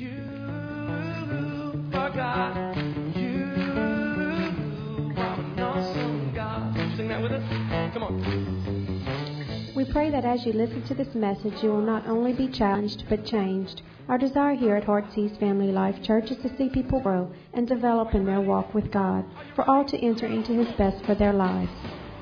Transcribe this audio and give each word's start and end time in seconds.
We 0.00 0.06
pray 9.92 10.10
that 10.10 10.24
as 10.24 10.46
you 10.46 10.54
listen 10.54 10.82
to 10.84 10.94
this 10.94 11.14
message, 11.14 11.62
you 11.62 11.68
will 11.68 11.82
not 11.82 12.06
only 12.06 12.32
be 12.32 12.48
challenged, 12.48 13.04
but 13.10 13.26
changed. 13.26 13.82
Our 14.08 14.16
desire 14.16 14.54
here 14.54 14.76
at 14.76 14.84
Heartsease 14.84 15.36
Family 15.36 15.70
Life 15.70 16.02
Church 16.02 16.30
is 16.30 16.38
to 16.38 16.56
see 16.56 16.70
people 16.70 17.00
grow 17.00 17.30
and 17.52 17.68
develop 17.68 18.14
in 18.14 18.24
their 18.24 18.40
walk 18.40 18.72
with 18.72 18.90
God, 18.90 19.26
for 19.54 19.68
all 19.68 19.84
to 19.84 19.98
enter 19.98 20.26
into 20.26 20.54
His 20.54 20.74
best 20.78 21.04
for 21.04 21.14
their 21.14 21.34
lives. 21.34 21.72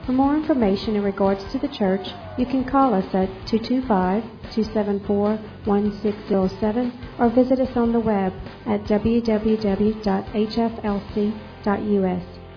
For 0.09 0.15
more 0.15 0.35
information 0.35 0.97
in 0.97 1.03
regards 1.03 1.45
to 1.53 1.59
the 1.59 1.69
church, 1.69 2.09
you 2.39 2.47
can 2.47 2.65
call 2.65 2.95
us 2.95 3.05
at 3.13 3.29
225 3.47 4.23
274 4.55 5.37
1607 5.67 6.99
or 7.19 7.29
visit 7.29 7.61
us 7.61 7.77
on 7.77 7.93
the 7.93 8.01
web 8.01 8.33
at 8.65 8.85
www.hflc.us. 8.85 9.43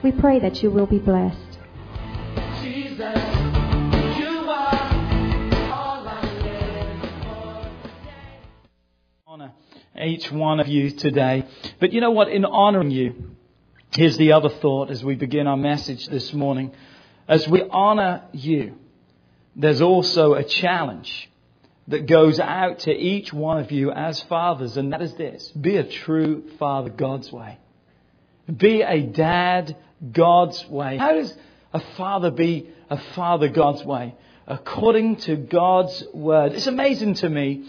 We 0.02 0.12
pray 0.14 0.40
that 0.40 0.64
you 0.64 0.72
will 0.72 0.86
be 0.86 1.00
blessed. 1.00 1.60
Jesus, 2.62 3.18
you 4.18 4.40
are 4.48 4.94
all 5.74 6.08
I 6.08 6.22
live 6.46 7.02
for. 7.22 7.68
honor 9.28 9.52
each 10.02 10.32
one 10.32 10.62
of 10.62 10.70
you 10.70 10.92
today. 10.92 11.46
But 11.82 11.92
you 11.92 12.00
know 12.00 12.12
what? 12.12 12.30
In 12.30 12.46
honoring 12.46 12.92
you, 12.92 13.36
here's 13.94 14.16
the 14.16 14.32
other 14.32 14.48
thought 14.48 14.90
as 14.90 15.04
we 15.04 15.16
begin 15.16 15.48
our 15.48 15.58
message 15.58 16.08
this 16.08 16.32
morning. 16.32 16.72
As 17.32 17.48
we 17.48 17.64
honor 17.64 18.24
you, 18.34 18.76
there's 19.56 19.82
also 19.82 20.34
a 20.34 20.44
challenge 20.44 21.32
that 21.88 22.06
goes 22.06 22.42
out 22.42 22.80
to 22.80 22.92
each 22.92 23.32
one 23.32 23.58
of 23.58 23.72
you 23.72 23.90
as 23.90 24.22
fathers, 24.24 24.76
and 24.76 24.92
that 24.92 25.02
is 25.02 25.14
this 25.14 25.48
be 25.52 25.78
a 25.78 25.86
true 25.86 26.44
father 26.60 26.90
God's 26.90 27.32
way. 27.32 27.58
Be 28.54 28.82
a 28.82 29.02
dad 29.02 29.78
God's 30.12 30.68
way. 30.68 30.98
How 30.98 31.14
does 31.14 31.34
a 31.74 31.80
father 31.96 32.32
be 32.32 32.70
a 32.90 32.98
father 33.16 33.48
God's 33.48 33.86
way? 33.86 34.14
According 34.46 35.16
to 35.28 35.38
God's 35.38 36.04
word. 36.14 36.52
It's 36.52 36.68
amazing 36.68 37.14
to 37.16 37.30
me. 37.30 37.64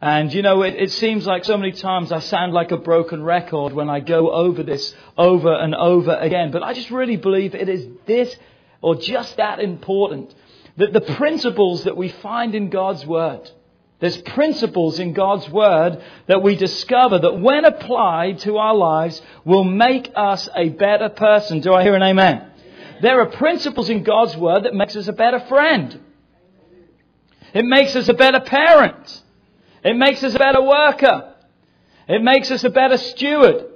And 0.00 0.32
you 0.32 0.42
know, 0.42 0.62
it, 0.62 0.76
it 0.76 0.92
seems 0.92 1.26
like 1.26 1.44
so 1.44 1.56
many 1.56 1.72
times 1.72 2.12
I 2.12 2.20
sound 2.20 2.52
like 2.52 2.70
a 2.70 2.76
broken 2.76 3.24
record 3.24 3.72
when 3.72 3.90
I 3.90 3.98
go 3.98 4.30
over 4.30 4.62
this 4.62 4.94
over 5.18 5.52
and 5.52 5.74
over 5.74 6.14
again. 6.14 6.52
But 6.52 6.62
I 6.62 6.72
just 6.72 6.92
really 6.92 7.16
believe 7.16 7.56
it 7.56 7.68
is 7.68 7.84
this 8.06 8.36
or 8.82 8.96
just 8.96 9.36
that 9.38 9.60
important 9.60 10.34
that 10.76 10.92
the 10.92 11.00
principles 11.00 11.84
that 11.84 11.96
we 11.96 12.08
find 12.08 12.54
in 12.54 12.70
God's 12.70 13.06
Word, 13.06 13.50
there's 14.00 14.16
principles 14.16 14.98
in 14.98 15.12
God's 15.12 15.48
Word 15.48 16.02
that 16.26 16.42
we 16.42 16.56
discover 16.56 17.18
that 17.20 17.40
when 17.40 17.64
applied 17.64 18.40
to 18.40 18.56
our 18.56 18.74
lives 18.74 19.22
will 19.44 19.64
make 19.64 20.10
us 20.16 20.48
a 20.56 20.70
better 20.70 21.08
person. 21.08 21.60
Do 21.60 21.72
I 21.72 21.82
hear 21.82 21.94
an 21.94 22.02
amen? 22.02 22.50
There 23.00 23.20
are 23.20 23.26
principles 23.26 23.88
in 23.88 24.02
God's 24.02 24.36
Word 24.36 24.64
that 24.64 24.74
makes 24.74 24.96
us 24.96 25.08
a 25.08 25.12
better 25.12 25.40
friend. 25.40 26.00
It 27.54 27.64
makes 27.64 27.94
us 27.94 28.08
a 28.08 28.14
better 28.14 28.40
parent. 28.40 29.22
It 29.84 29.96
makes 29.96 30.22
us 30.24 30.34
a 30.34 30.38
better 30.38 30.62
worker. 30.62 31.34
It 32.08 32.22
makes 32.22 32.50
us 32.50 32.64
a 32.64 32.70
better 32.70 32.96
steward. 32.96 33.66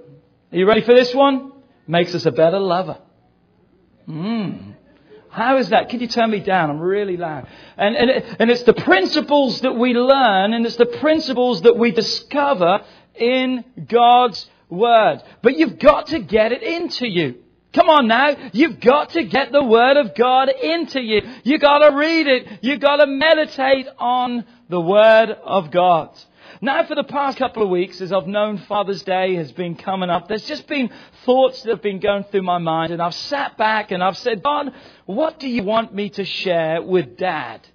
Are 0.52 0.56
you 0.56 0.66
ready 0.66 0.80
for 0.80 0.94
this 0.94 1.14
one? 1.14 1.52
Makes 1.86 2.14
us 2.14 2.26
a 2.26 2.32
better 2.32 2.58
lover. 2.58 2.98
Hmm. 4.06 4.65
How 5.36 5.58
is 5.58 5.68
that? 5.68 5.90
Can 5.90 6.00
you 6.00 6.06
turn 6.06 6.30
me 6.30 6.40
down? 6.40 6.70
I'm 6.70 6.80
really 6.80 7.18
loud. 7.18 7.46
And, 7.76 7.94
and, 7.94 8.08
it, 8.08 8.36
and 8.38 8.50
it's 8.50 8.62
the 8.62 8.72
principles 8.72 9.60
that 9.60 9.76
we 9.76 9.92
learn 9.92 10.54
and 10.54 10.64
it's 10.64 10.76
the 10.76 10.86
principles 10.86 11.60
that 11.60 11.76
we 11.76 11.90
discover 11.90 12.80
in 13.14 13.62
God's 13.86 14.48
Word. 14.70 15.22
But 15.42 15.58
you've 15.58 15.78
got 15.78 16.06
to 16.06 16.20
get 16.20 16.52
it 16.52 16.62
into 16.62 17.06
you. 17.06 17.34
Come 17.74 17.90
on 17.90 18.08
now. 18.08 18.34
You've 18.54 18.80
got 18.80 19.10
to 19.10 19.24
get 19.24 19.52
the 19.52 19.62
Word 19.62 19.98
of 19.98 20.14
God 20.14 20.48
into 20.48 21.02
you. 21.02 21.20
You've 21.44 21.60
got 21.60 21.86
to 21.86 21.94
read 21.94 22.26
it. 22.26 22.60
You've 22.62 22.80
got 22.80 22.96
to 22.96 23.06
meditate 23.06 23.88
on 23.98 24.46
the 24.70 24.80
Word 24.80 25.36
of 25.44 25.70
God. 25.70 26.18
Now, 26.60 26.84
for 26.86 26.94
the 26.94 27.04
past 27.04 27.36
couple 27.36 27.62
of 27.62 27.68
weeks, 27.68 28.00
as 28.00 28.12
I've 28.12 28.26
known 28.26 28.58
Father's 28.58 29.02
Day 29.02 29.34
has 29.34 29.52
been 29.52 29.74
coming 29.74 30.08
up, 30.08 30.26
there's 30.26 30.46
just 30.46 30.66
been 30.66 30.90
thoughts 31.24 31.62
that 31.62 31.70
have 31.70 31.82
been 31.82 32.00
going 32.00 32.24
through 32.24 32.42
my 32.42 32.58
mind, 32.58 32.92
and 32.92 33.02
I've 33.02 33.14
sat 33.14 33.58
back 33.58 33.90
and 33.90 34.02
I've 34.02 34.16
said, 34.16 34.42
God, 34.42 34.72
what 35.04 35.38
do 35.38 35.48
you 35.48 35.62
want 35.62 35.94
me 35.94 36.08
to 36.10 36.24
share 36.24 36.80
with 36.80 37.16
Dad 37.18 37.66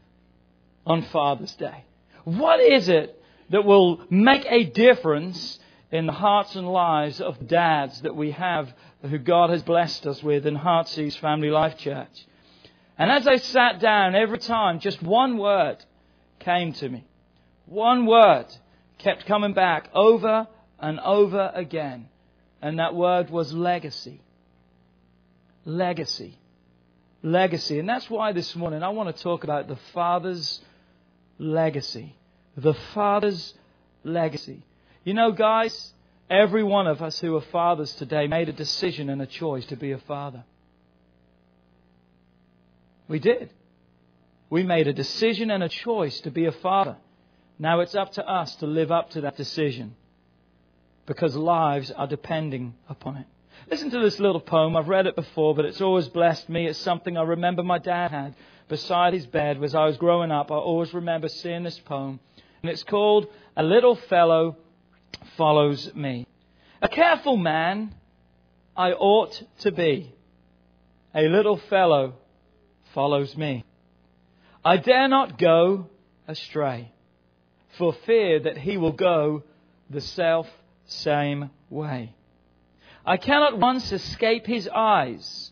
on 0.85 1.03
Father's 1.03 1.53
Day? 1.55 1.85
What 2.23 2.59
is 2.59 2.89
it 2.89 3.21
that 3.51 3.65
will 3.65 4.01
make 4.09 4.45
a 4.49 4.63
difference 4.63 5.59
in 5.91 6.07
the 6.07 6.13
hearts 6.13 6.55
and 6.55 6.67
lives 6.67 7.21
of 7.21 7.47
dads 7.47 8.01
that 8.01 8.15
we 8.15 8.31
have, 8.31 8.73
who 9.03 9.17
God 9.19 9.49
has 9.51 9.61
blessed 9.61 10.07
us 10.07 10.23
with 10.23 10.47
in 10.47 10.55
Heartsease 10.55 11.15
Family 11.17 11.51
Life 11.51 11.77
Church? 11.77 12.25
And 12.97 13.11
as 13.11 13.27
I 13.27 13.37
sat 13.37 13.79
down, 13.79 14.15
every 14.15 14.39
time, 14.39 14.79
just 14.79 15.03
one 15.03 15.37
word 15.37 15.83
came 16.39 16.73
to 16.73 16.89
me. 16.89 17.03
One 17.65 18.05
word 18.05 18.47
kept 19.01 19.25
coming 19.25 19.53
back 19.53 19.89
over 19.93 20.47
and 20.79 20.99
over 20.99 21.51
again. 21.53 22.07
And 22.61 22.79
that 22.79 22.95
word 22.95 23.29
was 23.29 23.53
legacy. 23.53 24.21
Legacy. 25.65 26.37
Legacy. 27.23 27.79
And 27.79 27.89
that's 27.89 28.09
why 28.09 28.31
this 28.31 28.55
morning 28.55 28.83
I 28.83 28.89
want 28.89 29.15
to 29.15 29.23
talk 29.23 29.43
about 29.43 29.67
the 29.67 29.77
Father's 29.93 30.61
legacy. 31.37 32.15
The 32.57 32.73
Father's 32.93 33.53
legacy. 34.03 34.63
You 35.03 35.13
know, 35.13 35.31
guys, 35.31 35.93
every 36.29 36.63
one 36.63 36.87
of 36.87 37.01
us 37.01 37.19
who 37.19 37.35
are 37.35 37.41
fathers 37.41 37.93
today 37.95 38.27
made 38.27 38.49
a 38.49 38.53
decision 38.53 39.09
and 39.09 39.21
a 39.21 39.25
choice 39.25 39.65
to 39.67 39.75
be 39.75 39.91
a 39.91 39.97
father. 39.99 40.43
We 43.07 43.19
did. 43.19 43.49
We 44.49 44.63
made 44.63 44.87
a 44.87 44.93
decision 44.93 45.51
and 45.51 45.63
a 45.63 45.69
choice 45.69 46.21
to 46.21 46.31
be 46.31 46.45
a 46.45 46.51
father. 46.51 46.97
Now 47.59 47.79
it's 47.81 47.95
up 47.95 48.13
to 48.13 48.27
us 48.27 48.55
to 48.55 48.65
live 48.65 48.91
up 48.91 49.11
to 49.11 49.21
that 49.21 49.37
decision 49.37 49.95
because 51.05 51.35
lives 51.35 51.91
are 51.91 52.07
depending 52.07 52.75
upon 52.89 53.17
it. 53.17 53.25
Listen 53.69 53.91
to 53.91 53.99
this 53.99 54.19
little 54.19 54.41
poem. 54.41 54.75
I've 54.75 54.87
read 54.87 55.07
it 55.07 55.15
before, 55.15 55.55
but 55.55 55.65
it's 55.65 55.81
always 55.81 56.07
blessed 56.07 56.49
me. 56.49 56.67
It's 56.67 56.79
something 56.79 57.17
I 57.17 57.23
remember 57.23 57.63
my 57.63 57.77
dad 57.77 58.11
had 58.11 58.35
beside 58.67 59.13
his 59.13 59.25
bed 59.27 59.61
as 59.63 59.75
I 59.75 59.85
was 59.85 59.97
growing 59.97 60.31
up. 60.31 60.51
I 60.51 60.55
always 60.55 60.93
remember 60.93 61.27
seeing 61.27 61.63
this 61.63 61.79
poem. 61.79 62.19
And 62.63 62.71
it's 62.71 62.83
called 62.83 63.27
A 63.55 63.63
Little 63.63 63.95
Fellow 63.95 64.57
Follows 65.37 65.91
Me. 65.93 66.25
A 66.81 66.87
careful 66.87 67.37
man 67.37 67.93
I 68.75 68.91
ought 68.91 69.43
to 69.59 69.71
be. 69.71 70.13
A 71.13 71.27
little 71.27 71.57
fellow 71.57 72.15
follows 72.93 73.35
me. 73.35 73.65
I 74.63 74.77
dare 74.77 75.07
not 75.07 75.37
go 75.37 75.89
astray 76.27 76.90
for 77.77 77.93
fear 78.05 78.39
that 78.39 78.57
he 78.57 78.77
will 78.77 78.91
go 78.91 79.43
the 79.89 80.01
self 80.01 80.47
same 80.85 81.49
way. 81.69 82.13
I 83.05 83.17
cannot 83.17 83.57
once 83.57 83.91
escape 83.91 84.45
his 84.45 84.67
eyes. 84.67 85.51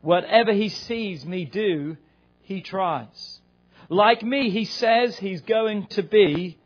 Whatever 0.00 0.52
he 0.52 0.68
sees 0.68 1.26
me 1.26 1.44
do, 1.44 1.96
he 2.42 2.60
tries. 2.60 3.40
Like 3.88 4.22
me, 4.22 4.50
he 4.50 4.64
says 4.64 5.16
he's 5.16 5.42
going 5.42 5.86
to 5.88 6.02
be 6.02 6.58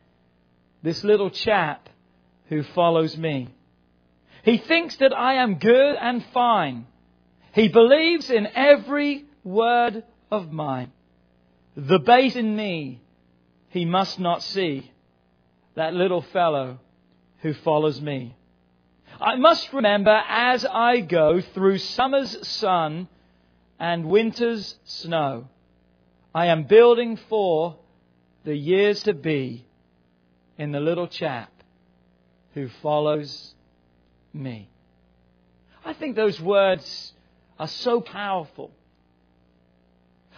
this 0.82 1.02
little 1.04 1.30
chap 1.30 1.88
who 2.48 2.62
follows 2.62 3.16
me. 3.16 3.48
He 4.44 4.58
thinks 4.58 4.96
that 4.96 5.16
I 5.16 5.34
am 5.34 5.58
good 5.58 5.96
and 6.00 6.24
fine. 6.32 6.86
He 7.52 7.68
believes 7.68 8.30
in 8.30 8.46
every 8.54 9.24
word 9.44 10.04
of 10.30 10.50
mine. 10.52 10.92
The 11.76 11.98
bait 11.98 12.36
in 12.36 12.56
me 12.56 13.00
he 13.70 13.84
must 13.84 14.20
not 14.20 14.42
see, 14.42 14.92
that 15.74 15.94
little 15.94 16.22
fellow 16.22 16.78
who 17.38 17.54
follows 17.54 18.00
me. 18.00 18.36
I 19.20 19.36
must 19.36 19.72
remember 19.72 20.22
as 20.28 20.64
I 20.64 21.00
go 21.00 21.40
through 21.40 21.78
summer's 21.78 22.46
sun 22.46 23.08
and 23.78 24.06
winter's 24.06 24.78
snow, 24.84 25.48
I 26.34 26.46
am 26.46 26.64
building 26.64 27.18
for 27.28 27.76
the 28.44 28.54
years 28.54 29.02
to 29.04 29.14
be 29.14 29.66
in 30.58 30.72
the 30.72 30.80
little 30.80 31.06
chap 31.08 31.50
who 32.54 32.68
follows 32.82 33.54
me. 34.32 34.68
I 35.84 35.92
think 35.92 36.16
those 36.16 36.40
words 36.40 37.12
are 37.58 37.68
so 37.68 38.00
powerful. 38.00 38.70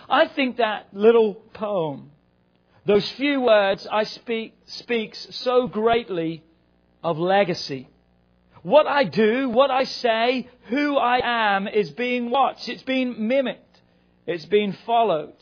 I 0.08 0.26
think 0.28 0.58
that 0.58 0.88
little 0.92 1.34
poem, 1.34 2.10
those 2.84 3.08
few 3.10 3.40
words 3.40 3.86
I 3.90 4.04
speak, 4.04 4.54
speaks 4.66 5.28
so 5.30 5.66
greatly 5.68 6.42
of 7.02 7.18
legacy. 7.18 7.88
What 8.62 8.86
I 8.86 9.04
do, 9.04 9.48
what 9.48 9.70
I 9.70 9.84
say, 9.84 10.48
who 10.68 10.96
I 10.96 11.20
am 11.22 11.68
is 11.68 11.90
being 11.90 12.30
watched. 12.30 12.68
It's 12.68 12.82
being 12.82 13.28
mimicked. 13.28 13.80
It's 14.26 14.44
being 14.46 14.72
followed 14.86 15.34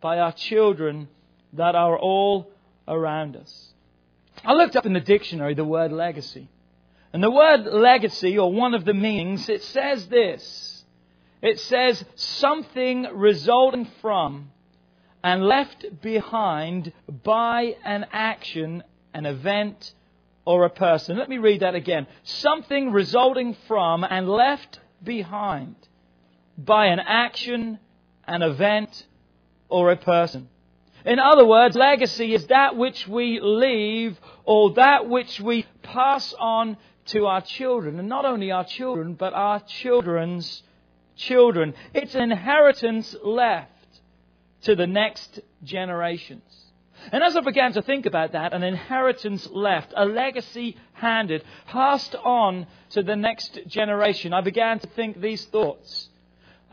by 0.00 0.18
our 0.18 0.32
children 0.32 1.08
that 1.54 1.74
are 1.74 1.98
all 1.98 2.50
around 2.88 3.36
us. 3.36 3.72
I 4.44 4.54
looked 4.54 4.76
up 4.76 4.86
in 4.86 4.92
the 4.92 5.00
dictionary 5.00 5.54
the 5.54 5.64
word 5.64 5.92
legacy. 5.92 6.48
And 7.12 7.22
the 7.22 7.30
word 7.30 7.64
legacy, 7.66 8.36
or 8.38 8.52
one 8.52 8.74
of 8.74 8.84
the 8.84 8.94
meanings, 8.94 9.48
it 9.48 9.62
says 9.62 10.08
this. 10.08 10.84
It 11.40 11.60
says 11.60 12.04
something 12.16 13.06
resulting 13.12 13.88
from 14.00 14.50
and 15.24 15.42
left 15.42 15.86
behind 16.02 16.92
by 17.24 17.74
an 17.82 18.04
action, 18.12 18.84
an 19.14 19.24
event, 19.24 19.94
or 20.44 20.66
a 20.66 20.70
person. 20.70 21.16
Let 21.16 21.30
me 21.30 21.38
read 21.38 21.60
that 21.60 21.74
again. 21.74 22.06
Something 22.24 22.92
resulting 22.92 23.56
from 23.66 24.04
and 24.04 24.28
left 24.28 24.80
behind 25.02 25.76
by 26.58 26.86
an 26.86 27.00
action, 27.00 27.78
an 28.28 28.42
event, 28.42 29.06
or 29.70 29.90
a 29.90 29.96
person. 29.96 30.50
In 31.06 31.18
other 31.18 31.46
words, 31.46 31.74
legacy 31.74 32.34
is 32.34 32.46
that 32.48 32.76
which 32.76 33.08
we 33.08 33.40
leave 33.40 34.20
or 34.44 34.74
that 34.74 35.08
which 35.08 35.40
we 35.40 35.64
pass 35.82 36.34
on 36.38 36.76
to 37.06 37.26
our 37.26 37.40
children. 37.40 37.98
And 37.98 38.10
not 38.10 38.26
only 38.26 38.50
our 38.50 38.64
children, 38.64 39.14
but 39.14 39.32
our 39.32 39.60
children's 39.60 40.62
children. 41.16 41.72
It's 41.94 42.14
an 42.14 42.30
inheritance 42.30 43.16
left 43.24 43.70
to 44.64 44.74
the 44.74 44.86
next 44.86 45.40
generations. 45.62 46.42
And 47.12 47.22
as 47.22 47.36
I 47.36 47.40
began 47.40 47.72
to 47.74 47.82
think 47.82 48.06
about 48.06 48.32
that, 48.32 48.52
an 48.52 48.62
inheritance 48.62 49.48
left, 49.50 49.92
a 49.96 50.06
legacy 50.06 50.76
handed, 50.94 51.44
passed 51.66 52.14
on 52.14 52.66
to 52.90 53.02
the 53.02 53.16
next 53.16 53.58
generation, 53.66 54.32
I 54.32 54.40
began 54.40 54.78
to 54.78 54.86
think 54.88 55.20
these 55.20 55.44
thoughts. 55.44 56.08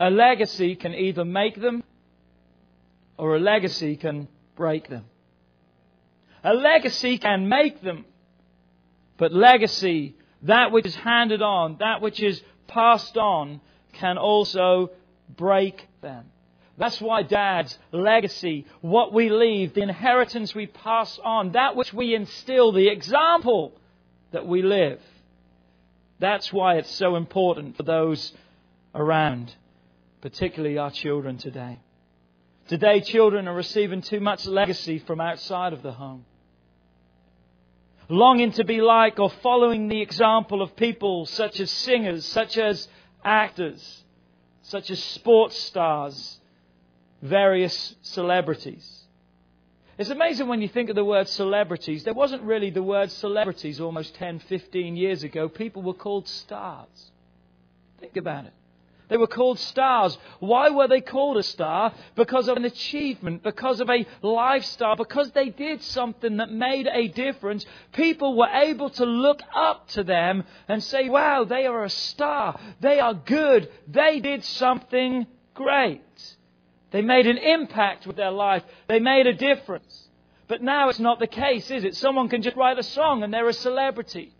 A 0.00 0.10
legacy 0.10 0.74
can 0.74 0.94
either 0.94 1.24
make 1.24 1.60
them 1.60 1.84
or 3.18 3.36
a 3.36 3.40
legacy 3.40 3.96
can 3.96 4.28
break 4.56 4.88
them. 4.88 5.04
A 6.42 6.54
legacy 6.54 7.18
can 7.18 7.48
make 7.48 7.82
them, 7.82 8.04
but 9.16 9.32
legacy, 9.32 10.16
that 10.42 10.72
which 10.72 10.86
is 10.86 10.96
handed 10.96 11.42
on, 11.42 11.76
that 11.78 12.00
which 12.00 12.20
is 12.20 12.42
passed 12.66 13.16
on, 13.16 13.60
can 13.92 14.18
also 14.18 14.90
break 15.36 15.86
them. 16.00 16.24
That's 16.82 17.00
why 17.00 17.22
dad's 17.22 17.78
legacy, 17.92 18.66
what 18.80 19.12
we 19.12 19.30
leave, 19.30 19.72
the 19.72 19.82
inheritance 19.82 20.52
we 20.52 20.66
pass 20.66 21.16
on, 21.22 21.52
that 21.52 21.76
which 21.76 21.94
we 21.94 22.12
instill, 22.12 22.72
the 22.72 22.88
example 22.88 23.72
that 24.32 24.48
we 24.48 24.62
live. 24.62 25.00
That's 26.18 26.52
why 26.52 26.78
it's 26.78 26.90
so 26.90 27.14
important 27.14 27.76
for 27.76 27.84
those 27.84 28.32
around, 28.96 29.54
particularly 30.22 30.76
our 30.76 30.90
children 30.90 31.38
today. 31.38 31.78
Today, 32.66 33.00
children 33.00 33.46
are 33.46 33.54
receiving 33.54 34.02
too 34.02 34.18
much 34.18 34.44
legacy 34.44 34.98
from 34.98 35.20
outside 35.20 35.72
of 35.72 35.82
the 35.82 35.92
home. 35.92 36.24
Longing 38.08 38.50
to 38.54 38.64
be 38.64 38.80
like 38.80 39.20
or 39.20 39.30
following 39.30 39.86
the 39.86 40.02
example 40.02 40.60
of 40.60 40.74
people 40.74 41.26
such 41.26 41.60
as 41.60 41.70
singers, 41.70 42.26
such 42.26 42.58
as 42.58 42.88
actors, 43.24 44.02
such 44.62 44.90
as 44.90 45.00
sports 45.00 45.56
stars, 45.62 46.40
various 47.22 47.94
celebrities. 48.02 48.98
It's 49.98 50.10
amazing 50.10 50.48
when 50.48 50.60
you 50.60 50.68
think 50.68 50.90
of 50.90 50.96
the 50.96 51.04
word 51.04 51.28
celebrities. 51.28 52.02
There 52.04 52.14
wasn't 52.14 52.42
really 52.42 52.70
the 52.70 52.82
word 52.82 53.10
celebrities 53.10 53.80
almost 53.80 54.14
10, 54.16 54.40
15 54.40 54.96
years 54.96 55.22
ago. 55.22 55.48
People 55.48 55.82
were 55.82 55.94
called 55.94 56.26
stars. 56.26 57.12
Think 58.00 58.16
about 58.16 58.46
it. 58.46 58.52
They 59.08 59.18
were 59.18 59.26
called 59.26 59.58
stars. 59.58 60.16
Why 60.40 60.70
were 60.70 60.88
they 60.88 61.02
called 61.02 61.36
a 61.36 61.42
star? 61.42 61.92
Because 62.16 62.48
of 62.48 62.56
an 62.56 62.64
achievement, 62.64 63.42
because 63.42 63.80
of 63.80 63.90
a 63.90 64.06
lifestyle, 64.22 64.96
because 64.96 65.30
they 65.32 65.50
did 65.50 65.82
something 65.82 66.38
that 66.38 66.50
made 66.50 66.86
a 66.86 67.08
difference. 67.08 67.66
People 67.92 68.36
were 68.38 68.48
able 68.48 68.88
to 68.88 69.04
look 69.04 69.42
up 69.54 69.86
to 69.88 70.02
them 70.02 70.44
and 70.66 70.82
say, 70.82 71.10
wow, 71.10 71.44
they 71.44 71.66
are 71.66 71.84
a 71.84 71.90
star. 71.90 72.58
They 72.80 73.00
are 73.00 73.12
good. 73.12 73.68
They 73.86 74.20
did 74.20 74.44
something 74.44 75.26
great. 75.52 76.00
They 76.92 77.02
made 77.02 77.26
an 77.26 77.38
impact 77.38 78.06
with 78.06 78.16
their 78.16 78.30
life. 78.30 78.62
They 78.88 79.00
made 79.00 79.26
a 79.26 79.32
difference. 79.32 80.08
But 80.46 80.62
now 80.62 80.88
it's 80.90 81.00
not 81.00 81.18
the 81.18 81.26
case, 81.26 81.70
is 81.70 81.84
it? 81.84 81.96
Someone 81.96 82.28
can 82.28 82.42
just 82.42 82.56
write 82.56 82.78
a 82.78 82.82
song 82.82 83.22
and 83.22 83.32
they're 83.32 83.48
a 83.48 83.52
celebrity. 83.54 84.34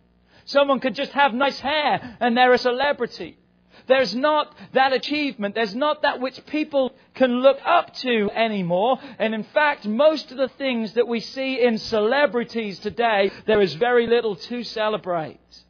Someone 0.44 0.80
could 0.80 0.94
just 0.94 1.12
have 1.12 1.32
nice 1.32 1.58
hair 1.60 2.16
and 2.20 2.36
they're 2.36 2.52
a 2.52 2.58
celebrity. 2.58 3.38
There's 3.86 4.14
not 4.14 4.54
that 4.74 4.92
achievement. 4.92 5.54
There's 5.54 5.74
not 5.74 6.02
that 6.02 6.20
which 6.20 6.44
people 6.46 6.92
can 7.14 7.40
look 7.40 7.58
up 7.64 7.94
to 7.96 8.30
anymore. 8.30 8.98
And 9.18 9.34
in 9.34 9.44
fact, 9.44 9.86
most 9.86 10.30
of 10.30 10.38
the 10.38 10.48
things 10.48 10.94
that 10.94 11.08
we 11.08 11.20
see 11.20 11.60
in 11.60 11.78
celebrities 11.78 12.78
today, 12.78 13.30
there 13.46 13.60
is 13.60 13.74
very 13.74 14.06
little 14.06 14.36
to 14.36 14.62
celebrate. 14.62 15.61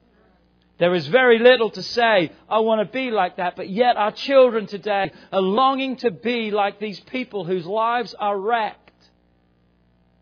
There 0.83 0.97
is 0.97 1.07
very 1.07 1.39
little 1.39 1.71
to 1.71 1.81
say, 1.81 2.33
I 2.49 2.59
want 2.59 2.81
to 2.81 2.93
be 2.93 3.13
like 3.13 3.37
that. 3.37 3.55
But 3.55 3.71
yet 3.71 3.97
our 3.97 4.11
children 4.11 4.67
today 4.67 5.13
are 5.31 5.41
longing 5.41 5.95
to 5.99 6.11
be 6.11 6.51
like 6.51 6.81
these 6.81 6.99
people 6.99 7.45
whose 7.45 7.65
lives 7.65 8.15
are 8.15 8.37
wrecked, 8.37 8.91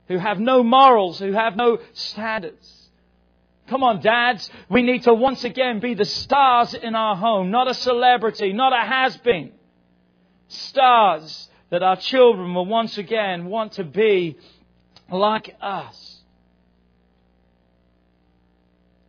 who 0.09 0.19
have 0.19 0.39
no 0.39 0.63
morals, 0.63 1.19
who 1.19 1.33
have 1.33 1.57
no 1.57 1.79
standards. 1.95 2.91
Come 3.69 3.83
on, 3.83 4.03
dads. 4.03 4.51
We 4.69 4.83
need 4.83 5.05
to 5.05 5.15
once 5.15 5.45
again 5.45 5.81
be 5.81 5.95
the 5.95 6.05
stars 6.05 6.75
in 6.75 6.95
our 6.95 7.17
home, 7.17 7.51
not 7.51 7.67
a 7.67 7.73
celebrity, 7.73 8.53
not 8.53 8.75
a 8.75 8.87
has 8.87 9.17
been. 9.17 9.53
Stars 10.49 11.49
that 11.71 11.83
our 11.83 11.97
children 11.97 12.53
will 12.53 12.67
once 12.67 12.99
again 12.99 13.47
want 13.47 13.73
to 13.73 13.85
be 13.85 14.37
like 15.11 15.57
us. 15.63 16.19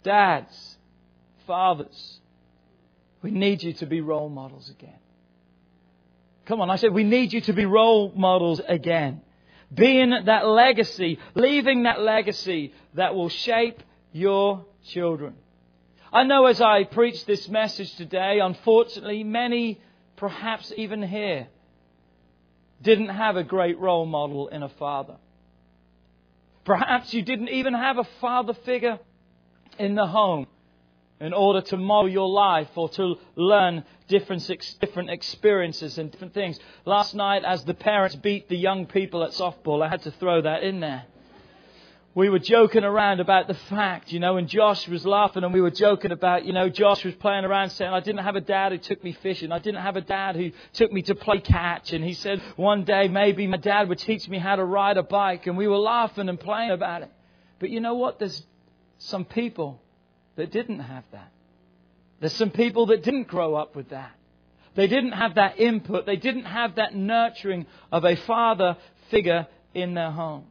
Dads, 0.04 0.71
fathers, 1.52 2.22
we 3.22 3.30
need 3.30 3.62
you 3.62 3.74
to 3.74 3.86
be 3.86 4.00
role 4.00 4.30
models 4.30 4.70
again. 4.70 5.02
Come 6.46 6.62
on, 6.62 6.70
I 6.70 6.78
said 6.78 6.94
we 6.94 7.04
need 7.04 7.34
you 7.34 7.42
to 7.42 7.52
be 7.52 7.66
role 7.66 8.14
models 8.16 8.62
again. 8.66 9.22
Being 9.74 10.12
that 10.28 10.48
legacy, 10.48 11.20
leaving 11.36 11.84
that 11.84 12.00
legacy 12.00 12.74
that 12.94 13.16
will 13.16 13.28
shape 13.28 13.84
your 14.14 14.66
children. 14.86 15.34
I 16.14 16.24
know 16.24 16.46
as 16.46 16.62
I 16.62 16.86
preach 16.86 17.26
this 17.26 17.50
message 17.50 17.94
today, 17.96 18.40
unfortunately, 18.40 19.26
many, 19.26 19.82
perhaps 20.16 20.72
even 20.78 21.04
here, 21.04 21.48
didn't 22.82 23.10
have 23.10 23.36
a 23.36 23.44
great 23.44 23.78
role 23.78 24.06
model 24.06 24.48
in 24.48 24.64
a 24.64 24.70
father. 24.70 25.18
Perhaps 26.64 27.14
you 27.14 27.22
didn't 27.24 27.50
even 27.50 27.74
have 27.74 27.98
a 27.98 28.08
father 28.22 28.54
figure 28.54 29.00
in 29.78 29.96
the 29.96 30.08
home 30.08 30.48
in 31.22 31.34
order 31.34 31.62
to 31.62 31.78
model 31.78 32.10
your 32.10 32.28
life 32.28 32.68
or 32.76 32.90
to 32.90 33.16
learn 33.36 33.86
different, 34.10 34.46
different 34.82 35.10
experiences 35.10 35.98
and 35.98 36.12
different 36.12 36.34
things. 36.34 36.60
Last 36.84 37.16
night, 37.16 37.46
as 37.46 37.64
the 37.64 37.74
parents 37.74 38.16
beat 38.16 38.50
the 38.50 38.58
young 38.58 38.86
people 38.86 39.24
at 39.24 39.32
softball, 39.32 39.82
I 39.82 39.88
had 39.88 40.02
to 40.04 40.12
throw 40.12 40.42
that 40.42 40.64
in 40.64 40.82
there 40.82 41.06
we 42.14 42.28
were 42.28 42.40
joking 42.40 42.84
around 42.84 43.22
about 43.22 43.48
the 43.48 43.54
fact, 43.54 44.12
you 44.12 44.20
know, 44.20 44.36
and 44.36 44.48
Josh 44.48 44.86
was 44.88 45.06
laughing 45.06 45.46
and 45.46 45.54
we 45.54 45.62
were 45.62 45.72
joking 45.72 46.12
about, 46.12 46.46
you 46.46 46.52
know, 46.52 46.68
Josh 46.68 47.06
was 47.06 47.16
playing 47.16 47.46
around 47.46 47.70
saying, 47.70 47.94
I 47.94 48.02
didn't 48.02 48.24
have 48.24 48.36
a 48.36 48.42
dad 48.42 48.74
who 48.74 48.78
took 48.80 49.02
me 49.02 49.14
fishing. 49.14 49.52
I 49.52 49.60
didn't 49.60 49.82
have 49.82 49.96
a 49.96 50.02
dad 50.02 50.36
who 50.36 50.52
took 50.74 50.92
me 50.92 51.04
to 51.04 51.16
play 51.16 51.40
catch. 51.40 51.94
And 51.94 52.04
he 52.04 52.14
said, 52.14 52.42
one 52.58 52.84
day 52.84 53.08
maybe 53.08 53.48
my 53.48 53.58
dad 53.58 53.88
would 53.88 54.00
teach 54.00 54.28
me 54.28 54.40
how 54.40 54.58
to 54.58 54.66
ride 54.66 54.98
a 54.98 55.04
bike. 55.04 55.48
And 55.48 55.56
we 55.56 55.68
were 55.68 55.78
laughing 55.78 56.28
and 56.28 56.38
playing 56.38 56.72
about 56.72 57.04
it. 57.04 57.12
But 57.60 57.70
you 57.70 57.80
know 57.80 57.94
what? 57.94 58.20
There's 58.20 58.46
some 58.98 59.24
people 59.24 59.82
that 60.36 60.52
didn't 60.52 60.80
have 60.80 61.04
that. 61.12 61.32
There's 62.20 62.34
some 62.34 62.52
people 62.52 62.88
that 62.88 63.04
didn't 63.04 63.28
grow 63.28 63.56
up 63.56 63.76
with 63.76 63.90
that. 63.90 64.12
They 64.76 64.88
didn't 64.88 65.12
have 65.12 65.36
that 65.36 65.60
input. 65.60 66.06
They 66.06 66.16
didn't 66.16 66.46
have 66.46 66.76
that 66.76 66.96
nurturing 66.96 67.66
of 67.92 68.06
a 68.06 68.16
father 68.16 68.78
figure 69.10 69.48
in 69.74 69.94
their 69.94 70.12
home. 70.12 70.46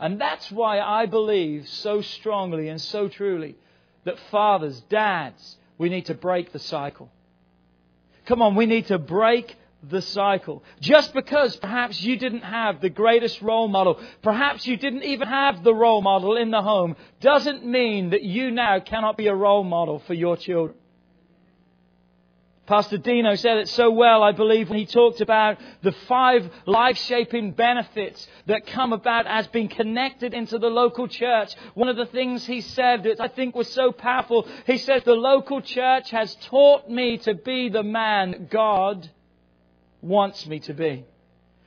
And 0.00 0.20
that's 0.20 0.50
why 0.50 0.80
I 0.80 1.06
believe 1.06 1.68
so 1.68 2.00
strongly 2.00 2.68
and 2.68 2.80
so 2.80 3.08
truly 3.08 3.56
that 4.04 4.18
fathers, 4.30 4.80
dads, 4.88 5.56
we 5.78 5.88
need 5.88 6.06
to 6.06 6.14
break 6.14 6.52
the 6.52 6.58
cycle. 6.58 7.10
Come 8.26 8.42
on, 8.42 8.56
we 8.56 8.66
need 8.66 8.86
to 8.86 8.98
break 8.98 9.56
the 9.88 10.02
cycle. 10.02 10.62
Just 10.80 11.12
because 11.14 11.56
perhaps 11.56 12.02
you 12.02 12.16
didn't 12.16 12.42
have 12.42 12.80
the 12.80 12.90
greatest 12.90 13.42
role 13.42 13.68
model, 13.68 14.00
perhaps 14.22 14.66
you 14.66 14.76
didn't 14.76 15.04
even 15.04 15.28
have 15.28 15.62
the 15.62 15.74
role 15.74 16.02
model 16.02 16.36
in 16.36 16.50
the 16.50 16.62
home, 16.62 16.96
doesn't 17.20 17.64
mean 17.64 18.10
that 18.10 18.22
you 18.22 18.50
now 18.50 18.80
cannot 18.80 19.16
be 19.16 19.26
a 19.26 19.34
role 19.34 19.64
model 19.64 20.00
for 20.00 20.14
your 20.14 20.36
children. 20.36 20.76
Pastor 22.66 22.96
Dino 22.96 23.34
said 23.34 23.58
it 23.58 23.68
so 23.68 23.90
well, 23.90 24.22
I 24.22 24.32
believe, 24.32 24.70
when 24.70 24.78
he 24.78 24.86
talked 24.86 25.20
about 25.20 25.58
the 25.82 25.92
five 26.08 26.50
life-shaping 26.64 27.50
benefits 27.52 28.26
that 28.46 28.66
come 28.66 28.94
about 28.94 29.26
as 29.26 29.46
being 29.48 29.68
connected 29.68 30.32
into 30.32 30.58
the 30.58 30.68
local 30.70 31.06
church. 31.06 31.54
One 31.74 31.90
of 31.90 31.96
the 31.96 32.06
things 32.06 32.46
he 32.46 32.62
said 32.62 33.02
that 33.02 33.20
I 33.20 33.28
think 33.28 33.54
was 33.54 33.70
so 33.70 33.92
powerful, 33.92 34.48
he 34.66 34.78
said, 34.78 35.04
the 35.04 35.12
local 35.12 35.60
church 35.60 36.10
has 36.10 36.34
taught 36.36 36.88
me 36.88 37.18
to 37.18 37.34
be 37.34 37.68
the 37.68 37.82
man 37.82 38.48
God 38.50 39.10
wants 40.04 40.46
me 40.46 40.60
to 40.60 40.74
be. 40.74 41.04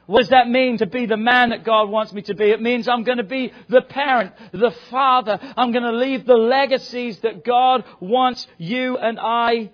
What 0.05 0.19
does 0.19 0.29
that 0.29 0.47
mean 0.47 0.77
to 0.77 0.85
be 0.85 1.05
the 1.05 1.17
man 1.17 1.49
that 1.49 1.65
God 1.65 1.89
wants 1.89 2.13
me 2.13 2.21
to 2.23 2.33
be? 2.33 2.45
It 2.45 2.61
means 2.61 2.87
I'm 2.87 3.03
going 3.03 3.17
to 3.17 3.25
be 3.25 3.51
the 3.67 3.81
parent, 3.81 4.31
the 4.53 4.71
father. 4.89 5.37
I'm 5.57 5.71
going 5.71 5.83
to 5.83 5.91
leave 5.91 6.25
the 6.25 6.37
legacies 6.37 7.19
that 7.19 7.43
God 7.43 7.83
wants 7.99 8.47
you 8.57 8.97
and 8.97 9.19
I 9.19 9.69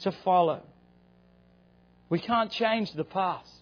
to 0.00 0.12
follow. 0.24 0.62
We 2.08 2.20
can't 2.20 2.50
change 2.50 2.92
the 2.92 3.04
past. 3.04 3.52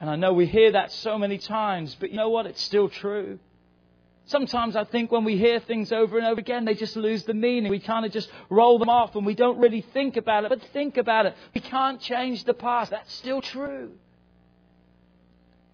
And 0.00 0.08
I 0.08 0.16
know 0.16 0.32
we 0.32 0.46
hear 0.46 0.72
that 0.72 0.90
so 0.90 1.18
many 1.18 1.36
times, 1.36 1.94
but 2.00 2.10
you 2.10 2.16
know 2.16 2.30
what? 2.30 2.46
It's 2.46 2.62
still 2.62 2.88
true. 2.88 3.38
Sometimes 4.26 4.74
I 4.74 4.84
think 4.84 5.12
when 5.12 5.24
we 5.24 5.36
hear 5.36 5.60
things 5.60 5.92
over 5.92 6.16
and 6.16 6.26
over 6.26 6.40
again, 6.40 6.64
they 6.64 6.74
just 6.74 6.96
lose 6.96 7.24
the 7.24 7.34
meaning. 7.34 7.70
We 7.70 7.78
kind 7.78 8.06
of 8.06 8.12
just 8.12 8.30
roll 8.48 8.78
them 8.78 8.88
off 8.88 9.14
and 9.16 9.26
we 9.26 9.34
don't 9.34 9.58
really 9.58 9.82
think 9.92 10.16
about 10.16 10.44
it. 10.44 10.48
But 10.48 10.62
think 10.72 10.96
about 10.96 11.26
it. 11.26 11.34
We 11.54 11.60
can't 11.60 12.00
change 12.00 12.44
the 12.44 12.54
past. 12.54 12.90
That's 12.90 13.12
still 13.12 13.42
true. 13.42 13.92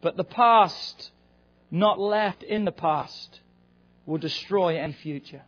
But 0.00 0.16
the 0.16 0.24
past, 0.24 1.10
not 1.70 2.00
left 2.00 2.42
in 2.42 2.64
the 2.64 2.72
past, 2.72 3.40
will 4.04 4.18
destroy 4.18 4.78
any 4.78 4.94
future. 4.94 5.42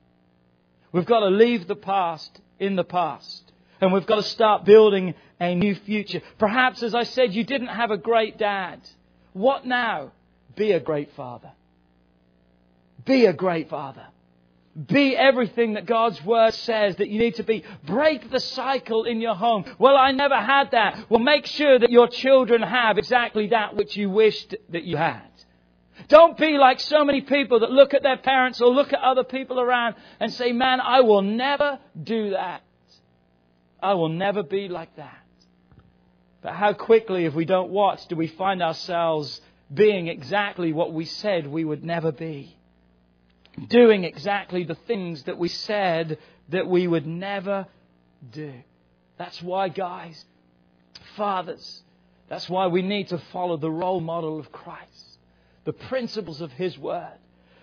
We've 0.93 1.07
got 1.07 1.21
to 1.21 1.29
leave 1.29 1.67
the 1.67 1.75
past 1.75 2.41
in 2.61 2.77
the 2.77 2.85
past. 2.85 3.51
And 3.81 3.93
we've 3.93 4.07
got 4.07 4.17
to 4.17 4.23
start 4.23 4.65
building 4.65 5.15
a 5.41 5.57
new 5.57 5.75
future. 5.75 6.23
Perhaps, 6.39 6.85
as 6.85 6.95
I 6.95 7.03
said, 7.03 7.35
you 7.35 7.43
didn't 7.43 7.69
have 7.69 7.91
a 7.91 7.97
great 7.97 8.39
dad. 8.39 8.79
What 9.33 9.67
now? 9.67 10.13
Be 10.55 10.71
a 10.71 10.79
great 10.79 11.11
father. 11.17 11.51
Be 13.05 13.27
a 13.27 13.33
great 13.33 13.69
father. 13.69 14.07
Be 14.87 15.15
everything 15.15 15.75
that 15.75 15.85
God's 15.85 16.23
Word 16.25 16.55
says 16.55 16.97
that 16.97 17.09
you 17.09 17.19
need 17.19 17.35
to 17.35 17.43
be. 17.43 17.63
Break 17.85 18.31
the 18.31 18.41
cycle 18.41 19.05
in 19.05 19.21
your 19.21 19.35
home. 19.35 19.65
Well, 19.79 19.97
I 19.97 20.13
never 20.13 20.37
had 20.37 20.71
that. 20.71 21.11
Well, 21.11 21.21
make 21.21 21.45
sure 21.45 21.79
that 21.79 21.91
your 21.91 22.09
children 22.09 22.63
have 22.63 22.97
exactly 22.97 23.49
that 23.49 23.77
which 23.77 23.97
you 23.97 24.09
wished 24.09 24.55
that 24.71 24.85
you 24.85 24.97
had. 24.97 25.23
Don't 26.09 26.39
be 26.39 26.57
like 26.57 26.81
so 26.81 27.05
many 27.05 27.21
people 27.21 27.61
that 27.61 27.71
look 27.71 27.93
at 27.93 28.03
their 28.03 28.17
parents 28.17 28.63
or 28.63 28.69
look 28.73 28.95
at 28.95 29.01
other 29.01 29.25
people 29.25 29.61
around 29.61 29.95
and 30.21 30.33
say, 30.33 30.53
man, 30.53 30.81
I 30.81 31.03
will 31.03 31.23
never 31.23 31.79
do 32.03 32.31
that. 32.31 32.63
I 33.83 33.95
will 33.95 34.09
never 34.09 34.43
be 34.43 34.69
like 34.69 34.97
that. 34.97 35.19
But 36.41 36.55
how 36.55 36.73
quickly, 36.73 37.27
if 37.27 37.35
we 37.35 37.45
don't 37.45 37.71
watch, 37.71 38.07
do 38.07 38.17
we 38.17 38.27
find 38.27 38.63
ourselves 38.63 39.41
being 39.73 40.09
exactly 40.09 40.73
what 40.73 40.93
we 40.93 41.05
said 41.05 41.47
we 41.47 41.65
would 41.65 41.85
never 41.85 42.11
be? 42.11 42.57
Doing 43.69 44.05
exactly 44.05 44.65
the 44.65 44.75
things 44.75 45.25
that 45.25 45.39
we 45.39 45.49
said 45.49 46.19
that 46.49 46.67
we 46.67 46.87
would 46.87 47.07
never 47.07 47.67
do. 48.31 48.53
That's 49.19 49.43
why, 49.43 49.69
guys, 49.69 50.25
fathers, 51.17 51.83
that's 52.29 52.49
why 52.49 52.69
we 52.69 52.83
need 52.83 53.09
to 53.09 53.19
follow 53.33 53.59
the 53.59 53.71
role 53.71 54.01
model 54.01 54.39
of 54.39 54.51
Christ, 54.51 55.19
the 55.65 55.73
principles 55.75 56.41
of 56.41 56.51
His 56.53 56.79
Word, 56.79 57.19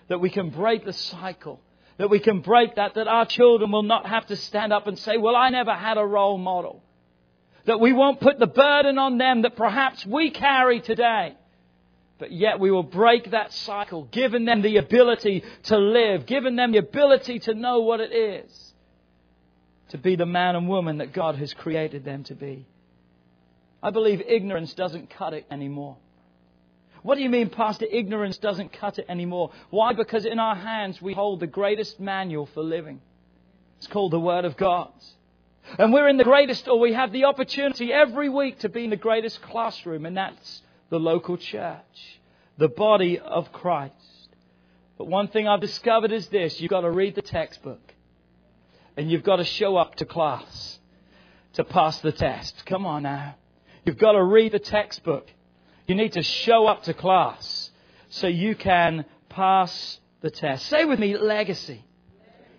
that 0.09 0.19
we 0.19 0.29
can 0.29 0.51
break 0.51 0.85
the 0.85 0.93
cycle, 0.93 1.59
that 1.97 2.09
we 2.09 2.19
can 2.19 2.41
break 2.41 2.75
that, 2.75 2.93
that 2.93 3.07
our 3.07 3.25
children 3.25 3.71
will 3.71 3.83
not 3.83 4.05
have 4.05 4.27
to 4.27 4.35
stand 4.35 4.71
up 4.71 4.85
and 4.85 4.97
say, 4.97 5.17
Well, 5.17 5.35
I 5.35 5.49
never 5.49 5.73
had 5.73 5.97
a 5.97 6.05
role 6.05 6.37
model. 6.37 6.83
That 7.65 7.79
we 7.79 7.93
won't 7.93 8.21
put 8.21 8.39
the 8.39 8.47
burden 8.47 8.97
on 8.97 9.17
them 9.17 9.41
that 9.41 9.55
perhaps 9.55 10.05
we 10.05 10.29
carry 10.29 10.81
today. 10.81 11.35
But 12.19 12.31
yet 12.33 12.59
we 12.59 12.69
will 12.69 12.83
break 12.83 13.31
that 13.31 13.53
cycle, 13.53 14.03
giving 14.11 14.45
them 14.45 14.61
the 14.61 14.77
ability 14.77 15.43
to 15.63 15.77
live, 15.77 16.25
giving 16.25 16.57
them 16.57 16.73
the 16.73 16.79
ability 16.79 17.39
to 17.39 17.53
know 17.53 17.79
what 17.79 18.01
it 18.01 18.11
is 18.11 18.73
to 19.89 19.97
be 19.97 20.15
the 20.15 20.25
man 20.25 20.55
and 20.55 20.69
woman 20.69 20.99
that 20.99 21.13
God 21.13 21.35
has 21.37 21.53
created 21.53 22.05
them 22.05 22.23
to 22.25 22.35
be. 22.35 22.67
I 23.81 23.89
believe 23.89 24.21
ignorance 24.21 24.73
doesn't 24.73 25.09
cut 25.09 25.33
it 25.33 25.45
anymore. 25.49 25.97
What 27.01 27.15
do 27.15 27.21
you 27.21 27.29
mean, 27.29 27.49
Pastor? 27.49 27.85
Ignorance 27.89 28.37
doesn't 28.37 28.73
cut 28.73 28.99
it 28.99 29.05
anymore. 29.07 29.51
Why? 29.69 29.93
Because 29.93 30.25
in 30.25 30.37
our 30.37 30.55
hands 30.55 31.01
we 31.01 31.13
hold 31.13 31.39
the 31.39 31.47
greatest 31.47 31.99
manual 31.99 32.45
for 32.47 32.61
living. 32.61 33.01
It's 33.77 33.87
called 33.87 34.11
the 34.11 34.19
Word 34.19 34.43
of 34.43 34.57
God. 34.57 34.91
And 35.77 35.93
we're 35.93 36.09
in 36.09 36.17
the 36.17 36.23
greatest, 36.23 36.67
or 36.67 36.79
we 36.79 36.93
have 36.93 37.11
the 37.11 37.25
opportunity 37.25 37.93
every 37.93 38.27
week 38.27 38.59
to 38.59 38.69
be 38.69 38.83
in 38.83 38.89
the 38.89 38.97
greatest 38.97 39.41
classroom, 39.41 40.05
and 40.05 40.17
that's 40.17 40.61
the 40.89 40.99
local 40.99 41.37
church, 41.37 42.19
the 42.57 42.67
body 42.67 43.19
of 43.19 43.51
Christ. 43.51 43.93
But 44.97 45.07
one 45.07 45.29
thing 45.29 45.47
I've 45.47 45.61
discovered 45.61 46.11
is 46.11 46.27
this 46.27 46.59
you've 46.59 46.69
got 46.69 46.81
to 46.81 46.91
read 46.91 47.15
the 47.15 47.21
textbook, 47.21 47.93
and 48.97 49.09
you've 49.09 49.23
got 49.23 49.37
to 49.37 49.45
show 49.45 49.77
up 49.77 49.95
to 49.95 50.05
class 50.05 50.79
to 51.53 51.63
pass 51.63 51.99
the 52.01 52.11
test. 52.11 52.65
Come 52.65 52.85
on 52.85 53.03
now. 53.03 53.35
You've 53.85 53.97
got 53.97 54.13
to 54.13 54.23
read 54.23 54.51
the 54.51 54.59
textbook. 54.59 55.27
You 55.87 55.95
need 55.95 56.13
to 56.13 56.23
show 56.23 56.67
up 56.67 56.83
to 56.83 56.93
class 56.93 57.71
so 58.09 58.27
you 58.27 58.55
can 58.55 59.05
pass 59.29 59.99
the 60.21 60.29
test. 60.29 60.67
Say 60.67 60.85
with 60.85 60.99
me, 60.99 61.17
legacy. 61.17 61.83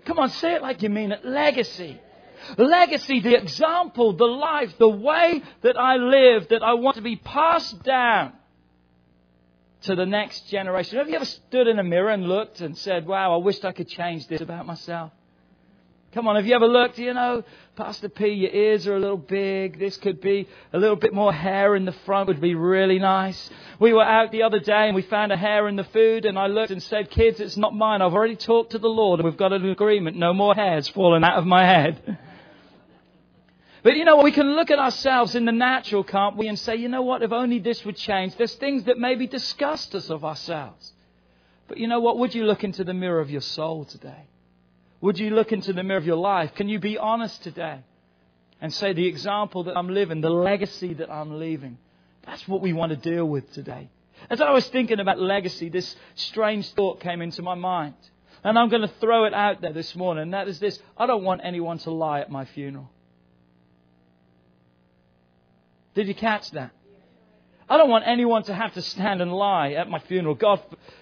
Come 0.05 0.19
on, 0.19 0.31
say 0.31 0.55
it 0.55 0.63
like 0.63 0.83
you 0.83 0.91
mean 0.91 1.13
it. 1.13 1.25
Legacy. 1.25 2.01
Legacy, 2.57 3.21
the 3.21 3.35
example, 3.35 4.13
the 4.13 4.25
life, 4.25 4.73
the 4.79 4.89
way 4.89 5.43
that 5.63 5.79
I 5.79 5.97
live, 5.97 6.49
that 6.49 6.63
I 6.63 6.75
want 6.75 6.97
to 6.97 7.03
be 7.03 7.17
passed 7.17 7.83
down 7.83 8.33
to 9.83 9.95
the 9.95 10.07
next 10.07 10.49
generation. 10.49 10.99
Have 10.99 11.09
you 11.09 11.17
ever 11.17 11.25
stood 11.25 11.67
in 11.67 11.79
a 11.79 11.85
mirror 11.85 12.11
and 12.11 12.27
looked 12.27 12.61
and 12.61 12.77
said, 12.77 13.07
wow, 13.07 13.35
I 13.35 13.37
wished 13.39 13.65
I 13.65 13.73
could 13.73 13.89
change 13.89 14.27
this 14.27 14.41
about 14.41 14.67
myself? 14.67 15.13
Come 16.13 16.27
on, 16.27 16.35
have 16.35 16.45
you 16.45 16.57
ever 16.57 16.67
looked, 16.67 16.99
you 16.99 17.15
know, 17.15 17.45
Pastor 17.77 18.09
P, 18.09 18.27
your 18.27 18.51
ears 18.51 18.85
are 18.89 18.97
a 18.97 18.99
little 18.99 19.17
big. 19.17 19.79
This 19.79 19.97
could 19.97 20.21
be 20.21 20.49
a 20.73 20.79
little 20.79 20.97
bit 20.97 21.15
more 21.15 21.33
hair 21.33 21.77
in 21.77 21.85
the 21.85 21.93
front 22.05 22.27
would 22.27 22.41
be 22.41 22.57
really 22.57 22.99
nice. 22.99 23.49
We 23.79 23.93
were 23.93 24.03
out 24.03 24.33
the 24.33 24.43
other 24.43 24.59
day 24.59 24.87
and 24.87 24.97
we 24.97 25.03
found 25.03 25.31
a 25.31 25.37
hair 25.37 25.69
in 25.69 25.77
the 25.77 25.85
food 25.85 26.25
and 26.25 26.37
I 26.37 26.49
looked 26.49 26.73
and 26.73 26.83
said, 26.83 27.11
kids, 27.11 27.39
it's 27.39 27.57
not 27.57 27.77
mine. 27.77 28.03
I've 28.03 28.13
already 28.13 28.35
talked 28.35 28.73
to 28.73 28.79
the 28.79 28.89
Lord 28.89 29.21
and 29.21 29.25
we've 29.25 29.39
got 29.39 29.53
an 29.53 29.71
agreement. 29.71 30.17
No 30.17 30.35
more 30.35 30.53
hairs 30.53 30.89
falling 30.89 31.23
out 31.23 31.39
of 31.39 31.47
my 31.47 31.65
head. 31.65 32.19
But 33.83 33.97
you 33.97 34.05
know 34.05 34.17
what? 34.17 34.25
We 34.25 34.33
can 34.33 34.57
look 34.57 34.71
at 34.71 34.79
ourselves 34.79 35.35
in 35.35 35.47
the 35.47 35.53
natural, 35.53 36.05
can't 36.05 36.37
we, 36.37 36.49
and 36.49 36.59
say, 36.59 36.77
you 36.77 36.89
know 36.89 37.03
what? 37.03 37.23
If 37.23 37.33
only 37.33 37.59
this 37.59 37.85
would 37.85 37.97
change. 37.97 38.37
There's 38.37 38.55
things 38.55 38.85
that 38.85 38.99
maybe 38.99 39.27
disgust 39.27 39.95
us 39.95 40.11
of 40.11 40.25
ourselves. 40.25 40.93
But 41.67 41.79
you 41.79 41.89
know 41.89 42.01
what? 42.01 42.19
Would 42.19 42.35
you 42.35 42.45
look 42.45 42.65
into 42.65 42.85
the 42.85 42.93
mirror 42.93 43.21
of 43.21 43.31
your 43.31 43.41
soul 43.41 43.85
today? 43.85 44.27
Would 45.01 45.19
you 45.19 45.31
look 45.31 45.53
into 45.53 45.73
the 45.73 45.83
mirror 45.83 45.99
of 45.99 46.05
your 46.05 46.17
life? 46.17 46.55
Can 46.55 46.69
you 46.69 46.79
be 46.79 46.99
honest 46.99 47.43
today 47.43 47.81
and 48.61 48.73
say 48.73 48.93
the 48.93 49.07
example 49.07 49.65
that 49.65 49.77
I'm 49.77 49.89
living, 49.89 50.21
the 50.21 50.29
legacy 50.31 50.93
that 50.95 51.11
I'm 51.11 51.39
leaving? 51.39 51.79
That's 52.27 52.47
what 52.47 52.61
we 52.61 52.75
want 52.75 52.91
to 52.91 52.97
deal 52.97 53.25
with 53.25 53.51
today. 53.53 53.89
As 54.29 54.43
I 54.43 54.51
was 54.51 54.69
thinking 54.69 55.01
about 55.01 55.19
legacy, 55.19 55.71
this 55.71 55.97
strange 56.17 56.71
thought 56.73 57.01
came 57.01 57.23
into 57.23 57.41
my 57.41 57.55
mind. 57.55 57.95
And 58.45 58.59
I'm 58.59 58.69
going 58.69 58.83
to 58.83 58.95
throw 59.01 59.25
it 59.25 59.33
out 59.33 59.63
there 59.63 59.73
this 59.73 59.95
morning. 59.97 60.25
And 60.25 60.35
that 60.35 60.49
is 60.49 60.59
this. 60.61 60.79
I 60.99 61.07
don't 61.07 61.25
want 61.25 61.41
anyone 61.45 61.79
to 61.79 61.91
lie 61.91 62.21
at 62.21 62.31
my 62.31 62.45
funeral. 62.45 62.91
Did 65.95 66.09
you 66.09 66.15
catch 66.15 66.51
that? 66.53 66.71
I 67.69 67.77
don't 67.77 67.89
want 67.89 68.05
anyone 68.07 68.43
to 68.45 68.55
have 68.55 68.75
to 68.75 68.83
stand 68.83 69.23
and 69.23 69.33
lie 69.33 69.73
at 69.73 69.89
my 69.89 70.01
funeral. 70.01 70.35
God 70.35 70.61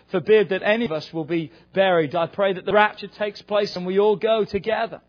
forbid 0.09 0.51
that 0.51 0.63
any 0.63 0.85
of 0.85 0.93
us 0.93 1.11
will 1.15 1.25
be 1.25 1.51
buried. 1.73 2.15
I 2.15 2.27
pray 2.27 2.53
that 2.53 2.67
the 2.67 2.75
rapture 2.75 3.07
takes 3.07 3.41
place 3.41 3.75
and 3.75 3.87
we 3.87 3.99
all 3.99 4.17
go 4.17 4.45
together. 4.45 5.01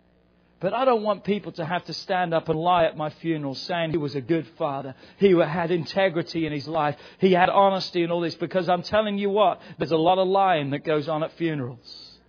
But 0.62 0.74
I 0.74 0.84
don't 0.86 1.04
want 1.04 1.24
people 1.24 1.52
to 1.54 1.66
have 1.66 1.86
to 1.86 1.94
stand 1.94 2.34
up 2.34 2.50
and 2.50 2.60
lie 2.60 2.86
at 2.86 2.98
my 2.98 3.10
funeral 3.10 3.56
saying 3.56 3.92
he 3.92 3.98
was 3.98 4.16
a 4.16 4.22
good 4.22 4.48
father. 4.58 4.96
He 5.18 5.32
had 5.32 5.72
integrity 5.72 6.46
in 6.46 6.54
his 6.54 6.68
life. 6.68 6.96
He 7.20 7.34
had 7.34 7.50
honesty 7.50 8.04
and 8.04 8.12
all 8.12 8.22
this 8.22 8.36
because 8.36 8.68
I'm 8.68 8.84
telling 8.84 9.18
you 9.18 9.30
what, 9.30 9.62
there's 9.78 9.92
a 9.92 9.98
lot 9.98 10.18
of 10.18 10.28
lying 10.28 10.70
that 10.72 10.86
goes 10.86 11.08
on 11.08 11.24
at 11.24 11.34
funerals. 11.34 12.20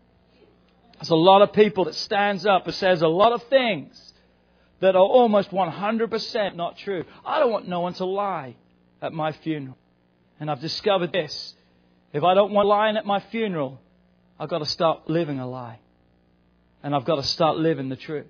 There's 0.95 1.11
a 1.11 1.17
lot 1.17 1.43
of 1.43 1.53
people 1.53 1.85
that 1.85 1.95
stands 1.95 2.47
up 2.47 2.67
and 2.67 2.75
says 2.75 3.03
a 3.03 3.09
lot 3.09 3.33
of 3.33 3.43
things 3.45 4.11
that 4.81 4.97
are 4.97 5.03
almost 5.03 5.51
100% 5.51 6.57
not 6.57 6.79
true. 6.79 7.05
I 7.25 7.39
don't 7.39 7.53
want 7.53 7.69
no 7.69 7.81
one 7.81 7.95
to 7.95 8.05
lie 8.05 8.57
at 9.01 9.13
my 9.13 9.33
funeral. 9.33 9.77
And 10.39 10.51
I've 10.51 10.61
discovered 10.61 11.13
this. 11.13 11.55
If 12.13 12.25
I 12.25 12.35
don't 12.35 12.53
want 12.53 12.67
lying 12.67 12.97
at 12.97 13.07
my 13.07 13.21
funeral, 13.21 13.81
I've 14.39 14.49
got 14.49 14.59
to 14.59 14.67
start 14.67 15.09
living 15.09 15.39
a 15.39 15.49
lie. 15.49 15.79
And 16.83 16.95
I've 16.95 17.05
got 17.05 17.17
to 17.17 17.23
start 17.23 17.59
living 17.59 17.91
the 17.91 17.97
truth. 17.97 18.27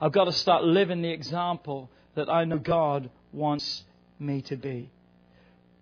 I've 0.00 0.12
got 0.12 0.24
to 0.24 0.32
start 0.32 0.62
living 0.62 1.02
the 1.02 1.10
example 1.10 1.90
that 2.14 2.30
I 2.30 2.44
know 2.44 2.58
God 2.58 3.10
wants 3.32 3.84
me 4.20 4.42
to 4.42 4.56
be. 4.56 4.90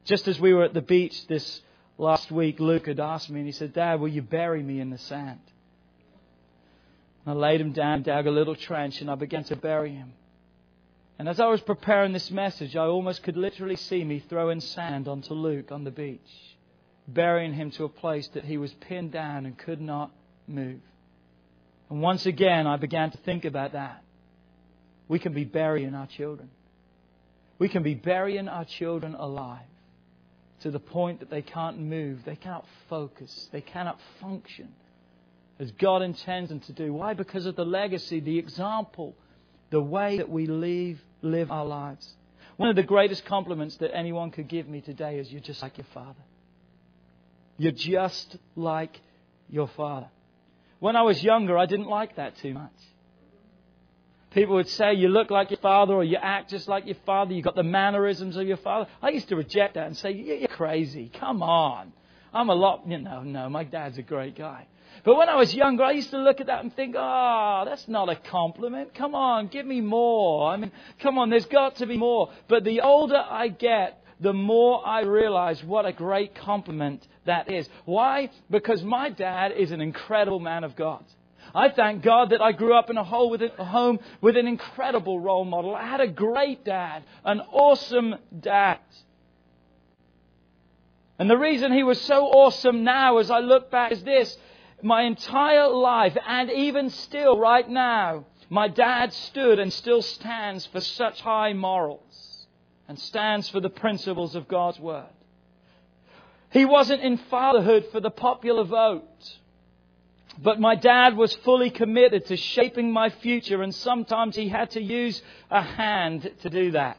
Just 0.05 0.29
as 0.29 0.41
we 0.41 0.55
were 0.55 0.65
at 0.65 0.75
the 0.75 0.83
beach 0.83 1.27
this 1.27 1.61
last 1.99 2.31
week, 2.31 2.59
Luke 2.59 2.87
had 2.87 3.01
asked 3.01 3.29
me 3.29 3.41
and 3.41 3.47
he 3.47 3.53
said, 3.53 3.75
Dad, 3.75 4.01
will 4.01 4.09
you 4.09 4.23
bury 4.23 4.63
me 4.63 4.81
in 4.81 4.91
the 4.91 4.99
sand? 4.99 5.41
I 7.27 7.33
laid 7.33 7.61
him 7.61 7.73
down, 7.73 8.03
dug 8.03 8.27
a 8.27 8.31
little 8.31 8.55
trench, 8.55 9.01
and 9.01 9.11
I 9.11 9.15
began 9.15 9.45
to 9.45 9.57
bury 9.57 9.95
him. 9.95 10.13
And 11.19 11.29
as 11.29 11.41
I 11.41 11.47
was 11.47 11.61
preparing 11.61 12.13
this 12.13 12.31
message, 12.31 12.77
I 12.77 12.85
almost 12.87 13.23
could 13.23 13.37
literally 13.37 13.77
see 13.77 14.05
me 14.05 14.23
throwing 14.29 14.61
sand 14.61 15.09
onto 15.09 15.33
Luke 15.33 15.73
on 15.73 15.85
the 15.85 15.91
beach, 15.91 16.57
burying 17.09 17.55
him 17.55 17.71
to 17.73 17.85
a 17.85 17.89
place 17.89 18.29
that 18.35 18.45
he 18.45 18.59
was 18.59 18.73
pinned 18.75 19.13
down 19.13 19.47
and 19.47 19.57
could 19.57 19.81
not 19.81 20.11
move. 20.47 20.81
And 21.89 22.03
once 22.03 22.27
again, 22.27 22.67
I 22.67 22.77
began 22.77 23.11
to 23.11 23.19
think 23.19 23.45
about 23.45 23.73
that. 23.73 24.03
We 25.09 25.19
can 25.19 25.33
be 25.33 25.45
burying 25.45 25.95
our 25.95 26.07
children. 26.07 26.51
We 27.59 27.69
can 27.69 27.83
be 27.83 27.95
burying 27.95 28.49
our 28.49 28.65
children 28.65 29.15
alive 29.15 29.61
to 30.61 30.71
the 30.71 30.81
point 30.81 31.21
that 31.21 31.31
they 31.31 31.43
can't 31.43 31.79
move, 31.79 32.25
they 32.25 32.37
cannot 32.37 32.67
focus, 32.89 33.49
they 33.53 33.61
cannot 33.61 33.99
function 34.21 34.69
as 35.59 35.71
God 35.73 36.03
intends 36.03 36.51
them 36.51 36.61
to 36.61 36.73
do. 36.73 36.93
Why? 36.93 37.15
Because 37.15 37.47
of 37.47 37.57
the 37.57 37.65
legacy, 37.65 38.21
the 38.21 38.39
example, 38.39 39.15
the 39.71 39.81
way 39.81 40.19
that 40.19 40.29
we 40.29 40.47
live, 40.47 41.01
live 41.23 41.51
our 41.51 41.65
lives. 41.65 42.15
One 42.57 42.69
of 42.69 42.77
the 42.77 42.83
greatest 42.83 43.25
compliments 43.25 43.77
that 43.79 43.95
anyone 43.95 44.31
could 44.31 44.49
give 44.49 44.69
me 44.69 44.81
today 44.81 45.19
is 45.19 45.31
you're 45.31 45.41
just 45.41 45.63
like 45.63 45.79
your 45.79 45.87
father. 45.93 46.23
You're 47.57 47.73
just 47.73 48.37
like 48.57 49.01
your 49.49 49.69
father. 49.69 50.09
When 50.81 50.97
I 50.97 51.03
was 51.03 51.23
younger, 51.23 51.57
I 51.57 51.67
didn't 51.67 51.89
like 51.89 52.17
that 52.17 52.37
too 52.37 52.55
much. 52.55 52.73
People 54.31 54.57
would 54.57 54.69
say, 54.69 54.95
You 54.95 55.09
look 55.09 55.31
like 55.31 55.51
your 55.51 55.61
father, 55.61 55.95
or 55.95 56.05
you 56.05 56.17
act 56.21 56.51
just 56.51 56.67
like 56.69 56.87
your 56.87 56.97
father, 57.07 57.33
you've 57.33 57.45
got 57.45 57.55
the 57.55 57.63
mannerisms 57.63 58.37
of 58.37 58.47
your 58.47 58.57
father. 58.57 58.89
I 59.01 59.11
used 59.11 59.29
to 59.29 59.37
reject 59.37 59.75
that 59.75 59.87
and 59.87 59.97
say, 59.97 60.11
You're 60.13 60.49
crazy. 60.49 61.11
Come 61.21 61.43
on. 61.43 61.93
I'm 62.33 62.51
a 62.51 62.55
lot, 62.55 62.83
you 62.89 62.99
know, 62.99 63.23
no, 63.23 63.49
my 63.49 63.63
dad's 63.63 63.97
a 63.97 64.03
great 64.03 64.37
guy. 64.37 64.67
But 65.05 65.17
when 65.17 65.29
I 65.29 65.37
was 65.37 65.55
younger, 65.55 65.85
I 65.85 65.93
used 65.93 66.11
to 66.11 66.19
look 66.19 66.41
at 66.41 66.47
that 66.47 66.65
and 66.65 66.75
think, 66.75 66.97
oh, 66.99 67.65
that's 67.67 67.87
not 67.89 68.09
a 68.09 68.17
compliment. 68.17 68.95
Come 68.95 69.15
on, 69.15 69.49
give 69.49 69.67
me 69.67 69.83
more. 69.83 70.51
I 70.51 70.57
mean, 70.57 70.73
come 71.01 71.19
on, 71.19 71.29
there's 71.29 71.45
got 71.45 71.77
to 71.77 71.87
be 71.87 71.99
more. 71.99 72.31
But 72.49 72.65
the 72.65 72.81
older 72.81 73.17
I 73.17 73.49
get, 73.49 74.03
the 74.21 74.33
more 74.33 74.87
I 74.87 75.03
realize 75.03 75.63
what 75.63 75.85
a 75.85 75.93
great 75.93 76.35
compliment 76.35 77.07
that 77.27 77.51
is. 77.51 77.69
Why? 77.85 78.31
Because 78.51 78.83
my 78.83 79.11
dad 79.11 79.53
is 79.53 79.73
an 79.73 79.83
incredible 79.83 80.41
man 80.41 80.65
of 80.65 80.75
God. 80.75 81.05
I 81.55 81.69
thank 81.69 82.03
God 82.03 82.31
that 82.31 82.41
I 82.41 82.53
grew 82.53 82.75
up 82.75 82.89
in 82.89 82.97
a 82.97 83.05
home 83.05 83.99
with 84.23 84.37
an 84.39 84.47
incredible 84.47 85.21
role 85.21 85.45
model. 85.45 85.77
I 85.77 85.87
had 85.87 86.01
a 86.01 86.09
great 86.09 86.65
dad, 86.65 87.05
an 87.25 87.41
awesome 87.53 88.15
dad. 88.41 88.79
And 91.19 91.29
the 91.29 91.37
reason 91.37 91.73
he 91.73 91.83
was 91.83 92.01
so 92.01 92.25
awesome 92.27 92.85
now 92.85 93.19
as 93.19 93.31
I 93.31 93.41
look 93.41 93.71
back 93.71 93.93
is 93.93 94.03
this. 94.03 94.39
My 94.83 95.03
entire 95.03 95.69
life, 95.69 96.17
and 96.27 96.51
even 96.51 96.91
still 96.91 97.39
right 97.39 97.69
now, 97.69 98.27
my 98.51 98.69
dad 98.69 99.13
stood 99.13 99.59
and 99.59 99.73
still 99.73 100.03
stands 100.03 100.67
for 100.67 100.81
such 100.81 101.21
high 101.21 101.53
morals 101.53 102.47
and 102.89 102.99
stands 102.99 103.49
for 103.49 103.61
the 103.61 103.71
principles 103.71 104.35
of 104.35 104.49
God's 104.49 104.79
Word. 104.79 105.07
He 106.51 106.65
wasn't 106.65 107.03
in 107.03 107.17
fatherhood 107.17 107.87
for 107.91 108.01
the 108.01 108.11
popular 108.11 108.65
vote. 108.65 109.39
But 110.39 110.61
my 110.61 110.75
dad 110.75 111.17
was 111.17 111.35
fully 111.35 111.71
committed 111.71 112.27
to 112.27 112.37
shaping 112.37 112.93
my 112.93 113.11
future, 113.11 113.63
and 113.63 113.75
sometimes 113.75 114.37
he 114.37 114.49
had 114.49 114.71
to 114.71 114.83
use 114.83 115.23
a 115.51 115.63
hand 115.63 116.31
to 116.43 116.51
do 116.51 116.73
that. 116.73 116.99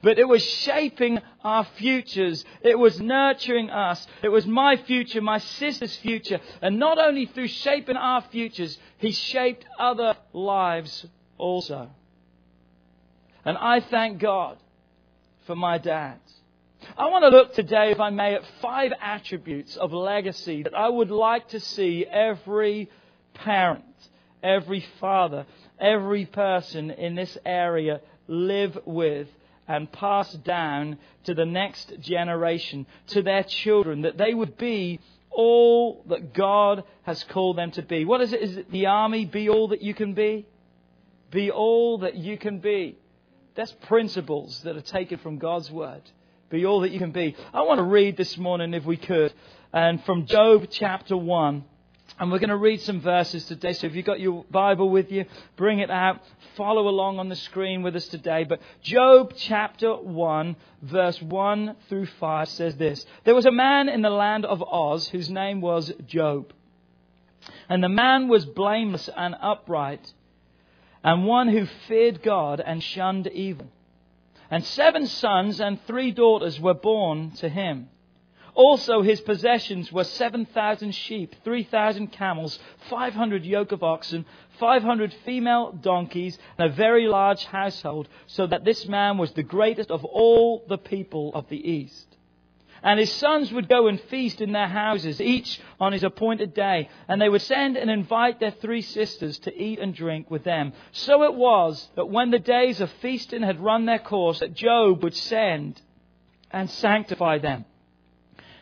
But 0.00 0.18
it 0.18 0.28
was 0.28 0.42
shaping 0.42 1.20
our 1.42 1.64
futures. 1.76 2.44
It 2.62 2.78
was 2.78 3.00
nurturing 3.00 3.70
us. 3.70 4.06
It 4.22 4.28
was 4.28 4.46
my 4.46 4.76
future, 4.76 5.20
my 5.20 5.38
sister's 5.38 5.96
future. 5.96 6.40
And 6.62 6.78
not 6.78 6.98
only 6.98 7.26
through 7.26 7.48
shaping 7.48 7.96
our 7.96 8.22
futures, 8.22 8.78
he 8.98 9.10
shaped 9.10 9.64
other 9.78 10.14
lives 10.32 11.04
also. 11.36 11.90
And 13.44 13.58
I 13.58 13.80
thank 13.80 14.20
God 14.20 14.58
for 15.46 15.56
my 15.56 15.78
dad. 15.78 16.18
I 16.96 17.08
want 17.08 17.24
to 17.24 17.28
look 17.28 17.54
today, 17.54 17.90
if 17.90 17.98
I 17.98 18.10
may, 18.10 18.34
at 18.34 18.44
five 18.62 18.92
attributes 19.00 19.76
of 19.76 19.92
legacy 19.92 20.62
that 20.62 20.74
I 20.74 20.88
would 20.88 21.10
like 21.10 21.48
to 21.48 21.60
see 21.60 22.06
every 22.06 22.88
parent, 23.34 23.84
every 24.42 24.86
father, 25.00 25.46
every 25.80 26.24
person 26.24 26.90
in 26.90 27.16
this 27.16 27.36
area 27.44 28.00
live 28.28 28.78
with 28.84 29.28
and 29.68 29.92
pass 29.92 30.32
down 30.32 30.98
to 31.24 31.34
the 31.34 31.44
next 31.44 31.92
generation, 32.00 32.86
to 33.08 33.22
their 33.22 33.44
children, 33.44 34.02
that 34.02 34.16
they 34.16 34.34
would 34.34 34.56
be 34.56 34.98
all 35.30 36.02
that 36.08 36.32
God 36.32 36.82
has 37.02 37.22
called 37.24 37.58
them 37.58 37.70
to 37.72 37.82
be. 37.82 38.04
What 38.04 38.22
is 38.22 38.32
it? 38.32 38.42
Is 38.42 38.56
it 38.56 38.72
the 38.72 38.86
army? 38.86 39.26
Be 39.26 39.48
all 39.48 39.68
that 39.68 39.82
you 39.82 39.94
can 39.94 40.14
be? 40.14 40.46
Be 41.30 41.50
all 41.50 41.98
that 41.98 42.16
you 42.16 42.38
can 42.38 42.58
be. 42.58 42.96
That's 43.54 43.72
principles 43.72 44.62
that 44.62 44.76
are 44.76 44.80
taken 44.80 45.18
from 45.18 45.38
God's 45.38 45.70
Word. 45.70 46.02
Be 46.48 46.64
all 46.64 46.80
that 46.80 46.90
you 46.90 46.98
can 46.98 47.12
be. 47.12 47.36
I 47.52 47.62
want 47.62 47.78
to 47.78 47.84
read 47.84 48.16
this 48.16 48.38
morning, 48.38 48.72
if 48.72 48.86
we 48.86 48.96
could, 48.96 49.34
and 49.72 50.02
from 50.04 50.24
Job 50.26 50.68
chapter 50.70 51.16
1. 51.16 51.64
And 52.18 52.32
we're 52.32 52.40
going 52.40 52.48
to 52.50 52.56
read 52.56 52.80
some 52.80 53.00
verses 53.00 53.44
today. 53.44 53.72
So 53.72 53.86
if 53.86 53.94
you've 53.94 54.04
got 54.04 54.18
your 54.18 54.44
Bible 54.50 54.90
with 54.90 55.12
you, 55.12 55.24
bring 55.56 55.78
it 55.78 55.90
out. 55.90 56.20
Follow 56.56 56.88
along 56.88 57.20
on 57.20 57.28
the 57.28 57.36
screen 57.36 57.82
with 57.82 57.94
us 57.94 58.08
today. 58.08 58.42
But 58.42 58.60
Job 58.82 59.34
chapter 59.36 59.94
1, 59.94 60.56
verse 60.82 61.22
1 61.22 61.76
through 61.88 62.06
5 62.06 62.48
says 62.48 62.76
this 62.76 63.06
There 63.24 63.36
was 63.36 63.46
a 63.46 63.52
man 63.52 63.88
in 63.88 64.02
the 64.02 64.10
land 64.10 64.44
of 64.44 64.62
Uz 64.62 65.08
whose 65.08 65.30
name 65.30 65.60
was 65.60 65.92
Job. 66.06 66.52
And 67.68 67.84
the 67.84 67.88
man 67.88 68.26
was 68.26 68.44
blameless 68.44 69.08
and 69.16 69.36
upright, 69.40 70.12
and 71.04 71.24
one 71.24 71.48
who 71.48 71.66
feared 71.86 72.22
God 72.22 72.60
and 72.60 72.82
shunned 72.82 73.28
evil. 73.28 73.68
And 74.50 74.64
seven 74.64 75.06
sons 75.06 75.60
and 75.60 75.80
three 75.86 76.10
daughters 76.10 76.58
were 76.58 76.74
born 76.74 77.30
to 77.36 77.48
him. 77.48 77.90
Also, 78.58 79.02
his 79.02 79.20
possessions 79.20 79.92
were 79.92 80.02
7,000 80.02 80.90
sheep, 80.90 81.36
3,000 81.44 82.08
camels, 82.08 82.58
500 82.90 83.44
yoke 83.44 83.70
of 83.70 83.84
oxen, 83.84 84.26
500 84.58 85.14
female 85.24 85.70
donkeys, 85.70 86.36
and 86.58 86.68
a 86.68 86.74
very 86.74 87.06
large 87.06 87.44
household, 87.44 88.08
so 88.26 88.48
that 88.48 88.64
this 88.64 88.84
man 88.88 89.16
was 89.16 89.30
the 89.30 89.44
greatest 89.44 89.92
of 89.92 90.04
all 90.04 90.64
the 90.68 90.76
people 90.76 91.30
of 91.34 91.48
the 91.48 91.70
East. 91.70 92.16
And 92.82 92.98
his 92.98 93.12
sons 93.12 93.52
would 93.52 93.68
go 93.68 93.86
and 93.86 94.00
feast 94.00 94.40
in 94.40 94.50
their 94.50 94.66
houses, 94.66 95.20
each 95.20 95.60
on 95.78 95.92
his 95.92 96.02
appointed 96.02 96.52
day, 96.52 96.88
and 97.06 97.22
they 97.22 97.28
would 97.28 97.42
send 97.42 97.76
and 97.76 97.88
invite 97.88 98.40
their 98.40 98.50
three 98.50 98.82
sisters 98.82 99.38
to 99.40 99.56
eat 99.56 99.78
and 99.78 99.94
drink 99.94 100.32
with 100.32 100.42
them. 100.42 100.72
So 100.90 101.22
it 101.22 101.34
was 101.34 101.88
that 101.94 102.10
when 102.10 102.32
the 102.32 102.40
days 102.40 102.80
of 102.80 102.90
feasting 103.00 103.42
had 103.42 103.60
run 103.60 103.86
their 103.86 104.00
course, 104.00 104.40
that 104.40 104.54
Job 104.54 105.04
would 105.04 105.14
send 105.14 105.80
and 106.50 106.68
sanctify 106.68 107.38
them. 107.38 107.64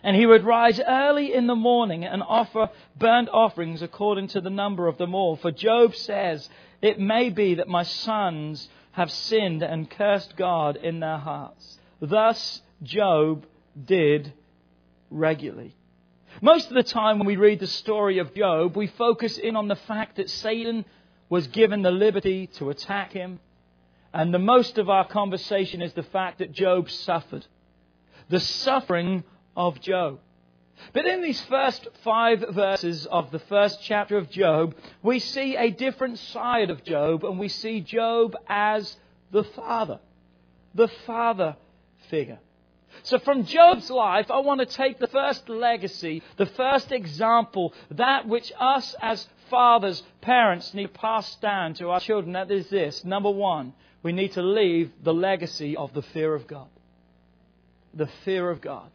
And 0.06 0.14
he 0.14 0.24
would 0.24 0.44
rise 0.44 0.80
early 0.86 1.34
in 1.34 1.48
the 1.48 1.56
morning 1.56 2.04
and 2.04 2.22
offer 2.22 2.70
burnt 2.96 3.28
offerings 3.32 3.82
according 3.82 4.28
to 4.28 4.40
the 4.40 4.50
number 4.50 4.86
of 4.86 4.98
them 4.98 5.16
all. 5.16 5.34
For 5.34 5.50
Job 5.50 5.96
says, 5.96 6.48
It 6.80 7.00
may 7.00 7.28
be 7.28 7.56
that 7.56 7.66
my 7.66 7.82
sons 7.82 8.68
have 8.92 9.10
sinned 9.10 9.64
and 9.64 9.90
cursed 9.90 10.36
God 10.36 10.76
in 10.76 11.00
their 11.00 11.18
hearts. 11.18 11.80
Thus 12.00 12.62
Job 12.84 13.46
did 13.84 14.32
regularly. 15.10 15.74
Most 16.40 16.68
of 16.68 16.74
the 16.74 16.84
time 16.84 17.18
when 17.18 17.26
we 17.26 17.34
read 17.34 17.58
the 17.58 17.66
story 17.66 18.18
of 18.18 18.32
Job, 18.32 18.76
we 18.76 18.86
focus 18.86 19.38
in 19.38 19.56
on 19.56 19.66
the 19.66 19.74
fact 19.74 20.18
that 20.18 20.30
Satan 20.30 20.84
was 21.28 21.48
given 21.48 21.82
the 21.82 21.90
liberty 21.90 22.46
to 22.58 22.70
attack 22.70 23.12
him. 23.12 23.40
And 24.14 24.32
the 24.32 24.38
most 24.38 24.78
of 24.78 24.88
our 24.88 25.04
conversation 25.04 25.82
is 25.82 25.94
the 25.94 26.04
fact 26.04 26.38
that 26.38 26.52
Job 26.52 26.88
suffered. 26.90 27.44
The 28.28 28.38
suffering 28.38 29.24
of 29.56 29.80
Job. 29.80 30.20
But 30.92 31.06
in 31.06 31.22
these 31.22 31.40
first 31.42 31.88
five 32.04 32.44
verses 32.50 33.06
of 33.06 33.30
the 33.30 33.38
first 33.38 33.82
chapter 33.82 34.18
of 34.18 34.30
Job, 34.30 34.74
we 35.02 35.18
see 35.18 35.56
a 35.56 35.70
different 35.70 36.18
side 36.18 36.70
of 36.70 36.84
Job, 36.84 37.24
and 37.24 37.38
we 37.38 37.48
see 37.48 37.80
Job 37.80 38.36
as 38.46 38.96
the 39.30 39.44
father. 39.44 40.00
The 40.74 40.88
father 41.06 41.56
figure. 42.10 42.38
So 43.02 43.18
from 43.18 43.44
Job's 43.44 43.90
life, 43.90 44.30
I 44.30 44.40
want 44.40 44.60
to 44.60 44.66
take 44.66 44.98
the 44.98 45.06
first 45.06 45.48
legacy, 45.48 46.22
the 46.36 46.46
first 46.46 46.92
example, 46.92 47.72
that 47.90 48.28
which 48.28 48.52
us 48.58 48.94
as 49.00 49.26
fathers, 49.50 50.02
parents 50.20 50.74
need 50.74 50.88
to 50.88 51.00
pass 51.00 51.36
down 51.36 51.74
to 51.74 51.90
our 51.90 52.00
children. 52.00 52.32
That 52.32 52.50
is 52.50 52.68
this. 52.68 53.04
Number 53.04 53.30
one, 53.30 53.74
we 54.02 54.12
need 54.12 54.32
to 54.32 54.42
leave 54.42 54.92
the 55.02 55.14
legacy 55.14 55.76
of 55.76 55.92
the 55.94 56.02
fear 56.02 56.34
of 56.34 56.46
God. 56.46 56.68
The 57.94 58.08
fear 58.24 58.50
of 58.50 58.60
God 58.60 58.90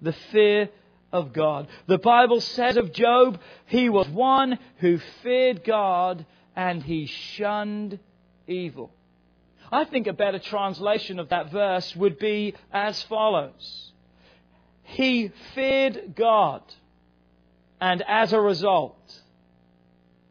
the 0.00 0.12
fear 0.32 0.68
of 1.12 1.32
God. 1.32 1.68
The 1.86 1.98
Bible 1.98 2.40
says 2.40 2.76
of 2.76 2.92
Job, 2.92 3.40
he 3.66 3.88
was 3.88 4.08
one 4.08 4.58
who 4.78 4.98
feared 5.22 5.64
God 5.64 6.26
and 6.54 6.82
he 6.82 7.06
shunned 7.06 7.98
evil. 8.46 8.90
I 9.70 9.84
think 9.84 10.06
a 10.06 10.12
better 10.12 10.38
translation 10.38 11.18
of 11.18 11.30
that 11.30 11.50
verse 11.50 11.94
would 11.96 12.18
be 12.18 12.54
as 12.72 13.02
follows 13.04 13.92
He 14.84 15.32
feared 15.54 16.14
God 16.14 16.62
and 17.80 18.02
as 18.06 18.32
a 18.32 18.40
result 18.40 19.20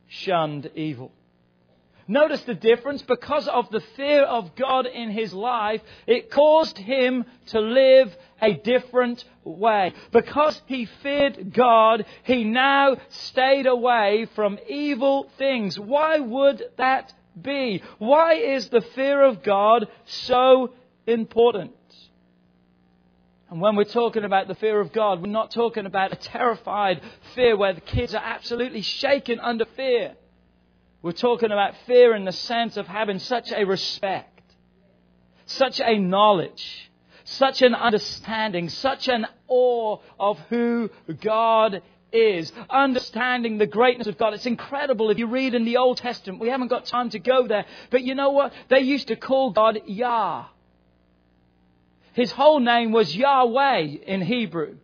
shunned 0.08 0.72
evil. 0.76 1.12
Notice 2.08 2.42
the 2.44 2.54
difference. 2.54 3.02
Because 3.02 3.48
of 3.48 3.70
the 3.72 3.82
fear 3.96 4.24
of 4.24 4.56
God 4.56 4.86
in 4.86 5.10
his 5.10 5.34
life, 5.34 5.82
it 6.06 6.30
caused 6.30 6.78
him 6.78 7.26
to 7.48 7.60
live 7.60 8.16
a 8.42 8.54
different 8.54 9.24
way. 9.44 9.94
Because 10.12 10.62
he 10.68 10.86
feared 10.86 11.54
God, 11.54 12.06
he 12.24 12.44
now 12.44 12.98
stayed 13.10 13.66
away 13.66 14.28
from 14.36 14.60
evil 14.68 15.32
things. 15.38 15.80
Why 15.80 16.20
would 16.20 16.64
that 16.78 17.14
be? 17.40 17.82
Why 17.98 18.36
is 18.36 18.70
the 18.70 18.82
fear 18.82 19.24
of 19.24 19.42
God 19.42 19.88
so 20.06 20.74
important? 21.08 21.74
And 23.50 23.62
when 23.62 23.76
we're 23.76 23.84
talking 23.86 24.24
about 24.24 24.48
the 24.48 24.56
fear 24.56 24.80
of 24.80 24.92
God, 24.92 25.22
we're 25.22 25.32
not 25.32 25.52
talking 25.52 25.86
about 25.86 26.12
a 26.12 26.18
terrified 26.18 27.02
fear 27.36 27.56
where 27.56 27.74
the 27.74 27.82
kids 27.82 28.14
are 28.14 28.24
absolutely 28.24 28.82
shaken 28.82 29.40
under 29.40 29.66
fear. 29.76 30.16
We're 31.06 31.12
talking 31.12 31.52
about 31.52 31.76
fear 31.86 32.16
in 32.16 32.26
the 32.26 32.32
sense 32.32 32.78
of 32.78 32.88
having 32.88 33.20
such 33.20 33.52
a 33.52 33.64
respect, 33.64 34.42
such 35.46 35.80
a 35.80 36.00
knowledge, 36.00 36.90
such 37.26 37.62
an 37.62 37.76
understanding, 37.76 38.70
such 38.70 39.08
an 39.08 39.28
awe 39.48 40.00
of 40.20 40.40
who 40.50 40.90
God 41.22 41.84
is, 42.12 42.52
understanding 42.72 43.60
the 43.60 43.68
greatness 43.68 44.08
of 44.08 44.18
God. 44.18 44.34
It's 44.34 44.48
incredible 44.48 45.12
if 45.12 45.20
you 45.20 45.28
read 45.28 45.54
in 45.54 45.64
the 45.64 45.78
Old 45.78 45.98
Testament. 45.98 46.42
We 46.42 46.50
haven't 46.50 46.70
got 46.70 46.86
time 46.86 47.12
to 47.12 47.20
go 47.20 47.48
there, 47.48 47.66
but 47.92 48.02
you 48.02 48.16
know 48.16 48.32
what? 48.32 48.52
They 48.70 48.80
used 48.80 49.10
to 49.10 49.16
call 49.16 49.52
God 49.52 49.82
Yah. 49.86 50.46
His 52.14 52.32
whole 52.32 52.60
name 52.60 52.92
was 52.92 53.16
Yahweh 53.16 53.82
in 54.08 54.24
Hebrew. 54.24 54.78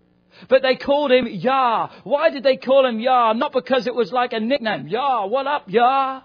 But 0.48 0.62
they 0.62 0.76
called 0.76 1.12
him 1.12 1.28
Yah. 1.28 1.90
Why 2.04 2.30
did 2.30 2.44
they 2.44 2.58
call 2.58 2.86
him 2.86 3.00
Yah? 3.00 3.34
Not 3.34 3.54
because 3.54 3.88
it 3.88 3.96
was 3.96 4.12
like 4.12 4.34
a 4.34 4.40
nickname. 4.40 4.88
Yah, 4.88 5.26
what 5.26 5.48
up, 5.48 5.70
Yah? 5.70 6.22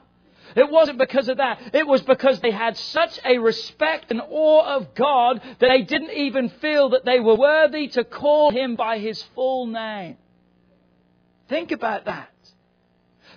It 0.55 0.71
wasn't 0.71 0.99
because 0.99 1.29
of 1.29 1.39
that. 1.39 1.75
It 1.75 1.87
was 1.87 2.03
because 2.03 2.41
they 2.41 2.51
had 2.51 2.77
such 2.77 3.19
a 3.25 3.39
respect 3.39 4.11
and 4.11 4.23
awe 4.23 4.77
of 4.77 4.95
God 4.95 5.43
that 5.59 5.69
they 5.69 5.83
didn't 5.83 6.13
even 6.13 6.49
feel 6.49 6.91
that 6.91 7.05
they 7.05 7.21
were 7.21 7.35
worthy 7.35 7.89
to 7.89 8.05
call 8.05 8.51
him 8.51 8.77
by 8.77 8.99
his 8.99 9.23
full 9.35 9.67
name. 9.67 10.17
Think 11.49 11.73
about 11.73 12.07
that. 12.07 12.31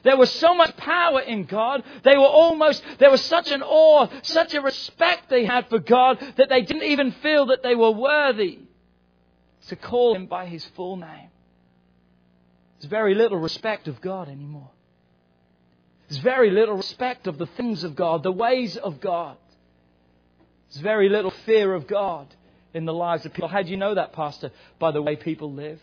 There 0.04 0.15
was 0.15 0.32
so 0.32 0.54
much 0.54 0.78
power 0.78 1.20
in 1.20 1.44
God. 1.44 1.84
They 2.04 2.15
were 2.15 2.24
almost, 2.24 2.84
there 3.00 3.12
was 3.12 3.22
such 3.22 3.52
an 3.52 3.62
awe, 3.63 4.08
such 4.22 4.54
a 4.54 4.62
respect 4.62 5.30
they 5.30 5.44
had 5.44 5.68
for 5.68 5.80
God 5.80 6.20
that 6.38 6.48
they 6.48 6.62
didn't 6.62 6.84
even 6.84 7.12
feel 7.12 7.48
that 7.48 7.63
they 7.63 7.76
were 7.76 7.92
worthy 7.92 8.60
to 9.67 9.76
call 9.76 10.15
him 10.15 10.26
by 10.26 10.45
his 10.45 10.65
full 10.76 10.98
name. 10.98 11.30
There's 12.80 12.89
very 12.89 13.13
little 13.13 13.38
respect 13.38 13.88
of 13.88 14.00
God 14.02 14.30
anymore. 14.30 14.72
There's 16.08 16.22
very 16.22 16.50
little 16.50 16.76
respect 16.76 17.28
of 17.28 17.38
the 17.38 17.45
things 17.45 17.84
of 17.84 17.95
God, 17.95 18.24
the 18.24 18.32
ways 18.32 18.78
of 18.78 19.00
God. 19.00 19.38
There's 20.69 20.82
very 20.82 21.10
little 21.10 21.32
fear 21.45 21.74
of 21.74 21.88
God 21.88 22.34
in 22.74 22.86
the 22.86 22.93
lives 22.93 23.26
of 23.26 23.34
people. 23.34 23.50
How 23.50 23.62
do 23.62 23.69
you 23.69 23.78
know 23.78 23.95
that, 23.95 24.13
Pastor? 24.13 24.52
By 24.80 24.91
the 24.91 25.02
way 25.02 25.15
people 25.15 25.52
live. 25.52 25.80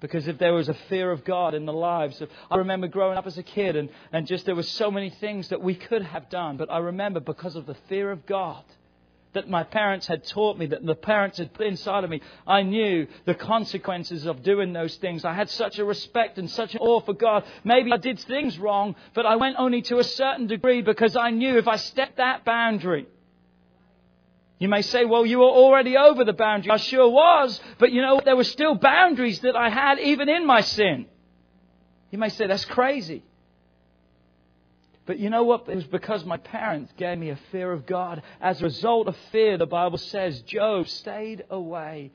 Because 0.00 0.26
if 0.26 0.36
there 0.38 0.52
was 0.52 0.68
a 0.68 0.74
fear 0.88 1.12
of 1.12 1.24
God 1.24 1.54
in 1.54 1.64
the 1.64 1.72
lives 1.72 2.20
of, 2.20 2.28
I 2.50 2.56
remember 2.56 2.88
growing 2.88 3.16
up 3.16 3.26
as 3.26 3.38
a 3.38 3.42
kid 3.42 3.76
and, 3.76 3.88
and 4.12 4.26
just 4.26 4.44
there 4.44 4.56
were 4.56 4.64
so 4.64 4.90
many 4.90 5.10
things 5.10 5.48
that 5.50 5.62
we 5.62 5.76
could 5.76 6.02
have 6.02 6.28
done, 6.28 6.56
but 6.56 6.72
I 6.72 6.78
remember 6.78 7.20
because 7.20 7.54
of 7.54 7.66
the 7.66 7.76
fear 7.88 8.10
of 8.10 8.26
God 8.26 8.64
that 9.34 9.48
my 9.48 9.64
parents 9.64 10.06
had 10.06 10.24
taught 10.24 10.58
me, 10.58 10.66
that 10.66 10.84
the 10.84 10.94
parents 10.94 11.38
had 11.38 11.52
put 11.54 11.66
inside 11.66 12.04
of 12.04 12.10
me, 12.10 12.20
I 12.46 12.62
knew 12.62 13.06
the 13.24 13.34
consequences 13.34 14.26
of 14.26 14.42
doing 14.42 14.72
those 14.72 14.96
things. 14.96 15.24
I 15.24 15.32
had 15.32 15.48
such 15.48 15.78
a 15.78 15.84
respect 15.84 16.38
and 16.38 16.50
such 16.50 16.74
an 16.74 16.80
awe 16.80 17.00
for 17.00 17.14
God. 17.14 17.44
Maybe 17.64 17.92
I 17.92 17.96
did 17.96 18.20
things 18.20 18.58
wrong, 18.58 18.94
but 19.14 19.24
I 19.24 19.36
went 19.36 19.56
only 19.58 19.82
to 19.82 19.98
a 19.98 20.04
certain 20.04 20.46
degree 20.46 20.82
because 20.82 21.16
I 21.16 21.30
knew 21.30 21.56
if 21.56 21.66
I 21.66 21.76
stepped 21.76 22.18
that 22.18 22.44
boundary, 22.44 23.06
you 24.58 24.68
may 24.68 24.82
say, 24.82 25.04
well, 25.04 25.26
you 25.26 25.38
were 25.38 25.44
already 25.44 25.96
over 25.96 26.24
the 26.24 26.32
boundary. 26.32 26.70
I 26.70 26.76
sure 26.76 27.08
was, 27.08 27.60
but 27.78 27.90
you 27.90 28.00
know, 28.00 28.20
there 28.24 28.36
were 28.36 28.44
still 28.44 28.76
boundaries 28.76 29.40
that 29.40 29.56
I 29.56 29.70
had 29.70 29.98
even 29.98 30.28
in 30.28 30.46
my 30.46 30.60
sin. 30.60 31.06
You 32.10 32.18
may 32.18 32.28
say, 32.28 32.46
that's 32.46 32.66
crazy. 32.66 33.24
But 35.04 35.18
you 35.18 35.30
know 35.30 35.42
what? 35.42 35.68
It 35.68 35.74
was 35.74 35.86
because 35.86 36.24
my 36.24 36.36
parents 36.36 36.92
gave 36.96 37.18
me 37.18 37.30
a 37.30 37.38
fear 37.50 37.72
of 37.72 37.86
God. 37.86 38.22
As 38.40 38.60
a 38.60 38.64
result 38.64 39.08
of 39.08 39.16
fear, 39.32 39.58
the 39.58 39.66
Bible 39.66 39.98
says 39.98 40.42
Job 40.42 40.88
stayed 40.88 41.44
away 41.50 42.12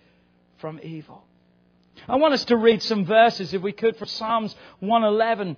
from 0.57 0.79
evil. 0.81 1.23
I 2.07 2.15
want 2.15 2.33
us 2.33 2.45
to 2.45 2.55
read 2.55 2.81
some 2.81 3.05
verses, 3.05 3.53
if 3.53 3.61
we 3.61 3.73
could, 3.73 3.97
from 3.97 4.07
Psalms 4.07 4.55
111. 4.79 5.57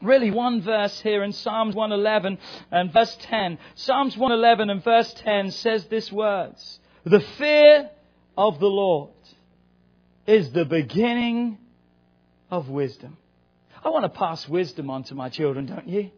Really, 0.00 0.30
one 0.30 0.62
verse 0.62 1.00
here 1.00 1.24
in 1.24 1.32
Psalms 1.32 1.74
111 1.74 2.38
and 2.70 2.92
verse 2.92 3.16
10. 3.22 3.58
Psalms 3.74 4.16
111 4.16 4.70
and 4.70 4.84
verse 4.84 5.12
10 5.14 5.50
says 5.50 5.86
this 5.86 6.12
words 6.12 6.78
The 7.04 7.20
fear 7.20 7.90
of 8.38 8.60
the 8.60 8.68
Lord 8.68 9.10
is 10.26 10.52
the 10.52 10.64
beginning 10.64 11.58
of 12.50 12.68
wisdom. 12.68 13.16
I 13.82 13.88
want 13.88 14.04
to 14.04 14.10
pass 14.10 14.48
wisdom 14.48 14.90
on 14.90 15.02
to 15.04 15.14
my 15.14 15.28
children, 15.28 15.66
don't 15.66 15.88
you? 15.88 16.10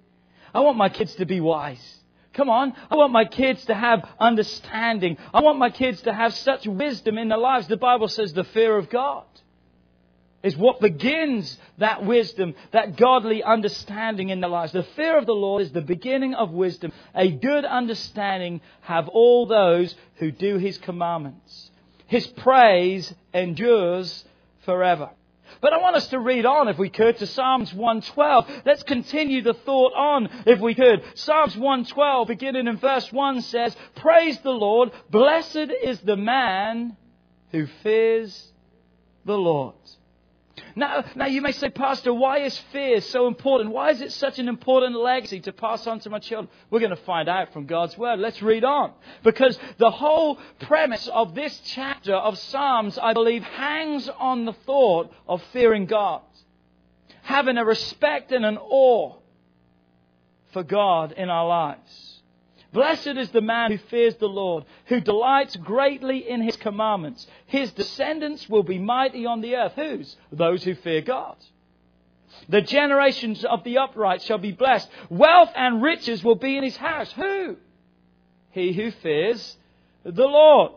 I 0.55 0.61
want 0.61 0.77
my 0.77 0.89
kids 0.89 1.15
to 1.17 1.27
be 1.27 1.41
wise. 1.41 1.99
Come 2.35 2.49
on. 2.49 2.73
I 2.91 2.97
want 2.97 3.13
my 3.13 3.25
kids 3.25 3.65
to 3.67 3.75
have 3.75 4.09
understanding. 4.19 5.19
I 5.35 5.43
want 5.43 5.59
my 5.59 5.71
kids 5.71 6.01
to 6.03 6.13
have 6.13 6.35
such 6.35 6.67
wisdom 6.67 7.19
in 7.19 7.29
their 7.29 7.39
lives. 7.39 7.69
The 7.69 7.77
Bible 7.77 8.09
says 8.09 8.33
the 8.33 8.45
fear 8.45 8.77
of 8.77 8.89
God 8.89 9.25
is 10.43 10.57
what 10.57 10.81
begins 10.81 11.57
that 11.79 12.05
wisdom, 12.05 12.55
that 12.73 12.97
godly 12.97 13.43
understanding 13.43 14.31
in 14.31 14.41
their 14.41 14.51
lives. 14.51 14.73
The 14.73 14.83
fear 14.83 15.17
of 15.17 15.27
the 15.27 15.35
Lord 15.35 15.63
is 15.63 15.73
the 15.73 15.83
beginning 15.83 16.35
of 16.35 16.51
wisdom. 16.51 16.93
A 17.15 17.31
good 17.31 17.65
understanding 17.65 18.61
have 18.81 19.09
all 19.09 19.47
those 19.47 19.95
who 20.17 20.33
do 20.33 20.59
his 20.59 20.79
commandments. 20.79 21.71
His 22.07 22.27
praise 22.27 23.15
endures 23.33 24.25
forever. 24.65 25.11
But 25.63 25.73
I 25.73 25.79
want 25.79 25.95
us 25.95 26.09
to 26.09 26.19
read 26.19 26.45
on, 26.45 26.67
if 26.67 26.77
we 26.77 26.91
could, 26.91 27.17
to 27.19 27.27
Psalms 27.27 27.73
112. 27.73 28.63
Let's 28.67 28.83
continue 28.83 29.43
the 29.43 29.55
thought 29.55 29.93
on, 29.95 30.29
if 30.45 30.59
we 30.59 30.75
could. 30.75 31.05
Psalms 31.15 31.57
112, 31.57 32.27
beginning 32.27 32.67
in 32.67 32.79
verse 32.79 33.11
1, 33.13 33.43
says, 33.43 33.77
Praise 33.95 34.41
the 34.41 34.51
Lord, 34.51 34.91
blessed 35.09 35.71
is 35.85 36.01
the 36.01 36.17
man 36.17 36.97
who 37.53 37.69
fears 37.85 38.53
the 39.25 39.39
Lord. 39.39 39.77
Now, 40.75 41.05
now 41.15 41.27
you 41.27 41.43
may 41.43 41.53
say, 41.53 41.71
Pastor, 41.71 42.13
why 42.13 42.39
is 42.39 42.57
fear 42.73 43.01
so 43.01 43.27
important? 43.27 43.71
Why 43.71 43.91
is 43.91 44.01
it 44.01 44.13
such 44.13 44.39
an 44.39 44.49
important 44.49 44.97
legacy 44.97 45.41
to 45.41 45.53
pass 45.53 45.87
on 45.87 46.01
to 46.01 46.11
my 46.11 46.19
children? 46.19 46.49
We're 46.71 46.81
going 46.81 46.91
to 46.91 46.97
find 46.97 47.29
out 47.29 47.53
from 47.53 47.67
God's 47.67 47.97
Word. 47.99 48.19
Let's 48.19 48.43
read 48.43 48.65
on. 48.65 48.93
Because 49.23 49.59
the 49.79 49.91
whole 49.91 50.39
premise 50.61 51.09
of 51.09 51.35
this 51.35 51.61
chapter 51.65 52.15
of 52.15 52.39
Psalms, 52.39 52.99
I 52.99 53.13
believe, 53.13 53.43
hangs 53.43 54.09
on 54.09 54.45
the 54.45 54.53
thought 54.53 55.13
of 55.27 55.43
fearing 55.53 55.87
God. 55.87 56.23
Having 57.23 57.59
a 57.59 57.65
respect 57.65 58.33
and 58.33 58.45
an 58.45 58.59
awe 58.59 59.17
for 60.53 60.63
God 60.63 61.13
in 61.13 61.31
our 61.31 61.47
lives. 61.47 62.12
Blessed 62.73 63.19
is 63.19 63.31
the 63.31 63.43
man 63.43 63.71
who 63.71 63.79
fears 63.79 64.15
the 64.17 64.29
Lord, 64.29 64.65
who 64.87 65.01
delights 65.01 65.57
greatly 65.57 66.29
in 66.29 66.41
his 66.41 66.57
commandments. 66.57 67.27
His 67.47 67.71
descendants 67.73 68.49
will 68.49 68.63
be 68.63 68.79
mighty 68.79 69.27
on 69.27 69.43
the 69.43 69.57
earth. 69.57 69.75
Whose? 69.77 70.17
Those 70.33 70.65
who 70.65 70.75
fear 70.75 71.03
God. 71.03 71.37
The 72.49 72.63
generations 72.63 73.45
of 73.45 73.63
the 73.63 73.79
upright 73.79 74.23
shall 74.23 74.39
be 74.39 74.53
blessed. 74.53 74.89
Wealth 75.11 75.51
and 75.55 75.83
riches 75.83 76.25
will 76.25 76.35
be 76.35 76.57
in 76.57 76.65
his 76.65 76.77
house. 76.77 77.13
Who? 77.13 77.57
He 78.51 78.73
who 78.73 78.91
fears 78.91 79.57
the 80.05 80.27
Lord 80.27 80.73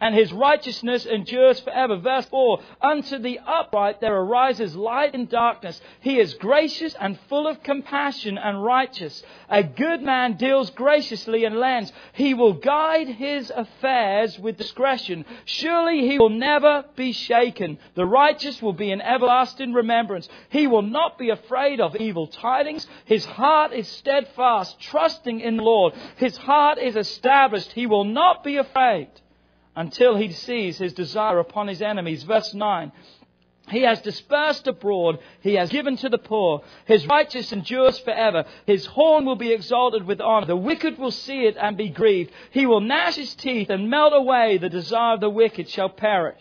and 0.00 0.14
his 0.14 0.32
righteousness 0.32 1.06
endures 1.06 1.58
forever. 1.60 1.96
Verse 1.96 2.26
4 2.26 2.60
Unto 2.82 3.18
the 3.18 3.40
upright 3.46 4.00
there 4.00 4.16
arises 4.16 4.76
light 4.76 5.14
in 5.14 5.26
darkness. 5.26 5.80
He 6.00 6.20
is 6.20 6.34
gracious 6.34 6.94
and 7.00 7.18
full 7.28 7.46
of 7.46 7.62
compassion 7.62 8.36
and 8.36 8.62
righteous. 8.62 9.22
A 9.48 9.62
good 9.62 10.02
man 10.02 10.36
deals 10.36 10.68
graciously 10.70 11.44
and 11.44 11.56
lends. 11.56 11.92
He 12.12 12.34
will 12.34 12.52
guide 12.52 13.08
his 13.08 13.50
affairs 13.54 14.38
with 14.38 14.58
discretion. 14.58 15.24
Surely 15.46 16.06
he 16.06 16.18
will 16.18 16.28
never 16.28 16.84
be 16.94 17.12
shaken. 17.12 17.78
The 17.94 18.06
righteous 18.06 18.60
will 18.60 18.74
be 18.74 18.90
in 18.90 19.00
everlasting 19.00 19.72
remembrance. 19.72 20.28
He 20.50 20.66
will 20.66 20.82
not 20.82 21.16
be 21.16 21.30
afraid 21.30 21.80
of 21.80 21.96
evil 21.96 22.26
tidings. 22.26 22.86
His 23.06 23.24
heart 23.24 23.72
is 23.72 23.88
steadfast, 23.88 24.78
trusting 24.78 25.40
in 25.40 25.56
the 25.56 25.62
Lord. 25.62 25.94
His 26.16 26.36
heart 26.36 26.78
is 26.78 26.96
established. 26.96 27.72
He 27.72 27.86
will 27.86 28.04
not 28.04 28.44
be 28.44 28.58
afraid 28.58 29.08
until 29.76 30.16
he 30.16 30.32
sees 30.32 30.78
his 30.78 30.94
desire 30.94 31.38
upon 31.38 31.68
his 31.68 31.82
enemies. 31.82 32.24
Verse 32.24 32.52
9. 32.54 32.90
He 33.68 33.82
has 33.82 34.00
dispersed 34.00 34.66
abroad. 34.68 35.18
He 35.40 35.54
has 35.54 35.70
given 35.70 35.96
to 35.98 36.08
the 36.08 36.18
poor. 36.18 36.62
His 36.86 37.06
righteousness 37.06 37.52
endures 37.52 37.98
forever. 37.98 38.44
His 38.64 38.86
horn 38.86 39.24
will 39.24 39.36
be 39.36 39.52
exalted 39.52 40.04
with 40.04 40.20
honor. 40.20 40.46
The 40.46 40.56
wicked 40.56 40.98
will 40.98 41.10
see 41.10 41.46
it 41.46 41.56
and 41.60 41.76
be 41.76 41.88
grieved. 41.88 42.30
He 42.52 42.64
will 42.64 42.80
gnash 42.80 43.16
his 43.16 43.34
teeth 43.34 43.68
and 43.68 43.90
melt 43.90 44.12
away. 44.14 44.58
The 44.58 44.68
desire 44.68 45.14
of 45.14 45.20
the 45.20 45.30
wicked 45.30 45.68
shall 45.68 45.88
perish. 45.88 46.40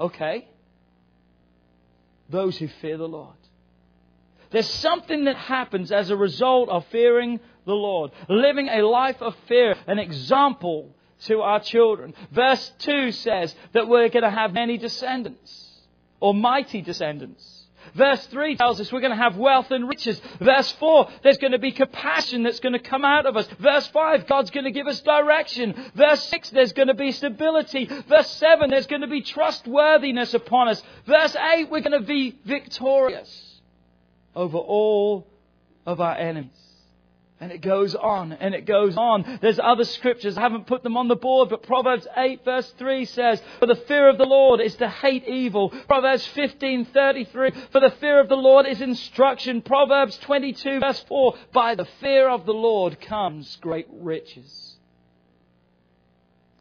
Okay. 0.00 0.48
Those 2.30 2.56
who 2.56 2.68
fear 2.80 2.96
the 2.96 3.08
Lord. 3.08 3.36
There's 4.50 4.68
something 4.68 5.24
that 5.24 5.36
happens 5.36 5.92
as 5.92 6.08
a 6.08 6.16
result 6.16 6.70
of 6.70 6.86
fearing 6.86 7.40
the 7.66 7.74
Lord. 7.74 8.12
Living 8.28 8.68
a 8.68 8.86
life 8.86 9.20
of 9.20 9.36
fear, 9.46 9.76
an 9.86 9.98
example 9.98 10.95
to 11.24 11.40
our 11.40 11.60
children. 11.60 12.14
Verse 12.30 12.72
2 12.80 13.12
says 13.12 13.54
that 13.72 13.88
we're 13.88 14.08
going 14.08 14.22
to 14.22 14.30
have 14.30 14.52
many 14.52 14.78
descendants, 14.78 15.70
or 16.20 16.34
mighty 16.34 16.82
descendants. 16.82 17.52
Verse 17.94 18.26
3 18.26 18.56
tells 18.56 18.80
us 18.80 18.92
we're 18.92 19.00
going 19.00 19.16
to 19.16 19.22
have 19.22 19.36
wealth 19.36 19.70
and 19.70 19.88
riches. 19.88 20.20
Verse 20.40 20.70
4, 20.72 21.08
there's 21.22 21.38
going 21.38 21.52
to 21.52 21.58
be 21.58 21.72
compassion 21.72 22.42
that's 22.42 22.60
going 22.60 22.72
to 22.72 22.78
come 22.78 23.04
out 23.04 23.26
of 23.26 23.36
us. 23.36 23.46
Verse 23.60 23.86
5, 23.86 24.26
God's 24.26 24.50
going 24.50 24.64
to 24.64 24.72
give 24.72 24.86
us 24.86 25.00
direction. 25.00 25.74
Verse 25.94 26.22
6, 26.24 26.50
there's 26.50 26.72
going 26.72 26.88
to 26.88 26.94
be 26.94 27.12
stability. 27.12 27.88
Verse 28.08 28.30
7, 28.32 28.70
there's 28.70 28.86
going 28.86 29.02
to 29.02 29.06
be 29.06 29.22
trustworthiness 29.22 30.34
upon 30.34 30.68
us. 30.68 30.82
Verse 31.06 31.36
8, 31.36 31.70
we're 31.70 31.80
going 31.80 32.00
to 32.00 32.06
be 32.06 32.38
victorious 32.44 33.60
over 34.34 34.58
all 34.58 35.26
of 35.86 36.00
our 36.00 36.16
enemies. 36.16 36.50
And 37.38 37.52
it 37.52 37.60
goes 37.60 37.94
on 37.94 38.32
and 38.32 38.54
it 38.54 38.64
goes 38.64 38.96
on. 38.96 39.38
There's 39.42 39.58
other 39.58 39.84
scriptures. 39.84 40.38
I 40.38 40.40
haven't 40.40 40.66
put 40.66 40.82
them 40.82 40.96
on 40.96 41.08
the 41.08 41.16
board, 41.16 41.50
but 41.50 41.62
Proverbs 41.62 42.06
8 42.16 42.44
verse 42.44 42.70
3 42.78 43.04
says, 43.04 43.42
For 43.58 43.66
the 43.66 43.76
fear 43.76 44.08
of 44.08 44.16
the 44.16 44.24
Lord 44.24 44.60
is 44.60 44.74
to 44.76 44.88
hate 44.88 45.28
evil. 45.28 45.68
Proverbs 45.68 46.26
15:33, 46.28 47.70
For 47.70 47.80
the 47.80 47.94
fear 48.00 48.20
of 48.20 48.30
the 48.30 48.36
Lord 48.36 48.66
is 48.66 48.80
instruction. 48.80 49.60
Proverbs 49.60 50.16
22 50.18 50.80
verse 50.80 51.04
4, 51.08 51.34
By 51.52 51.74
the 51.74 51.84
fear 52.00 52.28
of 52.28 52.46
the 52.46 52.54
Lord 52.54 53.00
comes 53.00 53.56
great 53.56 53.86
riches. 53.90 54.65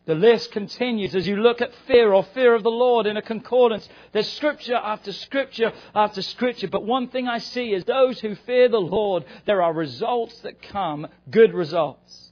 The 0.05 0.15
list 0.15 0.51
continues 0.51 1.15
as 1.15 1.27
you 1.27 1.37
look 1.37 1.61
at 1.61 1.73
fear 1.87 2.13
or 2.13 2.23
fear 2.23 2.53
of 2.53 2.61
the 2.61 2.69
Lord 2.69 3.07
in 3.07 3.17
a 3.17 3.23
concordance. 3.23 3.89
There's 4.11 4.31
scripture 4.33 4.75
after 4.75 5.11
scripture 5.11 5.73
after 5.95 6.21
scripture. 6.21 6.67
But 6.67 6.85
one 6.85 7.07
thing 7.07 7.27
I 7.27 7.39
see 7.39 7.73
is 7.73 7.83
those 7.85 8.19
who 8.19 8.35
fear 8.35 8.69
the 8.69 8.79
Lord, 8.79 9.25
there 9.45 9.63
are 9.63 9.73
results 9.73 10.39
that 10.41 10.61
come, 10.61 11.07
good 11.31 11.55
results, 11.55 12.31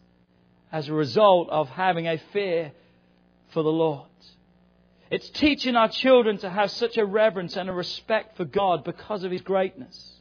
as 0.71 0.87
a 0.87 0.93
result 0.93 1.49
of 1.49 1.67
having 1.69 2.07
a 2.07 2.21
fear 2.31 2.73
for 3.49 3.63
the 3.63 3.71
Lord. 3.71 4.07
It's 5.09 5.29
teaching 5.29 5.75
our 5.75 5.89
children 5.89 6.37
to 6.39 6.49
have 6.49 6.71
such 6.71 6.97
a 6.97 7.05
reverence 7.05 7.55
and 7.55 7.69
a 7.69 7.73
respect 7.73 8.37
for 8.37 8.45
God 8.45 8.83
because 8.83 9.23
of 9.23 9.31
His 9.31 9.41
greatness. 9.41 10.19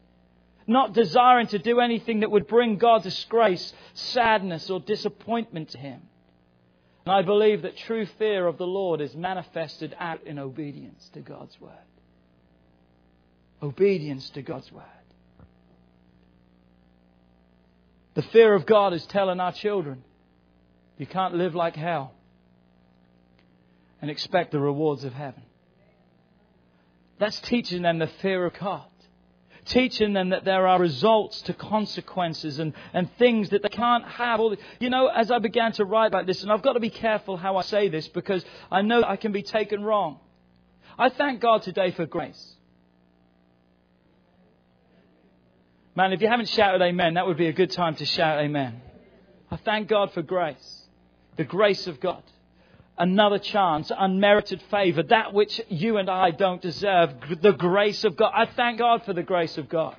Not 0.66 0.94
desiring 0.94 1.48
to 1.48 1.58
do 1.58 1.80
anything 1.80 2.20
that 2.20 2.30
would 2.30 2.46
bring 2.46 2.78
God 2.78 3.02
disgrace, 3.02 3.74
sadness, 3.92 4.70
or 4.70 4.80
disappointment 4.80 5.70
to 5.70 5.78
Him. 5.78 6.02
And 7.04 7.14
I 7.14 7.22
believe 7.22 7.62
that 7.62 7.76
true 7.76 8.06
fear 8.18 8.46
of 8.46 8.58
the 8.58 8.66
Lord 8.66 9.00
is 9.00 9.14
manifested 9.14 9.94
out 9.98 10.24
in 10.24 10.38
obedience 10.38 11.10
to 11.14 11.20
God's 11.20 11.60
word. 11.60 11.72
Obedience 13.62 14.30
to 14.30 14.42
God's 14.42 14.70
word. 14.70 14.84
The 18.14 18.22
fear 18.22 18.54
of 18.54 18.66
God 18.66 18.92
is 18.92 19.04
telling 19.06 19.40
our 19.40 19.52
children, 19.52 20.04
you 20.98 21.06
can't 21.06 21.34
live 21.34 21.54
like 21.54 21.74
hell 21.74 22.14
and 24.00 24.10
expect 24.10 24.52
the 24.52 24.60
rewards 24.60 25.04
of 25.04 25.12
heaven. 25.12 25.42
That's 27.18 27.40
teaching 27.40 27.82
them 27.82 27.98
the 27.98 28.10
fear 28.20 28.44
of 28.44 28.54
God 28.58 28.84
teaching 29.64 30.12
them 30.12 30.30
that 30.30 30.44
there 30.44 30.66
are 30.66 30.78
results 30.78 31.42
to 31.42 31.54
consequences 31.54 32.58
and, 32.58 32.72
and 32.92 33.10
things 33.16 33.50
that 33.50 33.62
they 33.62 33.68
can't 33.68 34.04
have. 34.04 34.40
All 34.40 34.50
the, 34.50 34.58
you 34.80 34.90
know, 34.90 35.06
as 35.06 35.30
I 35.30 35.38
began 35.38 35.72
to 35.72 35.84
write 35.84 36.08
about 36.08 36.26
this, 36.26 36.42
and 36.42 36.50
I've 36.50 36.62
got 36.62 36.72
to 36.74 36.80
be 36.80 36.90
careful 36.90 37.36
how 37.36 37.56
I 37.56 37.62
say 37.62 37.88
this 37.88 38.08
because 38.08 38.44
I 38.70 38.82
know 38.82 39.02
I 39.02 39.16
can 39.16 39.32
be 39.32 39.42
taken 39.42 39.82
wrong. 39.82 40.18
I 40.98 41.08
thank 41.08 41.40
God 41.40 41.62
today 41.62 41.90
for 41.92 42.06
grace. 42.06 42.56
Man, 45.94 46.12
if 46.12 46.22
you 46.22 46.28
haven't 46.28 46.48
shouted 46.48 46.82
amen, 46.82 47.14
that 47.14 47.26
would 47.26 47.36
be 47.36 47.48
a 47.48 47.52
good 47.52 47.70
time 47.70 47.94
to 47.96 48.06
shout 48.06 48.38
amen. 48.38 48.80
I 49.50 49.56
thank 49.56 49.88
God 49.88 50.12
for 50.12 50.22
grace, 50.22 50.86
the 51.36 51.44
grace 51.44 51.86
of 51.86 52.00
God 52.00 52.22
another 52.98 53.38
chance, 53.38 53.90
unmerited 53.96 54.62
favor, 54.70 55.02
that 55.04 55.32
which 55.32 55.60
you 55.68 55.96
and 55.96 56.10
I 56.10 56.30
don't 56.30 56.60
deserve, 56.60 57.14
the 57.40 57.52
grace 57.52 58.04
of 58.04 58.16
God. 58.16 58.32
I 58.34 58.46
thank 58.46 58.78
God 58.78 59.04
for 59.04 59.12
the 59.12 59.22
grace 59.22 59.58
of 59.58 59.68
God. 59.68 59.96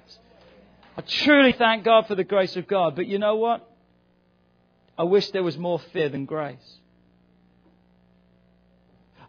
I 0.97 1.01
truly 1.01 1.53
thank 1.53 1.83
God 1.83 2.07
for 2.07 2.15
the 2.15 2.23
grace 2.23 2.55
of 2.55 2.67
God. 2.67 2.95
But 2.95 3.07
you 3.07 3.17
know 3.17 3.35
what? 3.35 3.67
I 4.97 5.03
wish 5.03 5.31
there 5.31 5.43
was 5.43 5.57
more 5.57 5.79
fear 5.91 6.09
than 6.09 6.25
grace. 6.25 6.77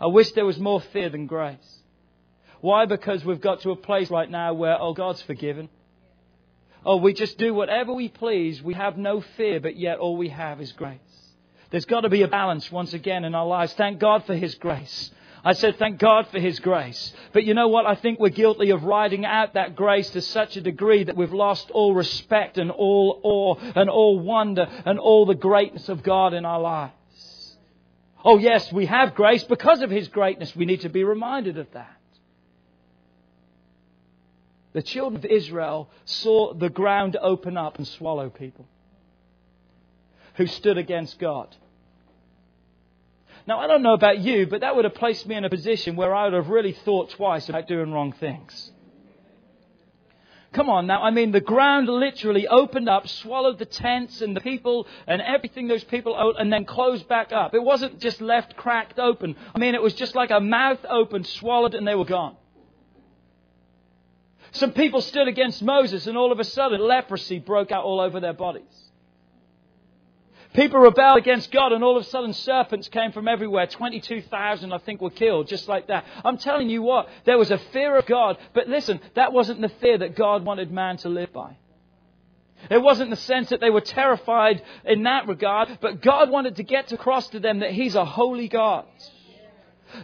I 0.00 0.06
wish 0.06 0.32
there 0.32 0.44
was 0.44 0.58
more 0.58 0.80
fear 0.80 1.08
than 1.08 1.26
grace. 1.26 1.78
Why? 2.60 2.84
Because 2.84 3.24
we've 3.24 3.40
got 3.40 3.60
to 3.62 3.70
a 3.70 3.76
place 3.76 4.10
right 4.10 4.30
now 4.30 4.52
where, 4.52 4.80
oh, 4.80 4.92
God's 4.92 5.22
forgiven. 5.22 5.70
Oh, 6.84 6.96
we 6.96 7.14
just 7.14 7.38
do 7.38 7.54
whatever 7.54 7.94
we 7.94 8.08
please. 8.08 8.62
We 8.62 8.74
have 8.74 8.98
no 8.98 9.22
fear, 9.36 9.60
but 9.60 9.76
yet 9.76 9.98
all 9.98 10.16
we 10.16 10.28
have 10.28 10.60
is 10.60 10.72
grace. 10.72 10.98
There's 11.74 11.86
got 11.86 12.02
to 12.02 12.08
be 12.08 12.22
a 12.22 12.28
balance 12.28 12.70
once 12.70 12.94
again 12.94 13.24
in 13.24 13.34
our 13.34 13.46
lives. 13.46 13.72
Thank 13.72 13.98
God 13.98 14.24
for 14.26 14.36
His 14.36 14.54
grace. 14.54 15.10
I 15.44 15.54
said, 15.54 15.76
thank 15.76 15.98
God 15.98 16.28
for 16.28 16.38
His 16.38 16.60
grace. 16.60 17.12
But 17.32 17.42
you 17.42 17.52
know 17.52 17.66
what? 17.66 17.84
I 17.84 17.96
think 17.96 18.20
we're 18.20 18.28
guilty 18.28 18.70
of 18.70 18.84
riding 18.84 19.24
out 19.24 19.54
that 19.54 19.74
grace 19.74 20.08
to 20.10 20.22
such 20.22 20.56
a 20.56 20.60
degree 20.60 21.02
that 21.02 21.16
we've 21.16 21.32
lost 21.32 21.72
all 21.72 21.92
respect 21.92 22.58
and 22.58 22.70
all 22.70 23.20
awe 23.24 23.56
and 23.74 23.90
all 23.90 24.20
wonder 24.20 24.68
and 24.84 25.00
all 25.00 25.26
the 25.26 25.34
greatness 25.34 25.88
of 25.88 26.04
God 26.04 26.32
in 26.32 26.44
our 26.44 26.60
lives. 26.60 27.56
Oh 28.24 28.38
yes, 28.38 28.72
we 28.72 28.86
have 28.86 29.16
grace 29.16 29.42
because 29.42 29.82
of 29.82 29.90
His 29.90 30.06
greatness. 30.06 30.54
We 30.54 30.66
need 30.66 30.82
to 30.82 30.88
be 30.90 31.02
reminded 31.02 31.58
of 31.58 31.66
that. 31.72 31.98
The 34.74 34.82
children 34.82 35.16
of 35.16 35.24
Israel 35.24 35.90
saw 36.04 36.54
the 36.54 36.70
ground 36.70 37.16
open 37.20 37.56
up 37.56 37.78
and 37.78 37.88
swallow 37.88 38.30
people 38.30 38.68
who 40.34 40.46
stood 40.46 40.78
against 40.78 41.18
God. 41.18 41.56
Now, 43.46 43.60
I 43.60 43.66
don't 43.66 43.82
know 43.82 43.92
about 43.92 44.20
you, 44.20 44.46
but 44.46 44.60
that 44.60 44.74
would 44.74 44.84
have 44.84 44.94
placed 44.94 45.26
me 45.26 45.34
in 45.34 45.44
a 45.44 45.50
position 45.50 45.96
where 45.96 46.14
I 46.14 46.24
would 46.24 46.32
have 46.32 46.48
really 46.48 46.72
thought 46.72 47.10
twice 47.10 47.48
about 47.48 47.68
doing 47.68 47.92
wrong 47.92 48.12
things. 48.12 48.72
Come 50.54 50.70
on 50.70 50.86
now, 50.86 51.02
I 51.02 51.10
mean, 51.10 51.32
the 51.32 51.40
ground 51.40 51.88
literally 51.88 52.46
opened 52.46 52.88
up, 52.88 53.08
swallowed 53.08 53.58
the 53.58 53.64
tents 53.64 54.20
and 54.22 54.36
the 54.36 54.40
people 54.40 54.86
and 55.06 55.20
everything 55.20 55.66
those 55.66 55.82
people 55.82 56.14
owed, 56.16 56.36
and 56.38 56.52
then 56.52 56.64
closed 56.64 57.08
back 57.08 57.32
up. 57.32 57.54
It 57.54 57.62
wasn't 57.62 57.98
just 57.98 58.20
left 58.20 58.56
cracked 58.56 59.00
open. 59.00 59.34
I 59.52 59.58
mean, 59.58 59.74
it 59.74 59.82
was 59.82 59.94
just 59.94 60.14
like 60.14 60.30
a 60.30 60.38
mouth 60.38 60.78
opened, 60.88 61.26
swallowed, 61.26 61.74
and 61.74 61.86
they 61.86 61.96
were 61.96 62.04
gone. 62.04 62.36
Some 64.52 64.70
people 64.70 65.00
stood 65.00 65.26
against 65.26 65.60
Moses, 65.60 66.06
and 66.06 66.16
all 66.16 66.30
of 66.30 66.38
a 66.38 66.44
sudden, 66.44 66.80
leprosy 66.80 67.40
broke 67.40 67.72
out 67.72 67.82
all 67.82 67.98
over 68.00 68.20
their 68.20 68.32
bodies. 68.32 68.83
People 70.54 70.78
rebelled 70.78 71.18
against 71.18 71.50
God, 71.50 71.72
and 71.72 71.82
all 71.82 71.96
of 71.96 72.06
a 72.06 72.08
sudden 72.08 72.32
serpents 72.32 72.88
came 72.88 73.10
from 73.10 73.26
everywhere. 73.26 73.66
22,000, 73.66 74.72
I 74.72 74.78
think, 74.78 75.00
were 75.00 75.10
killed, 75.10 75.48
just 75.48 75.68
like 75.68 75.88
that. 75.88 76.04
I'm 76.24 76.38
telling 76.38 76.70
you 76.70 76.80
what, 76.80 77.08
there 77.24 77.36
was 77.36 77.50
a 77.50 77.58
fear 77.58 77.96
of 77.96 78.06
God, 78.06 78.38
but 78.54 78.68
listen, 78.68 79.00
that 79.14 79.32
wasn't 79.32 79.60
the 79.60 79.68
fear 79.68 79.98
that 79.98 80.14
God 80.14 80.44
wanted 80.44 80.70
man 80.70 80.96
to 80.98 81.08
live 81.08 81.32
by. 81.32 81.56
It 82.70 82.80
wasn't 82.80 83.10
the 83.10 83.16
sense 83.16 83.50
that 83.50 83.60
they 83.60 83.68
were 83.68 83.80
terrified 83.80 84.62
in 84.84 85.02
that 85.02 85.26
regard, 85.26 85.76
but 85.80 86.00
God 86.00 86.30
wanted 86.30 86.56
to 86.56 86.62
get 86.62 86.92
across 86.92 87.26
to 87.30 87.40
them 87.40 87.58
that 87.58 87.72
He's 87.72 87.96
a 87.96 88.04
holy 88.04 88.48
God. 88.48 88.86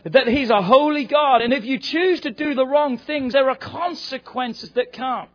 That 0.05 0.27
He's 0.27 0.51
a 0.51 0.63
holy 0.63 1.05
God, 1.05 1.43
and 1.43 1.53
if 1.53 1.65
you 1.65 1.79
choose 1.79 2.21
to 2.23 2.31
do 2.33 2.55
the 2.55 2.67
wrong 2.67 2.99
things, 2.99 3.35
there 3.35 3.49
are 3.49 3.57
consequences 3.57 4.71
that 4.71 4.93
come. 4.93 5.29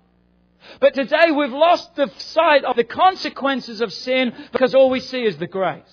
But 0.79 0.93
today 0.93 1.31
we've 1.31 1.51
lost 1.51 1.95
the 1.95 2.11
sight 2.17 2.63
of 2.63 2.75
the 2.75 2.83
consequences 2.83 3.81
of 3.81 3.93
sin 3.93 4.33
because 4.51 4.75
all 4.75 4.89
we 4.89 4.99
see 4.99 5.23
is 5.23 5.37
the 5.37 5.47
grace. 5.47 5.83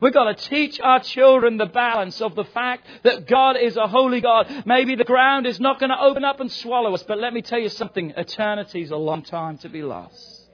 We've 0.00 0.12
got 0.12 0.36
to 0.36 0.48
teach 0.48 0.78
our 0.80 1.00
children 1.00 1.56
the 1.56 1.66
balance 1.66 2.20
of 2.20 2.36
the 2.36 2.44
fact 2.44 2.86
that 3.02 3.26
God 3.26 3.56
is 3.56 3.76
a 3.76 3.88
holy 3.88 4.20
God. 4.20 4.64
Maybe 4.64 4.94
the 4.94 5.04
ground 5.04 5.46
is 5.46 5.58
not 5.58 5.80
going 5.80 5.90
to 5.90 6.00
open 6.00 6.24
up 6.24 6.38
and 6.38 6.50
swallow 6.50 6.94
us, 6.94 7.02
but 7.02 7.18
let 7.18 7.34
me 7.34 7.42
tell 7.42 7.58
you 7.58 7.68
something. 7.68 8.12
Eternity 8.16 8.82
is 8.82 8.92
a 8.92 8.96
long 8.96 9.22
time 9.22 9.58
to 9.58 9.68
be 9.68 9.82
lost. 9.82 10.50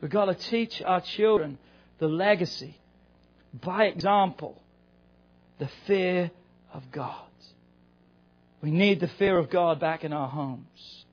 We've 0.00 0.10
got 0.10 0.24
to 0.26 0.34
teach 0.34 0.82
our 0.82 1.00
children 1.00 1.58
the 1.98 2.08
legacy, 2.08 2.76
by 3.52 3.84
example, 3.84 4.60
the 5.58 5.68
fear 5.86 6.32
of 6.72 6.90
God. 6.90 7.14
We 8.60 8.72
need 8.72 8.98
the 8.98 9.08
fear 9.08 9.38
of 9.38 9.48
God 9.48 9.78
back 9.78 10.02
in 10.02 10.12
our 10.12 10.28
homes. 10.28 11.03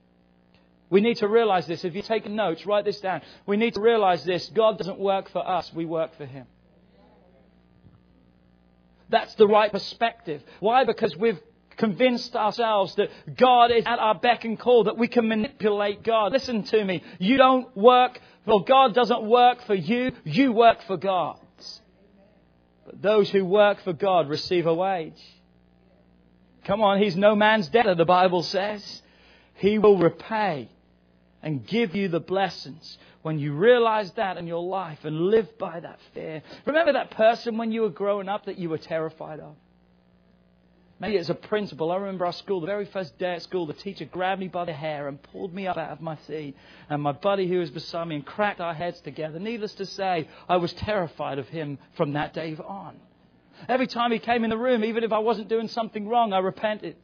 We 0.92 1.00
need 1.00 1.18
to 1.18 1.28
realize 1.28 1.66
this. 1.66 1.86
If 1.86 1.94
you're 1.94 2.04
taking 2.04 2.36
notes, 2.36 2.66
write 2.66 2.84
this 2.86 3.00
down. 3.00 3.22
We 3.48 3.56
need 3.58 3.74
to 3.76 3.80
realize 3.80 4.24
this. 4.26 4.50
God 4.50 4.78
doesn't 4.78 5.00
work 5.00 5.30
for 5.30 5.48
us, 5.48 5.72
we 5.74 5.86
work 5.86 6.16
for 6.18 6.26
Him. 6.26 6.46
That's 9.10 9.34
the 9.36 9.48
right 9.48 9.72
perspective. 9.72 10.44
Why? 10.60 10.84
Because 10.84 11.16
we've 11.16 11.40
convinced 11.78 12.36
ourselves 12.36 12.94
that 12.96 13.10
God 13.38 13.72
is 13.72 13.86
at 13.86 14.00
our 14.00 14.16
beck 14.16 14.44
and 14.44 14.60
call, 14.60 14.84
that 14.84 14.98
we 14.98 15.08
can 15.08 15.28
manipulate 15.28 16.04
God. 16.04 16.34
Listen 16.34 16.64
to 16.64 16.84
me. 16.84 17.02
You 17.20 17.38
don't 17.38 17.76
work, 17.76 18.20
well, 18.46 18.60
God 18.60 18.94
doesn't 18.94 19.24
work 19.24 19.64
for 19.66 19.74
you, 19.74 20.12
you 20.26 20.52
work 20.52 20.84
for 20.84 20.98
God. 20.98 21.40
But 22.86 23.02
those 23.02 23.30
who 23.30 23.46
work 23.46 23.82
for 23.84 23.94
God 23.94 24.28
receive 24.28 24.66
a 24.66 24.74
wage. 24.74 25.22
Come 26.66 26.82
on, 26.82 27.02
He's 27.02 27.16
no 27.16 27.34
man's 27.34 27.70
debtor, 27.70 27.96
the 27.96 28.06
Bible 28.06 28.44
says. 28.44 29.02
He 29.56 29.78
will 29.78 29.98
repay 29.98 30.70
and 31.44 31.66
give 31.66 31.96
you 31.96 32.08
the 32.08 32.20
blessings 32.20 32.98
when 33.22 33.40
you 33.40 33.54
realize 33.54 34.12
that 34.14 34.38
in 34.38 34.48
your 34.48 34.64
life 34.64 35.00
and 35.04 35.28
live 35.28 35.58
by 35.58 35.80
that 35.80 36.00
fear. 36.14 36.42
Remember 36.66 36.94
that 36.94 37.12
person 37.12 37.58
when 37.58 37.72
you 37.72 37.82
were 37.82 37.90
growing 37.90 38.30
up 38.30 38.46
that 38.46 38.58
you 38.58 38.70
were 38.70 38.78
terrified 38.78 39.40
of? 39.40 39.56
Maybe 41.00 41.18
it's 41.18 41.30
a 41.30 41.34
principal, 41.36 41.92
I 41.92 41.96
remember 41.96 42.28
our 42.28 42.32
school, 42.32 42.62
the 42.62 42.68
very 42.68 42.86
first 42.86 43.18
day 43.18 43.34
at 43.34 43.42
school, 43.42 43.66
the 43.66 43.74
teacher 43.74 44.06
grabbed 44.06 44.40
me 44.40 44.50
by 44.50 44.66
the 44.66 44.74
hair 44.74 45.08
and 45.08 45.20
pulled 45.20 45.52
me 45.52 45.66
up 45.66 45.76
out 45.76 45.90
of 45.90 46.00
my 46.00 46.16
seat. 46.28 46.56
And 46.92 47.02
my 47.02 47.12
buddy 47.12 47.48
who 47.48 47.58
was 47.58 47.72
beside 47.72 48.08
me 48.08 48.18
and 48.18 48.26
cracked 48.26 48.62
our 48.62 48.76
heads 48.76 49.02
together. 49.02 49.40
Needless 49.40 49.74
to 49.76 49.88
say, 49.88 50.28
I 50.48 50.58
was 50.58 50.74
terrified 50.74 51.40
of 51.40 51.48
him 51.50 51.80
from 51.98 52.14
that 52.14 52.36
day 52.36 52.56
on. 52.56 52.98
Every 53.68 53.88
time 53.88 54.12
he 54.12 54.20
came 54.20 54.44
in 54.44 54.52
the 54.52 54.58
room, 54.58 54.84
even 54.84 55.04
if 55.04 55.12
I 55.12 55.20
wasn't 55.20 55.48
doing 55.48 55.68
something 55.70 56.08
wrong, 56.08 56.34
I 56.34 56.40
repented. 56.40 56.98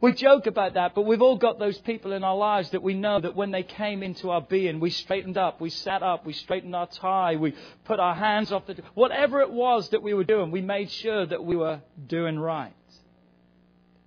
We 0.00 0.12
joke 0.12 0.46
about 0.46 0.74
that, 0.74 0.94
but 0.94 1.06
we've 1.06 1.22
all 1.22 1.38
got 1.38 1.58
those 1.58 1.78
people 1.78 2.12
in 2.12 2.22
our 2.22 2.36
lives 2.36 2.70
that 2.70 2.82
we 2.82 2.92
know 2.94 3.18
that 3.18 3.34
when 3.34 3.50
they 3.50 3.62
came 3.62 4.02
into 4.02 4.30
our 4.30 4.42
being, 4.42 4.78
we 4.78 4.90
straightened 4.90 5.38
up, 5.38 5.60
we 5.60 5.70
sat 5.70 6.02
up, 6.02 6.26
we 6.26 6.34
straightened 6.34 6.76
our 6.76 6.86
tie, 6.86 7.36
we 7.36 7.54
put 7.84 7.98
our 7.98 8.14
hands 8.14 8.52
off 8.52 8.66
the. 8.66 8.76
Whatever 8.94 9.40
it 9.40 9.50
was 9.50 9.88
that 9.90 10.02
we 10.02 10.12
were 10.12 10.24
doing, 10.24 10.50
we 10.50 10.60
made 10.60 10.90
sure 10.90 11.24
that 11.24 11.42
we 11.42 11.56
were 11.56 11.80
doing 12.06 12.38
right. 12.38 12.74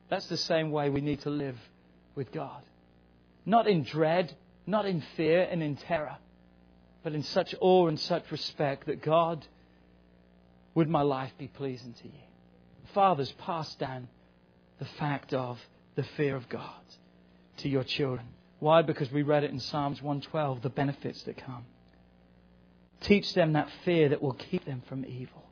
That's 0.10 0.28
the 0.28 0.38
same 0.38 0.72
way 0.72 0.90
we 0.90 1.02
need 1.02 1.22
to 1.22 1.32
live 1.32 1.58
with 2.14 2.32
God. 2.32 2.62
Not 3.46 3.68
in 3.68 3.84
dread, 3.84 4.36
not 4.68 4.86
in 4.86 5.02
fear 5.18 5.48
and 5.50 5.64
in 5.64 5.76
terror, 5.76 6.18
but 7.04 7.14
in 7.14 7.24
such 7.24 7.56
awe 7.60 7.88
and 7.88 8.00
such 8.00 8.32
respect 8.32 8.86
that 8.86 9.02
God, 9.02 9.46
would 10.76 10.90
my 10.90 11.02
life 11.02 11.32
be 11.40 11.48
pleasing 11.48 11.94
to 11.94 12.08
you? 12.08 12.24
Fathers, 12.94 13.32
pass 13.40 13.74
down 13.76 14.08
the 14.78 14.86
fact 14.86 15.34
of 15.34 15.60
the 15.96 16.04
fear 16.18 16.36
of 16.36 16.48
God 16.50 16.82
to 17.58 17.70
your 17.70 17.84
children. 17.84 18.28
Why? 18.60 18.82
Because 18.82 19.12
we 19.12 19.22
read 19.22 19.44
it 19.44 19.52
in 19.52 19.60
Psalms 19.60 20.02
112, 20.02 20.62
the 20.62 20.70
benefits 20.70 21.24
that 21.24 21.38
come. 21.38 21.66
Teach 23.02 23.34
them 23.34 23.54
that 23.54 23.70
fear 23.86 24.10
that 24.10 24.22
will 24.22 24.34
keep 24.34 24.66
them 24.66 24.84
from 24.88 25.06
evil. 25.06 25.44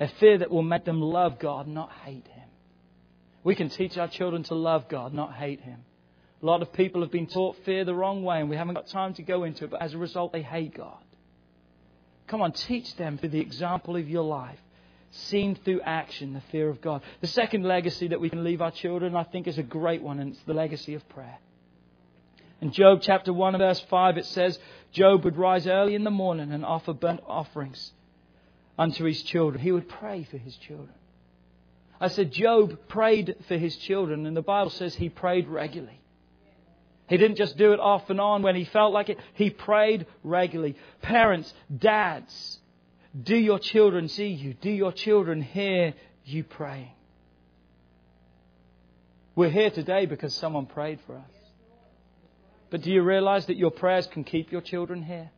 A 0.00 0.08
fear 0.08 0.38
that 0.38 0.50
will 0.50 0.62
make 0.62 0.84
them 0.84 1.00
love 1.00 1.38
God, 1.38 1.68
not 1.68 1.92
hate 2.04 2.26
Him. 2.26 2.48
We 3.44 3.54
can 3.54 3.68
teach 3.68 3.98
our 3.98 4.08
children 4.08 4.42
to 4.44 4.54
love 4.54 4.88
God, 4.88 5.12
not 5.12 5.34
hate 5.34 5.60
Him. 5.60 5.84
A 6.42 6.46
lot 6.46 6.62
of 6.62 6.72
people 6.72 7.02
have 7.02 7.12
been 7.12 7.26
taught 7.26 7.56
fear 7.64 7.84
the 7.84 7.94
wrong 7.94 8.24
way, 8.24 8.40
and 8.40 8.48
we 8.48 8.56
haven't 8.56 8.74
got 8.74 8.88
time 8.88 9.14
to 9.14 9.22
go 9.22 9.44
into 9.44 9.64
it, 9.64 9.70
but 9.70 9.82
as 9.82 9.94
a 9.94 9.98
result, 9.98 10.32
they 10.32 10.42
hate 10.42 10.74
God. 10.74 10.98
Come 12.26 12.40
on, 12.40 12.52
teach 12.52 12.96
them 12.96 13.18
through 13.18 13.28
the 13.28 13.40
example 13.40 13.96
of 13.96 14.08
your 14.08 14.24
life 14.24 14.58
seen 15.12 15.54
through 15.54 15.80
action, 15.82 16.32
the 16.32 16.42
fear 16.50 16.68
of 16.68 16.80
God. 16.80 17.02
The 17.20 17.26
second 17.26 17.64
legacy 17.64 18.08
that 18.08 18.20
we 18.20 18.30
can 18.30 18.44
leave 18.44 18.62
our 18.62 18.70
children, 18.70 19.14
I 19.14 19.24
think, 19.24 19.46
is 19.46 19.58
a 19.58 19.62
great 19.62 20.02
one, 20.02 20.18
and 20.18 20.32
it's 20.32 20.42
the 20.44 20.54
legacy 20.54 20.94
of 20.94 21.08
prayer. 21.10 21.38
In 22.60 22.72
Job 22.72 23.00
chapter 23.02 23.32
1 23.32 23.58
verse 23.58 23.80
5, 23.90 24.18
it 24.18 24.26
says, 24.26 24.58
Job 24.92 25.24
would 25.24 25.36
rise 25.36 25.66
early 25.66 25.94
in 25.94 26.04
the 26.04 26.10
morning 26.10 26.52
and 26.52 26.64
offer 26.64 26.92
burnt 26.92 27.20
offerings 27.26 27.92
unto 28.78 29.04
his 29.04 29.22
children. 29.22 29.62
He 29.62 29.72
would 29.72 29.88
pray 29.88 30.24
for 30.30 30.38
his 30.38 30.56
children. 30.56 30.94
I 32.00 32.08
said, 32.08 32.32
Job 32.32 32.88
prayed 32.88 33.36
for 33.48 33.56
his 33.56 33.76
children, 33.76 34.26
and 34.26 34.36
the 34.36 34.42
Bible 34.42 34.70
says 34.70 34.94
he 34.94 35.08
prayed 35.08 35.46
regularly. 35.48 36.00
He 37.08 37.16
didn't 37.16 37.36
just 37.36 37.58
do 37.58 37.72
it 37.72 37.80
off 37.80 38.08
and 38.10 38.20
on 38.20 38.42
when 38.42 38.56
he 38.56 38.64
felt 38.64 38.92
like 38.92 39.08
it. 39.08 39.18
He 39.34 39.50
prayed 39.50 40.06
regularly. 40.24 40.76
Parents, 41.02 41.52
dads, 41.76 42.58
do 43.20 43.36
your 43.36 43.58
children 43.58 44.08
see 44.08 44.28
you? 44.28 44.54
Do 44.54 44.70
your 44.70 44.92
children 44.92 45.42
hear 45.42 45.94
you 46.24 46.44
praying? 46.44 46.92
We're 49.34 49.50
here 49.50 49.70
today 49.70 50.06
because 50.06 50.34
someone 50.34 50.66
prayed 50.66 51.00
for 51.06 51.16
us. 51.16 51.30
But 52.70 52.82
do 52.82 52.90
you 52.90 53.02
realize 53.02 53.46
that 53.46 53.56
your 53.56 53.70
prayers 53.70 54.06
can 54.06 54.24
keep 54.24 54.50
your 54.50 54.62
children 54.62 55.02
here? 55.02 55.30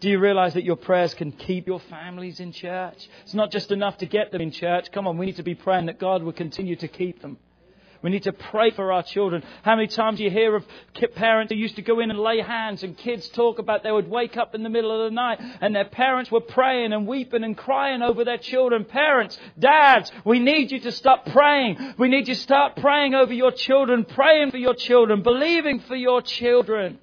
Do 0.00 0.08
you 0.08 0.20
realize 0.20 0.54
that 0.54 0.62
your 0.62 0.76
prayers 0.76 1.14
can 1.14 1.32
keep 1.32 1.66
your 1.66 1.80
families 1.80 2.38
in 2.38 2.52
church? 2.52 3.08
It's 3.24 3.34
not 3.34 3.50
just 3.50 3.72
enough 3.72 3.98
to 3.98 4.06
get 4.06 4.30
them 4.30 4.40
in 4.40 4.52
church. 4.52 4.92
Come 4.92 5.08
on, 5.08 5.18
we 5.18 5.26
need 5.26 5.36
to 5.36 5.42
be 5.42 5.56
praying 5.56 5.86
that 5.86 5.98
God 5.98 6.22
will 6.22 6.32
continue 6.32 6.76
to 6.76 6.86
keep 6.86 7.20
them. 7.20 7.38
We 8.00 8.10
need 8.10 8.22
to 8.24 8.32
pray 8.32 8.70
for 8.70 8.92
our 8.92 9.02
children. 9.02 9.42
How 9.62 9.74
many 9.74 9.88
times 9.88 10.18
do 10.18 10.24
you 10.24 10.30
hear 10.30 10.54
of 10.54 10.64
parents 11.16 11.52
who 11.52 11.58
used 11.58 11.76
to 11.76 11.82
go 11.82 11.98
in 11.98 12.10
and 12.10 12.20
lay 12.20 12.40
hands 12.40 12.84
and 12.84 12.96
kids 12.96 13.28
talk 13.30 13.58
about 13.58 13.82
they 13.82 13.90
would 13.90 14.08
wake 14.08 14.36
up 14.36 14.54
in 14.54 14.62
the 14.62 14.68
middle 14.68 14.92
of 14.92 15.10
the 15.10 15.14
night 15.14 15.40
and 15.60 15.74
their 15.74 15.84
parents 15.84 16.30
were 16.30 16.40
praying 16.40 16.92
and 16.92 17.08
weeping 17.08 17.42
and 17.42 17.56
crying 17.56 18.02
over 18.02 18.24
their 18.24 18.38
children. 18.38 18.84
Parents, 18.84 19.36
dads, 19.58 20.12
we 20.24 20.38
need 20.38 20.70
you 20.70 20.78
to 20.80 20.92
stop 20.92 21.26
praying. 21.26 21.94
We 21.98 22.08
need 22.08 22.28
you 22.28 22.34
to 22.34 22.40
start 22.40 22.76
praying 22.76 23.14
over 23.14 23.32
your 23.32 23.50
children, 23.50 24.04
praying 24.04 24.52
for 24.52 24.58
your 24.58 24.74
children, 24.74 25.22
believing 25.22 25.80
for 25.80 25.96
your 25.96 26.22
children. 26.22 26.98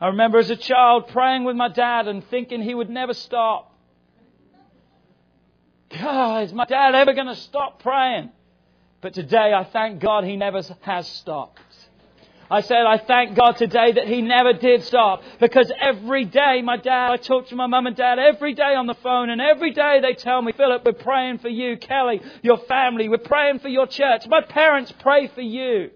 I 0.00 0.08
remember 0.08 0.38
as 0.38 0.50
a 0.50 0.56
child 0.56 1.08
praying 1.08 1.44
with 1.44 1.54
my 1.54 1.68
dad 1.68 2.08
and 2.08 2.26
thinking 2.28 2.62
he 2.62 2.74
would 2.74 2.90
never 2.90 3.14
stop. 3.14 3.72
God, 5.90 6.44
is 6.44 6.52
my 6.52 6.64
dad 6.64 6.96
ever 6.96 7.12
going 7.12 7.28
to 7.28 7.36
stop 7.36 7.80
praying? 7.80 8.30
But 9.04 9.12
today 9.12 9.52
I 9.52 9.64
thank 9.64 10.00
God 10.00 10.24
he 10.24 10.34
never 10.34 10.62
has 10.80 11.06
stopped. 11.06 11.60
I 12.50 12.62
said, 12.62 12.86
I 12.86 12.96
thank 12.96 13.36
God 13.36 13.58
today 13.58 13.92
that 13.92 14.08
he 14.08 14.22
never 14.22 14.54
did 14.54 14.82
stop. 14.84 15.22
Because 15.38 15.70
every 15.78 16.24
day, 16.24 16.62
my 16.62 16.78
dad, 16.78 17.10
I 17.10 17.18
talk 17.18 17.48
to 17.48 17.54
my 17.54 17.66
mum 17.66 17.86
and 17.86 17.94
dad 17.94 18.18
every 18.18 18.54
day 18.54 18.74
on 18.74 18.86
the 18.86 18.94
phone, 18.94 19.28
and 19.28 19.42
every 19.42 19.72
day 19.72 20.00
they 20.00 20.14
tell 20.14 20.40
me, 20.40 20.52
Philip, 20.52 20.86
we're 20.86 20.94
praying 20.94 21.40
for 21.40 21.50
you, 21.50 21.76
Kelly, 21.76 22.22
your 22.42 22.56
family, 22.56 23.10
we're 23.10 23.18
praying 23.18 23.58
for 23.58 23.68
your 23.68 23.86
church. 23.86 24.26
My 24.26 24.40
parents 24.40 24.90
pray 25.00 25.26
for 25.28 25.42
you. 25.42 25.90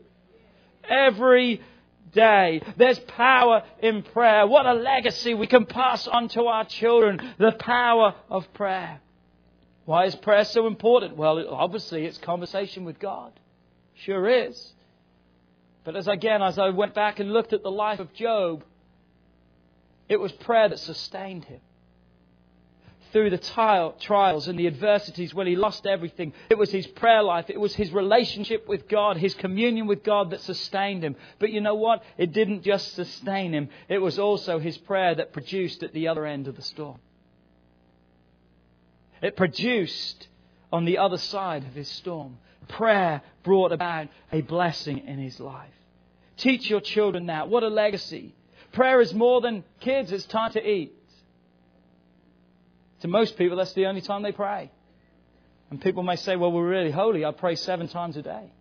Every 0.86 1.62
day. 2.12 2.60
There's 2.76 2.98
power 2.98 3.62
in 3.80 4.02
prayer. 4.02 4.46
What 4.46 4.66
a 4.66 4.74
legacy 4.74 5.32
we 5.32 5.46
can 5.46 5.64
pass 5.64 6.06
on 6.06 6.28
to 6.28 6.42
our 6.42 6.66
children. 6.66 7.20
The 7.38 7.52
power 7.52 8.16
of 8.28 8.52
prayer. 8.52 9.00
Why 9.88 10.04
is 10.04 10.14
prayer 10.16 10.44
so 10.44 10.66
important? 10.66 11.16
Well, 11.16 11.42
obviously, 11.48 12.04
it's 12.04 12.18
conversation 12.18 12.84
with 12.84 12.98
God. 12.98 13.32
Sure 13.94 14.28
is. 14.28 14.74
But 15.82 15.96
as 15.96 16.06
again, 16.06 16.42
as 16.42 16.58
I 16.58 16.68
went 16.68 16.92
back 16.92 17.20
and 17.20 17.32
looked 17.32 17.54
at 17.54 17.62
the 17.62 17.70
life 17.70 17.98
of 17.98 18.12
Job, 18.12 18.64
it 20.06 20.20
was 20.20 20.30
prayer 20.30 20.68
that 20.68 20.78
sustained 20.78 21.46
him. 21.46 21.60
Through 23.12 23.30
the 23.30 23.38
trials 23.38 24.46
and 24.46 24.58
the 24.58 24.66
adversities 24.66 25.32
when 25.32 25.46
he 25.46 25.56
lost 25.56 25.86
everything, 25.86 26.34
it 26.50 26.58
was 26.58 26.70
his 26.70 26.86
prayer 26.86 27.22
life, 27.22 27.46
it 27.48 27.58
was 27.58 27.74
his 27.74 27.90
relationship 27.90 28.68
with 28.68 28.88
God, 28.88 29.16
his 29.16 29.34
communion 29.36 29.86
with 29.86 30.04
God 30.04 30.32
that 30.32 30.42
sustained 30.42 31.02
him. 31.02 31.16
But 31.38 31.48
you 31.48 31.62
know 31.62 31.76
what? 31.76 32.02
It 32.18 32.34
didn't 32.34 32.60
just 32.60 32.94
sustain 32.94 33.54
him, 33.54 33.70
it 33.88 34.02
was 34.02 34.18
also 34.18 34.58
his 34.58 34.76
prayer 34.76 35.14
that 35.14 35.32
produced 35.32 35.82
at 35.82 35.94
the 35.94 36.08
other 36.08 36.26
end 36.26 36.46
of 36.46 36.56
the 36.56 36.62
storm. 36.62 36.98
It 39.22 39.36
produced 39.36 40.28
on 40.72 40.84
the 40.84 40.98
other 40.98 41.18
side 41.18 41.64
of 41.64 41.74
his 41.74 41.88
storm. 41.88 42.38
Prayer 42.68 43.22
brought 43.42 43.72
about 43.72 44.08
a 44.32 44.42
blessing 44.42 45.06
in 45.06 45.18
his 45.18 45.40
life. 45.40 45.72
Teach 46.36 46.68
your 46.70 46.80
children 46.80 47.26
that. 47.26 47.48
What 47.48 47.62
a 47.62 47.68
legacy. 47.68 48.34
Prayer 48.72 49.00
is 49.00 49.14
more 49.14 49.40
than 49.40 49.64
kids, 49.80 50.12
it's 50.12 50.26
time 50.26 50.52
to 50.52 50.64
eat. 50.64 50.92
To 53.00 53.08
most 53.08 53.36
people, 53.36 53.56
that's 53.56 53.72
the 53.72 53.86
only 53.86 54.00
time 54.00 54.22
they 54.22 54.32
pray. 54.32 54.70
And 55.70 55.80
people 55.80 56.02
may 56.02 56.16
say, 56.16 56.36
well, 56.36 56.52
we're 56.52 56.68
really 56.68 56.90
holy. 56.90 57.24
I 57.24 57.32
pray 57.32 57.54
seven 57.54 57.88
times 57.88 58.16
a 58.16 58.22
day. 58.22 58.52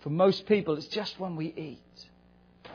For 0.00 0.10
most 0.10 0.46
people, 0.46 0.76
it's 0.76 0.86
just 0.86 1.18
when 1.20 1.36
we 1.36 1.46
eat. 1.46 2.08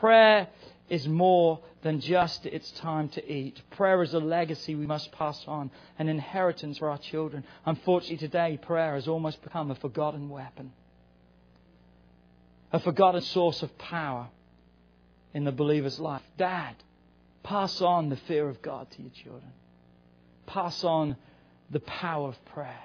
Prayer 0.00 0.48
is 0.88 1.06
more 1.06 1.60
than 1.82 2.00
just 2.00 2.46
it's 2.46 2.70
time 2.72 3.08
to 3.10 3.32
eat. 3.32 3.60
Prayer 3.70 4.02
is 4.02 4.14
a 4.14 4.18
legacy 4.18 4.74
we 4.74 4.86
must 4.86 5.12
pass 5.12 5.42
on, 5.46 5.70
an 5.98 6.08
inheritance 6.08 6.78
for 6.78 6.88
our 6.90 6.98
children. 6.98 7.44
Unfortunately, 7.66 8.16
today, 8.16 8.58
prayer 8.60 8.94
has 8.94 9.06
almost 9.06 9.42
become 9.42 9.70
a 9.70 9.74
forgotten 9.74 10.28
weapon, 10.28 10.72
a 12.72 12.80
forgotten 12.80 13.20
source 13.20 13.62
of 13.62 13.76
power 13.78 14.28
in 15.34 15.44
the 15.44 15.52
believer's 15.52 16.00
life. 16.00 16.22
Dad, 16.36 16.74
pass 17.42 17.80
on 17.82 18.08
the 18.08 18.16
fear 18.16 18.48
of 18.48 18.62
God 18.62 18.90
to 18.92 19.02
your 19.02 19.12
children, 19.22 19.52
pass 20.46 20.84
on 20.84 21.16
the 21.70 21.80
power 21.80 22.28
of 22.28 22.44
prayer. 22.46 22.82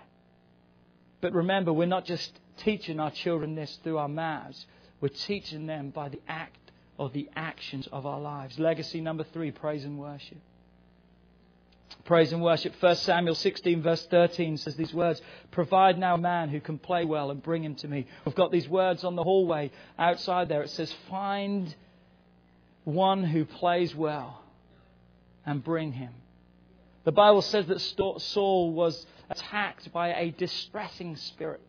But 1.22 1.34
remember, 1.34 1.72
we're 1.72 1.86
not 1.88 2.06
just 2.06 2.38
teaching 2.58 3.00
our 3.00 3.12
children 3.12 3.56
this 3.56 3.80
through 3.82 3.98
our 3.98 4.10
mouths, 4.10 4.66
we're 5.00 5.08
teaching 5.08 5.68
them 5.68 5.90
by 5.90 6.10
the 6.10 6.20
act 6.28 6.63
or 6.98 7.10
the 7.10 7.30
actions 7.36 7.88
of 7.92 8.06
our 8.06 8.20
lives. 8.20 8.60
Legacy 8.60 9.02
number 9.02 9.24
three 9.24 9.52
praise 9.52 9.84
and 9.84 9.98
worship. 9.98 10.38
Praise 12.06 12.34
and 12.34 12.42
worship. 12.42 12.74
1 12.80 12.96
Samuel 12.98 13.36
16, 13.36 13.82
verse 13.82 14.06
13 14.08 14.58
says 14.58 14.76
these 14.76 14.94
words 14.94 15.22
Provide 15.52 15.98
now 15.98 16.16
a 16.16 16.18
man 16.18 16.50
who 16.50 16.60
can 16.60 16.78
play 16.78 17.06
well 17.06 17.32
and 17.32 17.42
bring 17.42 17.64
him 17.64 17.76
to 17.76 17.88
me. 17.88 18.08
We've 18.26 18.36
got 18.36 18.52
these 18.52 18.68
words 18.68 19.04
on 19.04 19.16
the 19.16 19.24
hallway 19.24 19.72
outside 19.98 20.50
there. 20.50 20.64
It 20.64 20.70
says, 20.70 20.94
Find 21.10 21.74
one 22.84 23.24
who 23.24 23.46
plays 23.46 23.96
well 23.96 24.42
and 25.46 25.64
bring 25.64 25.94
him. 25.94 26.14
The 27.06 27.12
Bible 27.12 27.42
says 27.42 27.68
that 27.68 27.80
Saul 27.80 28.74
was 28.74 29.06
attacked 29.30 29.92
by 29.92 30.14
a 30.14 30.32
distressing 30.32 31.16
spirit 31.16 31.62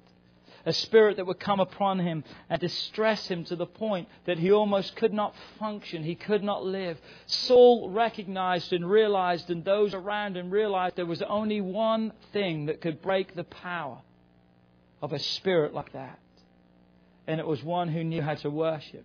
a 0.66 0.72
spirit 0.72 1.16
that 1.16 1.26
would 1.26 1.40
come 1.40 1.60
upon 1.60 1.98
him 1.98 2.24
and 2.48 2.60
distress 2.60 3.26
him 3.26 3.44
to 3.44 3.56
the 3.56 3.66
point 3.66 4.08
that 4.26 4.38
he 4.38 4.50
almost 4.50 4.96
could 4.96 5.12
not 5.12 5.34
function, 5.58 6.02
he 6.02 6.14
could 6.14 6.42
not 6.42 6.64
live. 6.64 6.98
Saul 7.26 7.90
recognized 7.90 8.72
and 8.72 8.88
realized, 8.88 9.50
and 9.50 9.64
those 9.64 9.94
around 9.94 10.36
him 10.36 10.50
realized 10.50 10.96
there 10.96 11.06
was 11.06 11.22
only 11.22 11.60
one 11.60 12.12
thing 12.32 12.66
that 12.66 12.80
could 12.80 13.02
break 13.02 13.34
the 13.34 13.44
power 13.44 13.98
of 15.02 15.12
a 15.12 15.18
spirit 15.18 15.74
like 15.74 15.92
that. 15.92 16.18
And 17.26 17.40
it 17.40 17.46
was 17.46 17.62
one 17.62 17.88
who 17.88 18.04
knew 18.04 18.22
how 18.22 18.34
to 18.34 18.50
worship. 18.50 19.04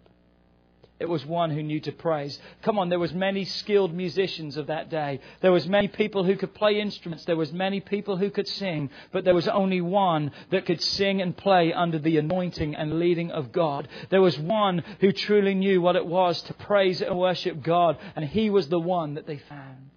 It 0.99 1.07
was 1.07 1.25
one 1.25 1.49
who 1.51 1.63
knew 1.63 1.79
to 1.81 1.93
praise. 1.93 2.37
Come 2.61 2.77
on, 2.77 2.89
there 2.89 2.99
was 2.99 3.13
many 3.13 3.45
skilled 3.45 3.93
musicians 3.93 4.57
of 4.57 4.67
that 4.67 4.89
day. 4.89 5.21
There 5.39 5.51
was 5.51 5.65
many 5.65 5.87
people 5.87 6.25
who 6.25 6.35
could 6.35 6.53
play 6.53 6.81
instruments. 6.81 7.23
There 7.23 7.37
was 7.37 7.53
many 7.53 7.79
people 7.79 8.17
who 8.17 8.29
could 8.29 8.49
sing. 8.49 8.89
But 9.13 9.23
there 9.23 9.33
was 9.33 9.47
only 9.47 9.79
one 9.79 10.31
that 10.51 10.65
could 10.65 10.81
sing 10.81 11.21
and 11.21 11.37
play 11.37 11.71
under 11.71 11.99
the 11.99 12.17
anointing 12.17 12.75
and 12.75 12.99
leading 12.99 13.31
of 13.31 13.53
God. 13.53 13.87
There 14.09 14.21
was 14.21 14.37
one 14.37 14.83
who 14.99 15.13
truly 15.13 15.55
knew 15.55 15.81
what 15.81 15.95
it 15.95 16.05
was 16.05 16.41
to 16.43 16.53
praise 16.53 17.01
and 17.01 17.17
worship 17.17 17.63
God. 17.63 17.97
And 18.17 18.25
he 18.25 18.49
was 18.49 18.67
the 18.67 18.79
one 18.79 19.13
that 19.13 19.25
they 19.25 19.37
found. 19.37 19.91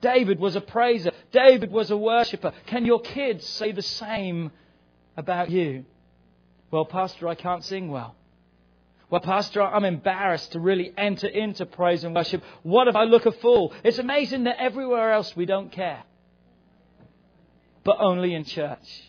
David 0.00 0.40
was 0.40 0.56
a 0.56 0.60
praiser. 0.60 1.12
David 1.30 1.70
was 1.70 1.92
a 1.92 1.96
worshipper. 1.96 2.52
Can 2.66 2.84
your 2.86 3.00
kids 3.00 3.46
say 3.46 3.70
the 3.70 3.82
same 3.82 4.50
about 5.16 5.48
you? 5.48 5.84
Well, 6.72 6.84
Pastor, 6.84 7.28
I 7.28 7.36
can't 7.36 7.64
sing 7.64 7.88
well. 7.88 8.16
Well, 9.08 9.20
Pastor, 9.20 9.62
I'm 9.62 9.84
embarrassed 9.84 10.52
to 10.52 10.60
really 10.60 10.92
enter 10.96 11.28
into 11.28 11.64
praise 11.64 12.02
and 12.02 12.14
worship. 12.14 12.42
What 12.62 12.88
if 12.88 12.96
I 12.96 13.04
look 13.04 13.24
a 13.24 13.32
fool? 13.32 13.72
It's 13.84 13.98
amazing 13.98 14.44
that 14.44 14.60
everywhere 14.60 15.12
else 15.12 15.36
we 15.36 15.46
don't 15.46 15.70
care. 15.70 16.02
But 17.84 17.98
only 18.00 18.34
in 18.34 18.44
church. 18.44 19.02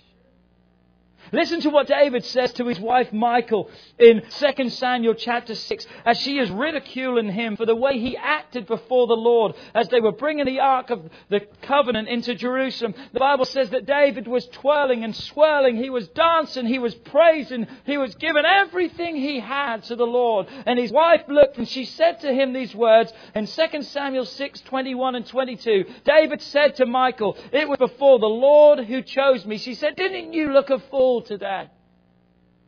Listen 1.32 1.62
to 1.62 1.70
what 1.70 1.88
David 1.88 2.24
says 2.26 2.54
to 2.54 2.66
his 2.66 2.80
wife 2.80 3.12
Michal 3.12 3.70
in 4.00 4.22
2 4.30 4.70
Samuel 4.70 5.14
chapter 5.14 5.56
6 5.56 5.88
as 6.06 6.18
she 6.20 6.40
is 6.40 6.50
ridiculing 6.50 7.32
him 7.32 7.58
for 7.58 7.66
the 7.66 7.76
way 7.76 8.00
he 8.00 8.16
acted 8.16 8.68
before 8.68 9.08
the 9.08 9.14
Lord 9.14 9.56
as 9.74 9.90
they 9.90 10.00
were 10.00 10.12
bringing 10.12 10.46
the 10.46 10.60
ark 10.60 10.90
of 10.90 11.10
the 11.30 11.42
covenant 11.62 12.08
into 12.08 12.36
Jerusalem. 12.36 12.94
The 13.14 13.20
Bible 13.20 13.46
says 13.46 13.70
that 13.72 13.86
David 13.86 14.28
was 14.28 14.48
twirling 14.48 15.04
and 15.04 15.16
swirling, 15.16 15.76
he 15.78 15.90
was 15.90 16.08
dancing, 16.10 16.66
he 16.66 16.80
was 16.80 16.96
praising, 16.96 17.68
he 17.86 17.98
was 17.98 18.16
giving 18.16 18.46
everything 18.46 19.16
he 19.16 19.40
had 19.40 19.84
to 19.84 19.96
the 19.96 20.06
Lord. 20.06 20.48
And 20.66 20.80
his 20.80 20.92
wife 20.92 21.24
looked 21.28 21.58
and 21.58 21.68
she 21.68 21.86
said 21.86 22.22
to 22.22 22.34
him 22.34 22.54
these 22.54 22.74
words 22.74 23.12
in 23.36 23.46
2 23.46 23.82
Samuel 23.84 24.26
6, 24.26 24.62
21 24.62 25.16
and 25.16 25.26
22. 25.26 25.86
David 26.06 26.42
said 26.42 26.76
to 26.76 26.86
Michal, 26.86 27.38
It 27.52 27.68
was 27.68 27.78
before 27.78 28.20
the 28.20 28.28
Lord 28.28 28.86
who 28.86 29.02
chose 29.02 29.46
me. 29.46 29.58
She 29.58 29.74
said, 29.74 29.96
Didn't 29.96 30.34
you 30.34 30.54
look 30.54 30.70
a 30.70 30.80
fool 30.80 31.16
today? 31.22 31.70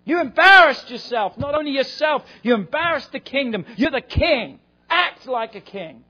You 0.06 0.22
embarrassed 0.22 0.90
yourself. 0.90 1.38
Not 1.38 1.56
only 1.56 1.72
yourself, 1.72 2.24
you 2.42 2.56
embarrassed 2.56 3.12
the 3.12 3.20
kingdom. 3.20 3.66
You're 3.76 3.92
the 3.92 4.02
king. 4.02 4.60
Act 4.90 5.28
like 5.28 5.56
a 5.56 5.62
king. 5.62 6.04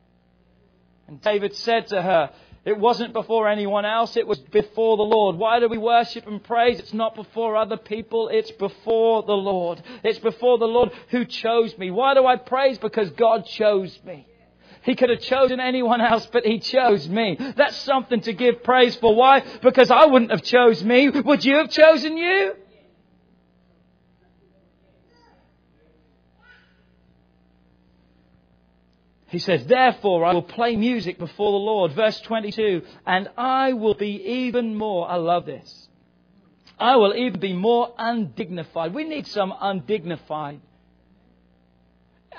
And 1.08 1.22
David 1.22 1.56
said 1.56 1.88
to 1.88 2.02
her, 2.02 2.32
it 2.66 2.78
wasn't 2.78 3.14
before 3.14 3.50
anyone 3.50 3.86
else, 3.86 4.16
it 4.16 4.28
was 4.28 4.38
before 4.38 4.96
the 4.96 5.04
Lord. 5.04 5.38
Why 5.38 5.60
do 5.60 5.68
we 5.68 5.78
worship 5.78 6.28
and 6.28 6.44
praise? 6.44 6.80
It's 6.80 6.94
not 6.94 7.16
before 7.16 7.56
other 7.56 7.78
people, 7.78 8.30
it's 8.30 8.52
before 8.52 9.24
the 9.24 9.34
Lord. 9.34 9.82
It's 10.04 10.20
before 10.20 10.58
the 10.60 10.68
Lord 10.68 10.92
who 11.10 11.26
chose 11.26 11.78
me. 11.78 11.90
Why 11.90 12.14
do 12.14 12.26
I 12.26 12.36
praise? 12.36 12.78
Because 12.78 13.10
God 13.12 13.46
chose 13.46 13.98
me. 14.06 14.28
He 14.84 14.96
could 14.96 15.10
have 15.10 15.22
chosen 15.22 15.60
anyone 15.60 16.02
else, 16.02 16.28
but 16.32 16.46
He 16.46 16.60
chose 16.60 17.08
me. 17.08 17.38
That's 17.58 17.78
something 17.78 18.22
to 18.22 18.34
give 18.34 18.64
praise 18.64 18.96
for. 18.96 19.14
Why? 19.16 19.44
Because 19.62 19.92
I 19.92 20.06
wouldn't 20.06 20.32
have 20.32 20.44
chose 20.44 20.84
me. 20.84 21.10
Would 21.10 21.46
you 21.46 21.56
have 21.58 21.70
chosen 21.70 22.18
you? 22.18 22.54
He 29.30 29.40
says, 29.40 29.66
Therefore 29.66 30.26
I 30.26 30.34
will 30.34 30.42
play 30.42 30.76
music 30.76 31.20
before 31.20 31.52
the 31.52 31.58
Lord. 31.58 31.94
Verse 31.94 32.20
22. 32.22 32.82
And 33.06 33.30
I 33.38 33.74
will 33.74 33.94
be 33.94 34.24
even 34.48 34.76
more, 34.76 35.10
I 35.10 35.16
love 35.16 35.46
this. 35.46 35.88
I 36.80 36.96
will 36.96 37.14
even 37.14 37.40
be 37.40 37.54
more 37.54 37.94
undignified. 37.98 38.94
We 38.94 39.04
need 39.04 39.28
some 39.28 39.54
undignified, 39.60 40.62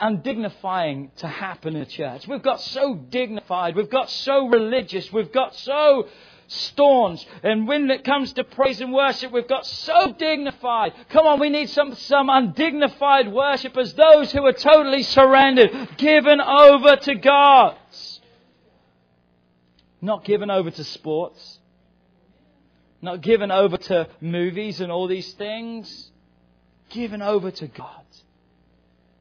undignifying 0.01 1.11
to 1.17 1.29
happen 1.29 1.77
in 1.77 1.83
a 1.83 1.87
church. 1.87 2.27
We've 2.27 2.43
got 2.43 2.61
so 2.61 2.95
dignified. 2.95 3.77
We've 3.77 3.91
got 3.91 4.11
so 4.11 4.49
religious. 4.49 5.13
We've 5.13 5.33
got 5.33 5.55
so 5.55 6.09
staunch. 6.49 7.27
And 7.43 7.69
when 7.69 7.91
it 7.91 8.05
comes 8.05 8.33
to 8.35 8.45
praise 8.45 8.81
and 8.81 8.93
worship, 8.93 9.33
we've 9.33 9.49
got 9.49 9.67
so 9.67 10.13
dignified. 10.13 10.93
Come 11.11 11.27
on, 11.27 11.41
we 11.41 11.49
need 11.49 11.71
some, 11.71 11.95
some 11.95 12.29
undignified 12.29 13.33
worshippers, 13.33 13.95
those 13.95 14.33
who 14.33 14.45
are 14.47 14.53
totally 14.53 15.03
surrendered, 15.03 15.97
given 15.97 16.41
over 16.41 16.97
to 16.97 17.15
God. 17.15 17.77
Not 20.01 20.25
given 20.25 20.51
over 20.51 20.71
to 20.71 20.85
sports. 20.85 21.59
Not 23.03 23.21
given 23.21 23.51
over 23.51 23.77
to 23.77 24.09
movies 24.21 24.81
and 24.81 24.91
all 24.91 25.07
these 25.07 25.33
things. 25.35 26.11
Given 26.91 27.23
over 27.23 27.51
to 27.51 27.67
God. 27.67 28.00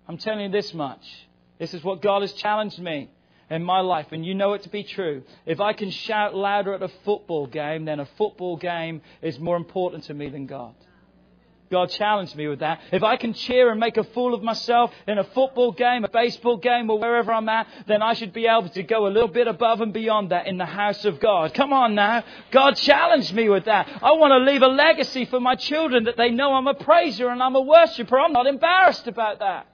I'm 0.10 0.18
telling 0.18 0.46
you 0.46 0.50
this 0.50 0.74
much. 0.74 1.06
This 1.60 1.76
is 1.76 1.84
what 1.84 2.02
God 2.02 2.24
has 2.24 2.34
challenged 2.34 2.80
me 2.80 3.12
in 3.48 3.64
my 3.64 3.82
life, 3.82 4.08
and 4.12 4.26
you 4.26 4.34
know 4.34 4.54
it 4.54 4.64
to 4.64 4.70
be 4.70 4.82
true. 4.82 5.22
If 5.46 5.60
I 5.60 5.74
can 5.74 5.92
shout 5.92 6.34
louder 6.34 6.74
at 6.74 6.82
a 6.82 6.90
football 7.06 7.46
game, 7.46 7.86
then 7.86 8.00
a 8.00 8.08
football 8.18 8.58
game 8.58 9.04
is 9.22 9.38
more 9.38 9.56
important 9.56 10.06
to 10.06 10.16
me 10.16 10.28
than 10.30 10.48
God. 10.48 10.74
God 11.70 11.92
challenged 11.92 12.36
me 12.36 12.48
with 12.48 12.60
that. 12.60 12.82
If 12.92 13.04
I 13.04 13.18
can 13.18 13.34
cheer 13.34 13.70
and 13.70 13.80
make 13.80 13.98
a 13.98 14.04
fool 14.04 14.34
of 14.34 14.42
myself 14.42 14.92
in 15.08 15.20
a 15.20 15.24
football 15.24 15.72
game, 15.72 16.04
a 16.04 16.10
baseball 16.10 16.58
game, 16.58 16.90
or 16.90 16.98
wherever 16.98 17.32
I'm 17.32 17.48
at, 17.48 17.68
then 17.88 18.02
I 18.02 18.16
should 18.16 18.34
be 18.34 18.48
able 18.48 18.70
to 18.70 18.82
go 18.82 19.06
a 19.06 19.10
little 19.10 19.28
bit 19.28 19.48
above 19.48 19.82
and 19.82 19.94
beyond 19.94 20.32
that 20.32 20.48
in 20.48 20.58
the 20.58 20.66
house 20.66 21.06
of 21.06 21.20
God. 21.20 21.54
Come 21.54 21.72
on 21.72 21.94
now. 21.94 22.24
God 22.50 22.78
challenged 22.78 23.36
me 23.36 23.48
with 23.48 23.66
that. 23.66 23.88
I 24.02 24.14
want 24.14 24.32
to 24.32 24.52
leave 24.52 24.64
a 24.64 24.68
legacy 24.68 25.26
for 25.26 25.40
my 25.40 25.54
children 25.54 26.06
that 26.06 26.18
they 26.18 26.32
know 26.32 26.54
I'm 26.54 26.66
a 26.66 26.74
praiser 26.74 27.30
and 27.30 27.44
I'm 27.44 27.56
a 27.56 27.62
worshiper. 27.62 28.18
I'm 28.18 28.34
not 28.34 28.48
embarrassed 28.48 29.08
about 29.08 29.38
that. 29.38 29.68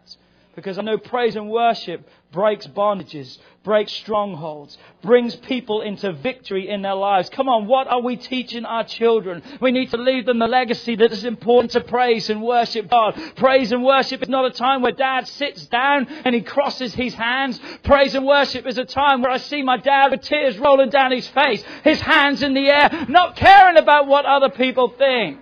Because 0.56 0.78
I 0.78 0.84
know 0.84 0.98
praise 0.98 1.36
and 1.36 1.50
worship 1.50 2.08
breaks 2.32 2.66
bondages, 2.66 3.38
breaks 3.64 3.92
strongholds, 3.92 4.78
brings 5.02 5.36
people 5.36 5.82
into 5.82 6.14
victory 6.14 6.70
in 6.70 6.82
their 6.82 6.96
lives. 6.96 7.30
Come 7.30 7.50
on, 7.50 7.68
what 7.68 7.88
are 7.88 8.02
we 8.02 8.16
teaching 8.16 8.64
our 8.64 8.86
children? 8.86 9.44
We 9.60 9.72
need 9.72 9.92
to 9.92 9.98
leave 9.98 10.26
them 10.26 10.40
the 10.40 10.48
legacy 10.48 10.96
that 10.96 11.12
is 11.12 11.26
important 11.26 11.72
to 11.72 11.82
praise 11.82 12.30
and 12.30 12.42
worship 12.42 12.90
God. 12.90 13.20
Praise 13.36 13.74
and 13.74 13.84
worship 13.84 14.22
is 14.24 14.30
not 14.30 14.46
a 14.46 14.52
time 14.52 14.82
where 14.82 14.94
dad 14.94 15.28
sits 15.28 15.66
down 15.66 16.08
and 16.08 16.34
he 16.34 16.42
crosses 16.42 16.94
his 16.94 17.14
hands. 17.14 17.60
Praise 17.84 18.16
and 18.16 18.26
worship 18.26 18.66
is 18.66 18.78
a 18.78 18.86
time 18.86 19.22
where 19.22 19.32
I 19.32 19.38
see 19.38 19.62
my 19.62 19.78
dad 19.78 20.12
with 20.12 20.22
tears 20.22 20.58
rolling 20.58 20.90
down 20.90 21.12
his 21.12 21.28
face, 21.28 21.64
his 21.84 22.00
hands 22.00 22.42
in 22.44 22.54
the 22.54 22.70
air, 22.70 23.08
not 23.10 23.36
caring 23.36 23.78
about 23.78 24.08
what 24.08 24.26
other 24.26 24.50
people 24.50 24.88
think. 24.88 25.42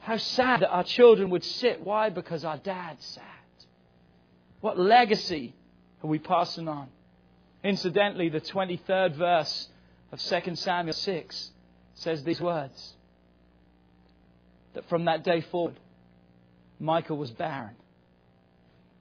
How 0.00 0.18
sad 0.18 0.60
that 0.60 0.70
our 0.70 0.84
children 0.84 1.30
would 1.30 1.44
sit. 1.44 1.82
Why? 1.82 2.10
Because 2.10 2.44
our 2.44 2.58
dad 2.58 2.96
sat. 3.00 3.27
What 4.60 4.78
legacy 4.78 5.54
are 6.02 6.08
we 6.08 6.18
passing 6.18 6.68
on? 6.68 6.88
Incidentally, 7.62 8.28
the 8.28 8.40
23rd 8.40 9.16
verse 9.16 9.68
of 10.12 10.20
2 10.20 10.56
Samuel 10.56 10.94
6 10.94 11.50
says 11.94 12.22
these 12.24 12.40
words 12.40 12.94
that 14.74 14.88
from 14.88 15.06
that 15.06 15.24
day 15.24 15.40
forward, 15.40 15.78
Michal 16.78 17.16
was 17.16 17.30
barren 17.30 17.74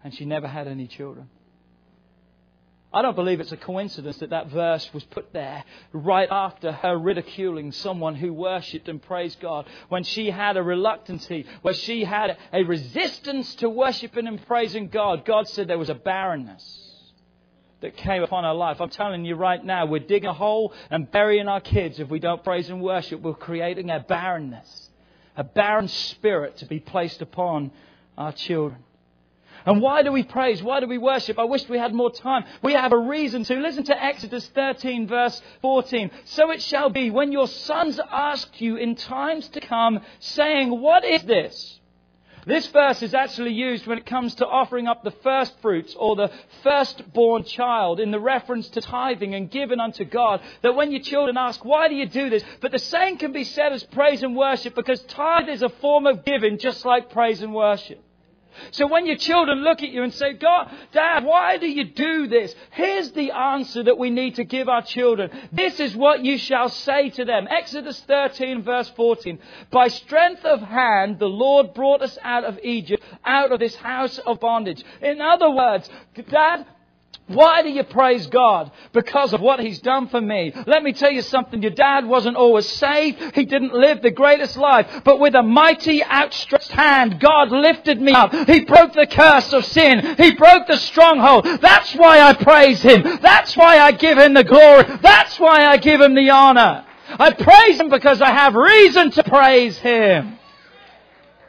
and 0.03 0.13
she 0.13 0.25
never 0.25 0.47
had 0.47 0.67
any 0.67 0.87
children. 0.87 1.29
I 2.97 3.03
don't 3.03 3.15
believe 3.15 3.39
it's 3.39 3.51
a 3.51 3.57
coincidence 3.57 4.17
that 4.17 4.31
that 4.31 4.47
verse 4.47 4.91
was 4.91 5.03
put 5.03 5.31
there 5.31 5.63
right 5.93 6.27
after 6.31 6.71
her 6.71 6.97
ridiculing 6.97 7.71
someone 7.71 8.15
who 8.15 8.33
worshipped 8.33 8.89
and 8.89 8.99
praised 8.99 9.39
God. 9.39 9.67
When 9.89 10.03
she 10.03 10.31
had 10.31 10.57
a 10.57 10.63
reluctancy, 10.63 11.45
where 11.61 11.75
she 11.75 12.05
had 12.05 12.37
a 12.51 12.63
resistance 12.63 13.53
to 13.57 13.69
worshiping 13.69 14.25
and 14.25 14.43
praising 14.47 14.87
God, 14.87 15.25
God 15.25 15.47
said 15.47 15.67
there 15.67 15.77
was 15.77 15.91
a 15.91 15.93
barrenness 15.93 16.65
that 17.81 17.95
came 17.97 18.23
upon 18.23 18.45
her 18.45 18.53
life. 18.53 18.81
I'm 18.81 18.89
telling 18.89 19.25
you 19.25 19.35
right 19.35 19.63
now, 19.63 19.85
we're 19.85 19.99
digging 19.99 20.31
a 20.31 20.33
hole 20.33 20.73
and 20.89 21.11
burying 21.11 21.47
our 21.47 21.61
kids 21.61 21.99
if 21.99 22.09
we 22.09 22.17
don't 22.17 22.43
praise 22.43 22.67
and 22.67 22.81
worship. 22.81 23.21
We're 23.21 23.35
creating 23.35 23.91
a 23.91 23.99
barrenness, 23.99 24.89
a 25.35 25.43
barren 25.43 25.87
spirit 25.87 26.57
to 26.57 26.65
be 26.65 26.79
placed 26.79 27.21
upon 27.21 27.69
our 28.17 28.31
children. 28.31 28.83
And 29.65 29.81
why 29.81 30.03
do 30.03 30.11
we 30.11 30.23
praise? 30.23 30.61
Why 30.63 30.79
do 30.79 30.87
we 30.87 30.97
worship? 30.97 31.39
I 31.39 31.43
wish 31.43 31.67
we 31.67 31.77
had 31.77 31.93
more 31.93 32.11
time. 32.11 32.45
We 32.61 32.73
have 32.73 32.93
a 32.93 32.97
reason 32.97 33.43
to. 33.45 33.55
Listen 33.55 33.83
to 33.85 34.03
Exodus 34.03 34.47
13 34.53 35.07
verse 35.07 35.41
14. 35.61 36.11
So 36.25 36.51
it 36.51 36.61
shall 36.61 36.89
be 36.89 37.09
when 37.09 37.31
your 37.31 37.47
sons 37.47 37.99
ask 38.11 38.61
you 38.61 38.77
in 38.77 38.95
times 38.95 39.47
to 39.49 39.61
come, 39.61 40.01
saying, 40.19 40.69
What 40.79 41.03
is 41.03 41.23
this? 41.23 41.79
This 42.47 42.65
verse 42.67 43.03
is 43.03 43.13
actually 43.13 43.51
used 43.51 43.85
when 43.87 43.97
it 43.97 44.05
comes 44.05 44.33
to 44.35 44.47
offering 44.47 44.87
up 44.87 45.03
the 45.03 45.11
first 45.11 45.53
fruits 45.61 45.93
or 45.99 46.15
the 46.15 46.31
firstborn 46.63 47.43
child 47.43 47.99
in 47.99 48.11
the 48.11 48.21
reference 48.21 48.69
to 48.69 48.79
tithing 48.79 49.35
and 49.35 49.51
giving 49.51 49.81
unto 49.81 50.05
God. 50.05 50.39
That 50.61 50.73
when 50.73 50.91
your 50.91 51.01
children 51.01 51.35
ask, 51.35 51.65
why 51.65 51.89
do 51.89 51.95
you 51.95 52.05
do 52.05 52.29
this? 52.29 52.45
But 52.61 52.71
the 52.71 52.79
same 52.79 53.17
can 53.17 53.33
be 53.33 53.43
said 53.43 53.73
as 53.73 53.83
praise 53.83 54.23
and 54.23 54.33
worship 54.33 54.75
because 54.75 55.01
tithe 55.03 55.49
is 55.49 55.61
a 55.61 55.67
form 55.67 56.07
of 56.07 56.23
giving 56.23 56.57
just 56.57 56.85
like 56.85 57.11
praise 57.11 57.41
and 57.41 57.53
worship. 57.53 58.01
So 58.71 58.87
when 58.87 59.05
your 59.05 59.17
children 59.17 59.63
look 59.63 59.83
at 59.83 59.89
you 59.89 60.03
and 60.03 60.13
say, 60.13 60.33
God, 60.33 60.71
Dad, 60.91 61.23
why 61.23 61.57
do 61.57 61.67
you 61.67 61.85
do 61.85 62.27
this? 62.27 62.53
Here's 62.71 63.11
the 63.11 63.31
answer 63.31 63.83
that 63.83 63.97
we 63.97 64.09
need 64.09 64.35
to 64.35 64.43
give 64.43 64.69
our 64.69 64.81
children. 64.81 65.29
This 65.51 65.79
is 65.79 65.95
what 65.95 66.23
you 66.23 66.37
shall 66.37 66.69
say 66.69 67.09
to 67.11 67.25
them. 67.25 67.47
Exodus 67.49 67.99
13 68.01 68.63
verse 68.63 68.89
14. 68.95 69.39
By 69.71 69.87
strength 69.87 70.45
of 70.45 70.61
hand, 70.61 71.19
the 71.19 71.27
Lord 71.27 71.73
brought 71.73 72.01
us 72.01 72.17
out 72.23 72.43
of 72.43 72.59
Egypt, 72.63 73.03
out 73.25 73.51
of 73.51 73.59
this 73.59 73.75
house 73.75 74.17
of 74.19 74.39
bondage. 74.39 74.83
In 75.01 75.21
other 75.21 75.49
words, 75.49 75.89
Dad, 76.29 76.65
why 77.27 77.61
do 77.61 77.69
you 77.69 77.83
praise 77.83 78.25
God? 78.27 78.71
Because 78.93 79.33
of 79.33 79.41
what 79.41 79.59
He's 79.59 79.79
done 79.79 80.07
for 80.07 80.21
me. 80.21 80.53
Let 80.65 80.81
me 80.81 80.93
tell 80.93 81.11
you 81.11 81.21
something. 81.21 81.61
Your 81.61 81.71
dad 81.71 82.05
wasn't 82.05 82.37
always 82.37 82.67
saved. 82.67 83.35
He 83.35 83.43
didn't 83.43 83.73
live 83.73 84.01
the 84.01 84.11
greatest 84.11 84.55
life. 84.55 85.01
But 85.03 85.19
with 85.19 85.35
a 85.35 85.43
mighty 85.43 86.01
outstretched 86.03 86.71
hand, 86.71 87.19
God 87.19 87.51
lifted 87.51 88.01
me 88.01 88.13
up. 88.13 88.33
He 88.33 88.61
broke 88.61 88.93
the 88.93 89.07
curse 89.07 89.51
of 89.51 89.65
sin. 89.65 90.15
He 90.15 90.35
broke 90.35 90.67
the 90.67 90.77
stronghold. 90.77 91.45
That's 91.61 91.93
why 91.95 92.21
I 92.21 92.33
praise 92.33 92.81
Him. 92.81 93.03
That's 93.21 93.57
why 93.57 93.79
I 93.79 93.91
give 93.91 94.17
Him 94.17 94.33
the 94.33 94.45
glory. 94.45 94.85
That's 95.01 95.37
why 95.37 95.65
I 95.65 95.75
give 95.75 95.99
Him 95.99 96.15
the 96.15 96.29
honor. 96.29 96.85
I 97.09 97.33
praise 97.33 97.77
Him 97.77 97.89
because 97.89 98.21
I 98.21 98.31
have 98.31 98.55
reason 98.55 99.11
to 99.11 99.23
praise 99.23 99.77
Him. 99.79 100.39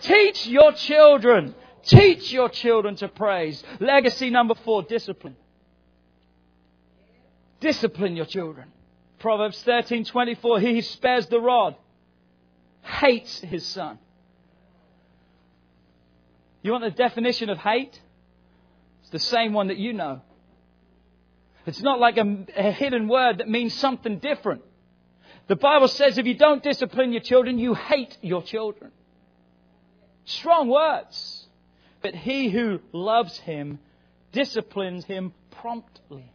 Teach 0.01 0.47
your 0.49 0.73
children. 0.73 1.55
Teach 1.85 2.33
your 2.33 2.49
children 2.49 2.97
to 2.97 3.09
praise. 3.09 3.63
Legacy 3.79 4.31
number 4.31 4.55
four, 4.65 4.83
discipline. 4.83 5.37
Discipline 7.61 8.17
your 8.17 8.27
children. 8.27 8.73
Proverbs 9.19 9.63
13:24 9.65 10.61
He 10.61 10.75
who 10.75 10.83
spares 10.83 11.27
the 11.27 11.41
rod 11.41 11.77
hates 12.83 13.41
his 13.41 13.67
son. 13.67 13.99
You 16.63 16.73
want 16.73 16.85
the 16.85 16.91
definition 16.91 17.51
of 17.51 17.59
hate? 17.59 18.01
It's 19.01 19.11
the 19.11 19.19
same 19.19 19.53
one 19.53 19.69
that 19.69 19.79
you 19.79 19.93
know. 19.93 20.21
It's 21.67 21.83
not 21.83 21.99
like 22.01 22.17
a, 22.17 22.47
a 22.57 22.73
hidden 22.73 23.09
word 23.09 23.39
that 23.39 23.49
means 23.49 23.75
something 23.75 24.19
different. 24.19 24.63
The 25.49 25.57
Bible 25.57 25.89
says 25.89 26.19
if 26.19 26.27
you 26.27 26.35
don't 26.35 26.63
discipline 26.63 27.13
your 27.13 27.23
children, 27.23 27.59
you 27.59 27.75
hate 27.75 28.17
your 28.23 28.43
children. 28.43 28.93
Strong 30.25 30.69
words. 30.69 31.47
But 32.03 32.15
he 32.15 32.51
who 32.51 32.81
loves 32.93 33.39
him 33.39 33.81
disciplines 34.33 35.05
him 35.05 35.33
promptly. 35.51 36.33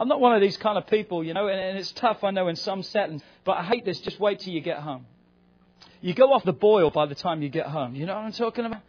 I'm 0.00 0.08
not 0.08 0.18
one 0.18 0.34
of 0.34 0.40
these 0.40 0.56
kind 0.56 0.78
of 0.78 0.86
people, 0.86 1.22
you 1.22 1.34
know, 1.34 1.48
and, 1.48 1.60
and 1.60 1.78
it's 1.78 1.92
tough, 1.92 2.24
I 2.24 2.30
know, 2.30 2.48
in 2.48 2.56
some 2.56 2.82
settings, 2.82 3.22
but 3.44 3.58
I 3.58 3.64
hate 3.64 3.84
this. 3.84 4.00
Just 4.00 4.18
wait 4.18 4.40
till 4.40 4.54
you 4.54 4.62
get 4.62 4.78
home. 4.78 5.04
You 6.00 6.14
go 6.14 6.32
off 6.32 6.42
the 6.42 6.54
boil 6.54 6.88
by 6.88 7.04
the 7.04 7.14
time 7.14 7.42
you 7.42 7.50
get 7.50 7.66
home. 7.66 7.94
You 7.94 8.06
know 8.06 8.14
what 8.14 8.24
I'm 8.24 8.32
talking 8.32 8.64
about? 8.64 8.80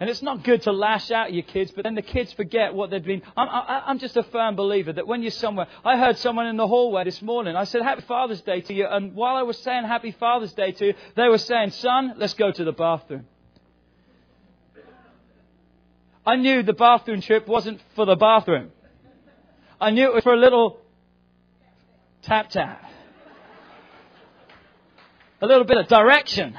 And 0.00 0.10
it's 0.10 0.22
not 0.22 0.42
good 0.42 0.62
to 0.62 0.72
lash 0.72 1.12
out 1.12 1.28
at 1.28 1.34
your 1.34 1.44
kids, 1.44 1.70
but 1.70 1.84
then 1.84 1.94
the 1.94 2.02
kids 2.02 2.32
forget 2.32 2.74
what 2.74 2.90
they've 2.90 3.02
been. 3.02 3.22
I'm, 3.36 3.48
I, 3.48 3.84
I'm 3.86 4.00
just 4.00 4.16
a 4.16 4.24
firm 4.24 4.56
believer 4.56 4.92
that 4.92 5.06
when 5.06 5.22
you're 5.22 5.30
somewhere, 5.30 5.68
I 5.84 5.96
heard 5.96 6.18
someone 6.18 6.48
in 6.48 6.56
the 6.56 6.66
hallway 6.66 7.04
this 7.04 7.22
morning. 7.22 7.54
I 7.54 7.62
said, 7.62 7.82
Happy 7.82 8.02
Father's 8.02 8.40
Day 8.40 8.60
to 8.62 8.74
you. 8.74 8.88
And 8.88 9.14
while 9.14 9.36
I 9.36 9.42
was 9.42 9.56
saying 9.58 9.84
Happy 9.84 10.10
Father's 10.10 10.52
Day 10.52 10.72
to 10.72 10.86
you, 10.88 10.94
they 11.14 11.28
were 11.28 11.38
saying, 11.38 11.70
Son, 11.70 12.14
let's 12.16 12.34
go 12.34 12.50
to 12.50 12.64
the 12.64 12.72
bathroom. 12.72 13.26
I 16.26 16.34
knew 16.34 16.64
the 16.64 16.72
bathroom 16.72 17.20
trip 17.20 17.46
wasn't 17.46 17.80
for 17.94 18.04
the 18.04 18.16
bathroom. 18.16 18.72
I 19.80 19.90
knew 19.90 20.06
it 20.06 20.14
was 20.14 20.22
for 20.22 20.32
a 20.32 20.38
little 20.38 20.80
tap 22.22 22.50
tap. 22.50 22.82
A 25.40 25.46
little 25.46 25.64
bit 25.64 25.76
of 25.76 25.88
direction. 25.88 26.58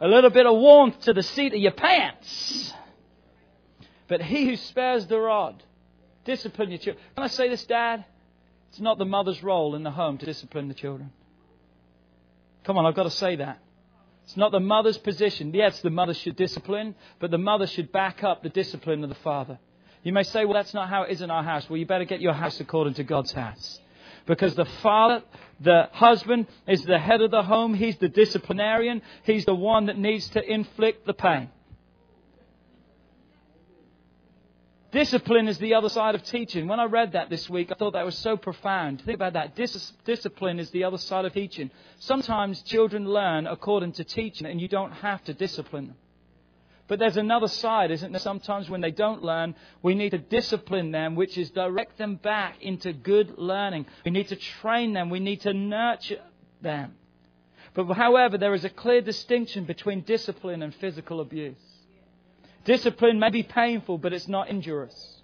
A 0.00 0.06
little 0.08 0.30
bit 0.30 0.46
of 0.46 0.54
warmth 0.54 1.00
to 1.00 1.12
the 1.12 1.22
seat 1.22 1.52
of 1.52 1.60
your 1.60 1.72
pants. 1.72 2.72
But 4.08 4.22
he 4.22 4.46
who 4.46 4.56
spares 4.56 5.06
the 5.06 5.18
rod, 5.18 5.62
discipline 6.24 6.70
your 6.70 6.78
children. 6.78 7.04
Can 7.14 7.24
I 7.24 7.28
say 7.28 7.48
this, 7.48 7.64
Dad? 7.64 8.04
It's 8.70 8.80
not 8.80 8.98
the 8.98 9.04
mother's 9.04 9.42
role 9.42 9.74
in 9.74 9.82
the 9.82 9.90
home 9.90 10.16
to 10.18 10.26
discipline 10.26 10.68
the 10.68 10.74
children. 10.74 11.12
Come 12.64 12.78
on, 12.78 12.86
I've 12.86 12.94
got 12.94 13.04
to 13.04 13.10
say 13.10 13.36
that. 13.36 13.58
It's 14.24 14.36
not 14.36 14.52
the 14.52 14.60
mother's 14.60 14.98
position. 14.98 15.52
Yes, 15.52 15.80
the 15.80 15.90
mother 15.90 16.14
should 16.14 16.36
discipline, 16.36 16.94
but 17.18 17.32
the 17.32 17.38
mother 17.38 17.66
should 17.66 17.90
back 17.90 18.22
up 18.22 18.42
the 18.42 18.48
discipline 18.48 19.02
of 19.02 19.08
the 19.08 19.16
father. 19.16 19.58
You 20.02 20.12
may 20.12 20.22
say, 20.22 20.44
well, 20.44 20.54
that's 20.54 20.74
not 20.74 20.88
how 20.88 21.02
it 21.02 21.10
is 21.10 21.20
in 21.20 21.30
our 21.30 21.42
house. 21.42 21.68
Well, 21.68 21.76
you 21.76 21.86
better 21.86 22.04
get 22.06 22.20
your 22.20 22.32
house 22.32 22.58
according 22.60 22.94
to 22.94 23.04
God's 23.04 23.32
house. 23.32 23.80
Because 24.26 24.54
the 24.54 24.64
father, 24.64 25.22
the 25.60 25.88
husband, 25.92 26.46
is 26.66 26.82
the 26.84 26.98
head 26.98 27.20
of 27.20 27.30
the 27.30 27.42
home. 27.42 27.74
He's 27.74 27.96
the 27.98 28.08
disciplinarian. 28.08 29.02
He's 29.24 29.44
the 29.44 29.54
one 29.54 29.86
that 29.86 29.98
needs 29.98 30.28
to 30.30 30.42
inflict 30.42 31.06
the 31.06 31.14
pain. 31.14 31.50
Discipline 34.92 35.46
is 35.46 35.58
the 35.58 35.74
other 35.74 35.88
side 35.88 36.16
of 36.16 36.24
teaching. 36.24 36.66
When 36.66 36.80
I 36.80 36.84
read 36.84 37.12
that 37.12 37.30
this 37.30 37.48
week, 37.48 37.70
I 37.70 37.74
thought 37.74 37.92
that 37.92 38.04
was 38.04 38.18
so 38.18 38.36
profound. 38.36 39.02
Think 39.02 39.14
about 39.14 39.34
that. 39.34 39.54
Dis- 39.54 39.92
discipline 40.04 40.58
is 40.58 40.70
the 40.70 40.82
other 40.84 40.98
side 40.98 41.24
of 41.24 41.32
teaching. 41.32 41.70
Sometimes 42.00 42.62
children 42.62 43.08
learn 43.08 43.46
according 43.46 43.92
to 43.92 44.04
teaching, 44.04 44.48
and 44.48 44.60
you 44.60 44.66
don't 44.66 44.90
have 44.90 45.22
to 45.24 45.34
discipline 45.34 45.88
them. 45.88 45.96
But 46.90 46.98
there's 46.98 47.16
another 47.16 47.46
side, 47.46 47.92
isn't 47.92 48.10
there? 48.10 48.18
Sometimes 48.18 48.68
when 48.68 48.80
they 48.80 48.90
don't 48.90 49.22
learn, 49.22 49.54
we 49.80 49.94
need 49.94 50.10
to 50.10 50.18
discipline 50.18 50.90
them, 50.90 51.14
which 51.14 51.38
is 51.38 51.48
direct 51.50 51.98
them 51.98 52.16
back 52.16 52.60
into 52.62 52.92
good 52.92 53.38
learning. 53.38 53.86
We 54.04 54.10
need 54.10 54.26
to 54.26 54.34
train 54.34 54.92
them. 54.92 55.08
We 55.08 55.20
need 55.20 55.42
to 55.42 55.54
nurture 55.54 56.24
them. 56.60 56.96
But 57.74 57.92
however, 57.92 58.38
there 58.38 58.54
is 58.54 58.64
a 58.64 58.68
clear 58.68 59.02
distinction 59.02 59.66
between 59.66 60.00
discipline 60.00 60.64
and 60.64 60.74
physical 60.74 61.20
abuse. 61.20 61.62
Discipline 62.64 63.20
may 63.20 63.30
be 63.30 63.44
painful, 63.44 63.98
but 63.98 64.12
it's 64.12 64.26
not 64.26 64.48
injurious. 64.48 65.22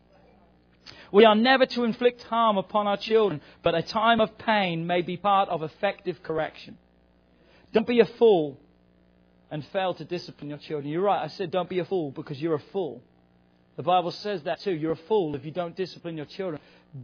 We 1.11 1.25
are 1.25 1.35
never 1.35 1.67
to 1.67 1.83
inflict 1.83 2.23
harm 2.23 2.59
upon 2.59 2.87
our 2.87 2.97
children, 2.97 3.41
but 3.65 3.75
a 3.75 3.83
time 3.83 4.21
of 4.21 4.39
pain 4.39 4.87
may 4.87 5.03
be 5.03 5.17
part 5.17 5.49
of 5.49 5.65
effective 5.65 6.23
correction. 6.23 6.79
Don't 7.73 7.89
be 7.89 7.99
a 7.99 8.07
fool 8.07 8.57
and 9.51 9.65
fail 9.67 9.95
to 9.95 10.05
discipline 10.05 10.51
your 10.51 10.59
children. 10.59 10.91
You're 10.93 11.03
right, 11.03 11.23
I 11.23 11.29
said 11.29 11.51
don't 11.51 11.69
be 11.69 11.79
a 11.79 11.85
fool 11.85 12.11
because 12.11 12.41
you're 12.41 12.55
a 12.55 12.63
fool. 12.73 13.03
The 13.77 13.83
Bible 13.83 14.11
says 14.11 14.43
that 14.45 14.61
too. 14.61 14.73
You're 14.73 14.93
a 14.93 14.97
fool 15.09 15.35
if 15.35 15.45
you 15.45 15.51
don't 15.51 15.77
discipline 15.77 16.17
your 16.17 16.27
children. 16.27 16.61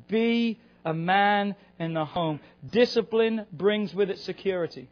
Be 0.08 0.58
a 0.84 0.94
man 0.94 1.54
in 1.78 1.94
the 1.94 2.04
home. 2.04 2.40
Discipline 2.70 3.46
brings 3.52 3.94
with 3.94 4.10
it 4.10 4.18
security. 4.20 4.88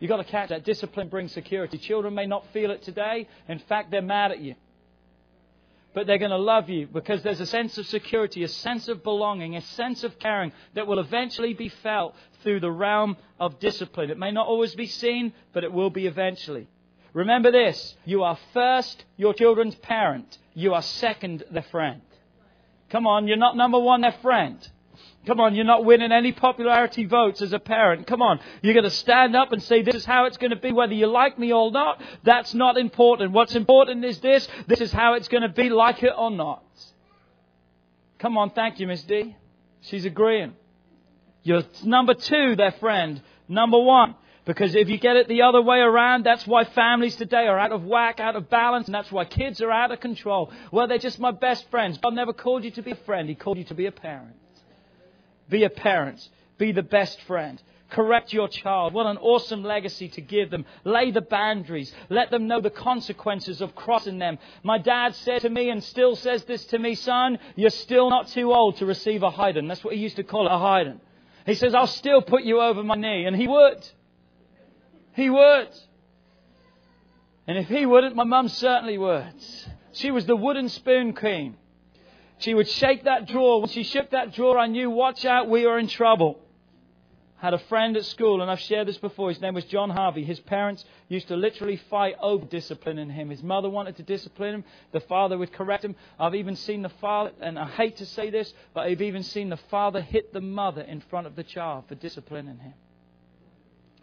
You've 0.00 0.08
got 0.08 0.16
to 0.16 0.24
catch 0.24 0.48
that. 0.48 0.64
Discipline 0.64 1.08
brings 1.08 1.32
security. 1.32 1.78
Children 1.78 2.14
may 2.14 2.26
not 2.26 2.46
feel 2.52 2.70
it 2.70 2.82
today. 2.82 3.28
In 3.48 3.58
fact, 3.60 3.90
they're 3.90 4.02
mad 4.02 4.32
at 4.32 4.40
you. 4.40 4.54
But 5.94 6.08
they're 6.08 6.18
going 6.18 6.32
to 6.32 6.36
love 6.36 6.68
you 6.68 6.88
because 6.88 7.22
there's 7.22 7.40
a 7.40 7.46
sense 7.46 7.78
of 7.78 7.86
security, 7.86 8.42
a 8.42 8.48
sense 8.48 8.88
of 8.88 9.04
belonging, 9.04 9.54
a 9.56 9.60
sense 9.60 10.02
of 10.02 10.18
caring 10.18 10.52
that 10.74 10.88
will 10.88 10.98
eventually 10.98 11.54
be 11.54 11.68
felt 11.68 12.16
through 12.42 12.60
the 12.60 12.70
realm 12.70 13.16
of 13.38 13.60
discipline. 13.60 14.10
It 14.10 14.18
may 14.18 14.32
not 14.32 14.48
always 14.48 14.74
be 14.74 14.86
seen, 14.86 15.32
but 15.52 15.62
it 15.62 15.72
will 15.72 15.90
be 15.90 16.06
eventually. 16.08 16.68
Remember 17.12 17.52
this 17.52 17.96
you 18.04 18.24
are 18.24 18.36
first 18.52 19.04
your 19.16 19.34
children's 19.34 19.76
parent, 19.76 20.36
you 20.52 20.74
are 20.74 20.82
second 20.82 21.44
their 21.50 21.62
friend. 21.62 22.02
Come 22.90 23.06
on, 23.06 23.28
you're 23.28 23.36
not 23.36 23.56
number 23.56 23.78
one 23.78 24.00
their 24.00 24.16
friend. 24.20 24.68
Come 25.26 25.40
on, 25.40 25.54
you're 25.54 25.64
not 25.64 25.84
winning 25.84 26.12
any 26.12 26.32
popularity 26.32 27.06
votes 27.06 27.40
as 27.40 27.52
a 27.52 27.58
parent. 27.58 28.06
Come 28.06 28.20
on, 28.20 28.40
you're 28.62 28.74
going 28.74 28.84
to 28.84 28.90
stand 28.90 29.34
up 29.34 29.52
and 29.52 29.62
say, 29.62 29.82
this 29.82 29.94
is 29.94 30.04
how 30.04 30.26
it's 30.26 30.36
going 30.36 30.50
to 30.50 30.56
be, 30.56 30.72
whether 30.72 30.92
you 30.92 31.06
like 31.06 31.38
me 31.38 31.52
or 31.52 31.70
not. 31.70 32.02
That's 32.24 32.52
not 32.52 32.76
important. 32.76 33.32
What's 33.32 33.54
important 33.54 34.04
is 34.04 34.20
this. 34.20 34.46
This 34.66 34.80
is 34.80 34.92
how 34.92 35.14
it's 35.14 35.28
going 35.28 35.42
to 35.42 35.48
be, 35.48 35.70
like 35.70 36.02
it 36.02 36.12
or 36.16 36.30
not. 36.30 36.62
Come 38.18 38.36
on, 38.36 38.50
thank 38.50 38.80
you, 38.80 38.86
Miss 38.86 39.02
D. 39.02 39.36
She's 39.80 40.04
agreeing. 40.04 40.54
You're 41.42 41.64
number 41.84 42.14
two, 42.14 42.56
their 42.56 42.72
friend. 42.72 43.22
Number 43.48 43.78
one. 43.78 44.16
Because 44.46 44.74
if 44.74 44.90
you 44.90 44.98
get 44.98 45.16
it 45.16 45.26
the 45.26 45.42
other 45.42 45.62
way 45.62 45.78
around, 45.78 46.24
that's 46.24 46.46
why 46.46 46.64
families 46.64 47.16
today 47.16 47.46
are 47.46 47.58
out 47.58 47.72
of 47.72 47.84
whack, 47.84 48.20
out 48.20 48.36
of 48.36 48.50
balance, 48.50 48.86
and 48.86 48.94
that's 48.94 49.10
why 49.10 49.24
kids 49.24 49.62
are 49.62 49.70
out 49.70 49.90
of 49.90 50.00
control. 50.00 50.52
Well, 50.70 50.86
they're 50.86 50.98
just 50.98 51.18
my 51.18 51.30
best 51.30 51.70
friends. 51.70 51.96
God 51.96 52.14
never 52.14 52.34
called 52.34 52.62
you 52.62 52.70
to 52.72 52.82
be 52.82 52.90
a 52.90 52.96
friend. 53.06 53.26
He 53.26 53.34
called 53.34 53.56
you 53.56 53.64
to 53.64 53.74
be 53.74 53.86
a 53.86 53.92
parent. 53.92 54.36
Be 55.48 55.64
a 55.64 55.70
parent. 55.70 56.28
Be 56.58 56.72
the 56.72 56.82
best 56.82 57.20
friend. 57.22 57.62
Correct 57.90 58.32
your 58.32 58.48
child. 58.48 58.92
What 58.92 59.06
an 59.06 59.18
awesome 59.18 59.62
legacy 59.62 60.08
to 60.08 60.20
give 60.20 60.50
them. 60.50 60.64
Lay 60.84 61.10
the 61.10 61.20
boundaries. 61.20 61.94
Let 62.08 62.30
them 62.30 62.48
know 62.48 62.60
the 62.60 62.70
consequences 62.70 63.60
of 63.60 63.74
crossing 63.74 64.18
them. 64.18 64.38
My 64.62 64.78
dad 64.78 65.14
said 65.14 65.42
to 65.42 65.50
me 65.50 65.70
and 65.70 65.82
still 65.82 66.16
says 66.16 66.44
this 66.44 66.64
to 66.66 66.78
me, 66.78 66.94
son, 66.96 67.38
you're 67.54 67.70
still 67.70 68.10
not 68.10 68.28
too 68.28 68.52
old 68.52 68.78
to 68.78 68.86
receive 68.86 69.22
a 69.22 69.30
hiding. 69.30 69.68
That's 69.68 69.84
what 69.84 69.94
he 69.94 70.00
used 70.00 70.16
to 70.16 70.24
call 70.24 70.46
it, 70.46 70.52
a 70.52 70.58
hiding. 70.58 71.00
He 71.46 71.54
says, 71.54 71.74
I'll 71.74 71.86
still 71.86 72.22
put 72.22 72.42
you 72.42 72.60
over 72.60 72.82
my 72.82 72.96
knee. 72.96 73.26
And 73.26 73.36
he 73.36 73.46
would. 73.46 73.86
He 75.12 75.30
would. 75.30 75.68
And 77.46 77.58
if 77.58 77.68
he 77.68 77.86
wouldn't, 77.86 78.16
my 78.16 78.24
mum 78.24 78.48
certainly 78.48 78.98
would. 78.98 79.34
She 79.92 80.10
was 80.10 80.26
the 80.26 80.36
wooden 80.36 80.68
spoon 80.68 81.12
queen. 81.12 81.56
She 82.44 82.52
would 82.52 82.68
shake 82.68 83.04
that 83.04 83.26
drawer. 83.26 83.60
When 83.62 83.70
she 83.70 83.84
shook 83.84 84.10
that 84.10 84.34
drawer, 84.34 84.58
I 84.58 84.66
knew, 84.66 84.90
watch 84.90 85.24
out, 85.24 85.48
we 85.48 85.64
are 85.64 85.78
in 85.78 85.88
trouble. 85.88 86.38
Had 87.36 87.54
a 87.54 87.58
friend 87.58 87.96
at 87.96 88.04
school, 88.04 88.42
and 88.42 88.50
I've 88.50 88.60
shared 88.60 88.86
this 88.86 88.98
before. 88.98 89.30
His 89.30 89.40
name 89.40 89.54
was 89.54 89.64
John 89.64 89.88
Harvey. 89.88 90.24
His 90.24 90.40
parents 90.40 90.84
used 91.08 91.28
to 91.28 91.36
literally 91.36 91.78
fight 91.88 92.16
over 92.20 92.44
disciplining 92.44 93.08
him. 93.08 93.30
His 93.30 93.42
mother 93.42 93.70
wanted 93.70 93.96
to 93.96 94.02
discipline 94.02 94.56
him. 94.56 94.64
The 94.92 95.00
father 95.00 95.38
would 95.38 95.54
correct 95.54 95.86
him. 95.86 95.96
I've 96.20 96.34
even 96.34 96.54
seen 96.54 96.82
the 96.82 96.90
father, 97.00 97.32
and 97.40 97.58
I 97.58 97.66
hate 97.66 97.96
to 97.96 98.06
say 98.06 98.28
this, 98.28 98.52
but 98.74 98.82
I've 98.82 99.00
even 99.00 99.22
seen 99.22 99.48
the 99.48 99.56
father 99.56 100.02
hit 100.02 100.34
the 100.34 100.42
mother 100.42 100.82
in 100.82 101.00
front 101.00 101.26
of 101.26 101.36
the 101.36 101.44
child 101.44 101.84
for 101.88 101.94
disciplining 101.94 102.58
him. 102.58 102.74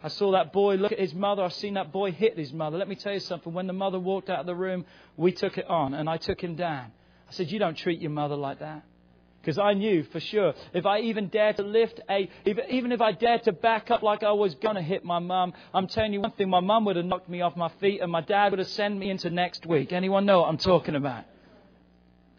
I 0.02 0.08
saw 0.08 0.32
that 0.32 0.52
boy 0.52 0.74
look 0.74 0.90
at 0.90 0.98
his 0.98 1.14
mother. 1.14 1.44
I've 1.44 1.52
seen 1.52 1.74
that 1.74 1.92
boy 1.92 2.10
hit 2.10 2.36
his 2.36 2.52
mother. 2.52 2.76
Let 2.76 2.88
me 2.88 2.96
tell 2.96 3.12
you 3.12 3.20
something. 3.20 3.52
When 3.52 3.68
the 3.68 3.72
mother 3.72 4.00
walked 4.00 4.30
out 4.30 4.40
of 4.40 4.46
the 4.46 4.56
room, 4.56 4.84
we 5.16 5.30
took 5.30 5.58
it 5.58 5.70
on, 5.70 5.94
and 5.94 6.10
I 6.10 6.16
took 6.16 6.40
him 6.40 6.56
down. 6.56 6.90
I 7.32 7.34
said, 7.34 7.50
You 7.50 7.58
don't 7.58 7.76
treat 7.76 8.00
your 8.00 8.10
mother 8.10 8.36
like 8.36 8.58
that. 8.58 8.84
Because 9.40 9.58
I 9.58 9.72
knew 9.72 10.04
for 10.04 10.20
sure, 10.20 10.52
if 10.74 10.84
I 10.84 11.00
even 11.00 11.28
dared 11.28 11.56
to 11.56 11.62
lift 11.62 11.98
a, 12.08 12.28
even 12.44 12.92
if 12.92 13.00
I 13.00 13.12
dared 13.12 13.44
to 13.44 13.52
back 13.52 13.90
up 13.90 14.02
like 14.02 14.22
I 14.22 14.32
was 14.32 14.54
going 14.56 14.76
to 14.76 14.82
hit 14.82 15.02
my 15.02 15.18
mum, 15.18 15.54
I'm 15.72 15.86
telling 15.88 16.12
you 16.12 16.20
one 16.20 16.32
thing, 16.32 16.50
my 16.50 16.60
mum 16.60 16.84
would 16.84 16.96
have 16.96 17.06
knocked 17.06 17.30
me 17.30 17.40
off 17.40 17.56
my 17.56 17.70
feet 17.80 18.02
and 18.02 18.12
my 18.12 18.20
dad 18.20 18.52
would 18.52 18.58
have 18.58 18.68
sent 18.68 18.98
me 18.98 19.10
into 19.10 19.30
next 19.30 19.66
week. 19.66 19.92
Anyone 19.92 20.26
know 20.26 20.42
what 20.42 20.48
I'm 20.50 20.58
talking 20.58 20.94
about? 20.94 21.24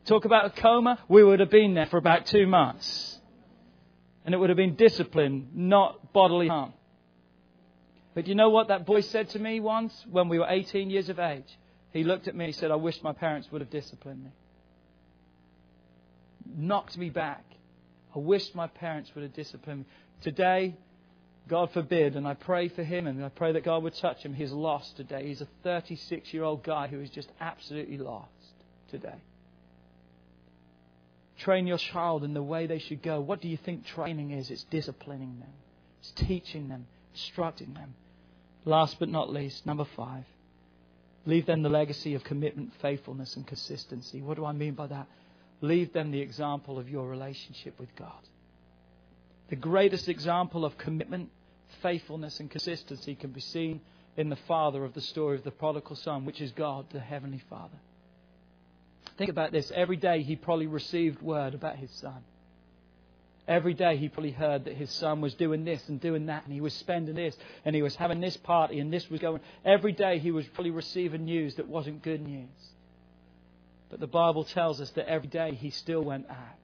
Talk 0.06 0.26
about 0.26 0.46
a 0.46 0.50
coma, 0.62 1.00
we 1.10 1.24
would 1.24 1.40
have 1.40 1.50
been 1.50 1.74
there 1.74 1.88
for 1.88 1.98
about 1.98 2.28
two 2.28 2.46
months. 2.46 3.20
And 4.26 4.36
it 4.36 4.38
would 4.38 4.50
have 4.50 4.58
been 4.58 4.76
discipline, 4.76 5.50
not 5.54 6.14
bodily 6.14 6.50
harm. 6.50 6.74
But 8.14 8.28
you 8.28 8.36
know 8.36 8.50
what 8.50 8.68
that 8.68 8.86
boy 8.86 9.02
said 9.02 9.30
to 9.30 9.40
me 9.40 9.60
once 9.60 10.06
when 10.10 10.30
we 10.30 10.38
were 10.38 10.48
18 10.48 10.90
years 10.92 11.10
of 11.10 11.20
age? 11.20 11.58
He 11.92 12.04
looked 12.04 12.28
at 12.28 12.36
me 12.36 12.46
and 12.46 12.54
he 12.54 12.58
said, 12.58 12.70
I 12.70 12.76
wish 12.76 13.02
my 13.02 13.14
parents 13.14 13.52
would 13.52 13.60
have 13.60 13.72
disciplined 13.72 14.24
me 14.24 14.30
knocked 16.46 16.98
me 16.98 17.10
back. 17.10 17.44
I 18.16 18.20
wished 18.20 18.56
my 18.56 18.68
parents 18.68 19.12
would 19.16 19.24
have 19.24 19.34
disciplined 19.34 19.80
me. 19.80 19.86
Today, 20.22 20.76
God 21.48 21.72
forbid, 21.72 22.16
and 22.16 22.28
I 22.28 22.36
pray 22.36 22.70
for 22.70 22.84
him 22.84 23.08
and 23.08 23.24
I 23.24 23.30
pray 23.30 23.52
that 23.52 23.66
God 23.66 23.84
would 23.84 23.96
touch 23.96 24.24
him. 24.24 24.34
He's 24.34 24.52
lost 24.52 24.96
today. 24.96 25.28
He's 25.28 25.42
a 25.42 25.48
36 25.64 26.34
year 26.34 26.44
old 26.44 26.64
guy 26.64 26.88
who 26.88 27.00
is 27.00 27.10
just 27.10 27.30
absolutely 27.42 27.98
lost 27.98 28.30
today. 28.90 29.16
Train 31.40 31.68
your 31.68 31.78
child 31.78 32.24
in 32.24 32.34
the 32.34 32.44
way 32.44 32.68
they 32.68 32.80
should 32.80 33.02
go. 33.02 33.20
What 33.20 33.42
do 33.42 33.50
you 33.50 33.58
think 33.58 33.86
training 33.86 34.32
is? 34.32 34.50
It's 34.50 34.64
disciplining 34.66 35.40
them, 35.40 35.54
it's 36.00 36.12
teaching 36.12 36.70
them, 36.70 36.88
instructing 37.14 37.74
them. 37.74 37.96
Last 38.66 38.98
but 39.00 39.10
not 39.10 39.30
least, 39.30 39.66
number 39.66 39.86
five, 39.98 40.24
leave 41.26 41.46
them 41.46 41.64
the 41.64 41.70
legacy 41.70 42.14
of 42.16 42.24
commitment, 42.24 42.72
faithfulness, 42.82 43.36
and 43.36 43.46
consistency. 43.46 44.22
What 44.22 44.38
do 44.38 44.46
I 44.46 44.54
mean 44.54 44.74
by 44.74 44.88
that? 44.88 45.08
Leave 45.64 45.94
them 45.94 46.12
the 46.12 46.20
example 46.20 46.78
of 46.78 46.90
your 46.90 47.08
relationship 47.08 47.80
with 47.80 47.96
God. 47.96 48.12
The 49.50 49.56
greatest 49.56 50.10
example 50.10 50.66
of 50.66 50.78
commitment, 50.78 51.30
faithfulness, 51.82 52.42
and 52.42 52.52
consistency 52.52 53.16
can 53.16 53.32
be 53.32 53.40
seen 53.40 53.80
in 54.18 54.30
the 54.30 54.36
father 54.46 54.84
of 54.84 54.94
the 54.94 55.00
story 55.00 55.38
of 55.38 55.46
the 55.46 55.52
prodigal 55.52 55.96
son, 55.96 56.26
which 56.26 56.42
is 56.42 56.52
God, 56.52 56.88
the 56.92 57.00
Heavenly 57.00 57.42
Father. 57.50 57.78
Think 59.18 59.30
about 59.30 59.54
this. 59.54 59.72
Every 59.74 59.96
day 59.96 60.22
he 60.22 60.36
probably 60.36 60.68
received 60.68 61.22
word 61.22 61.54
about 61.54 61.78
his 61.78 61.92
son. 61.92 62.26
Every 63.48 63.74
day 63.74 63.96
he 63.96 64.10
probably 64.10 64.32
heard 64.32 64.66
that 64.66 64.76
his 64.76 64.92
son 64.92 65.22
was 65.22 65.34
doing 65.34 65.64
this 65.64 65.88
and 65.88 65.98
doing 66.02 66.26
that, 66.26 66.44
and 66.44 66.52
he 66.54 66.60
was 66.60 66.74
spending 66.74 67.16
this, 67.16 67.38
and 67.64 67.74
he 67.74 67.82
was 67.82 67.96
having 67.96 68.20
this 68.20 68.36
party, 68.36 68.80
and 68.80 68.92
this 68.92 69.10
was 69.10 69.22
going. 69.22 69.40
Every 69.64 69.94
day 69.94 70.20
he 70.20 70.32
was 70.32 70.46
probably 70.48 70.72
receiving 70.72 71.24
news 71.24 71.56
that 71.56 71.70
wasn't 71.70 72.04
good 72.04 72.22
news. 72.22 72.50
But 73.94 74.00
the 74.00 74.08
Bible 74.08 74.44
tells 74.44 74.82
us 74.82 74.90
that 74.96 75.08
every 75.08 75.28
day 75.28 75.54
he 75.54 75.70
still 75.70 76.02
went 76.02 76.28
out. 76.28 76.58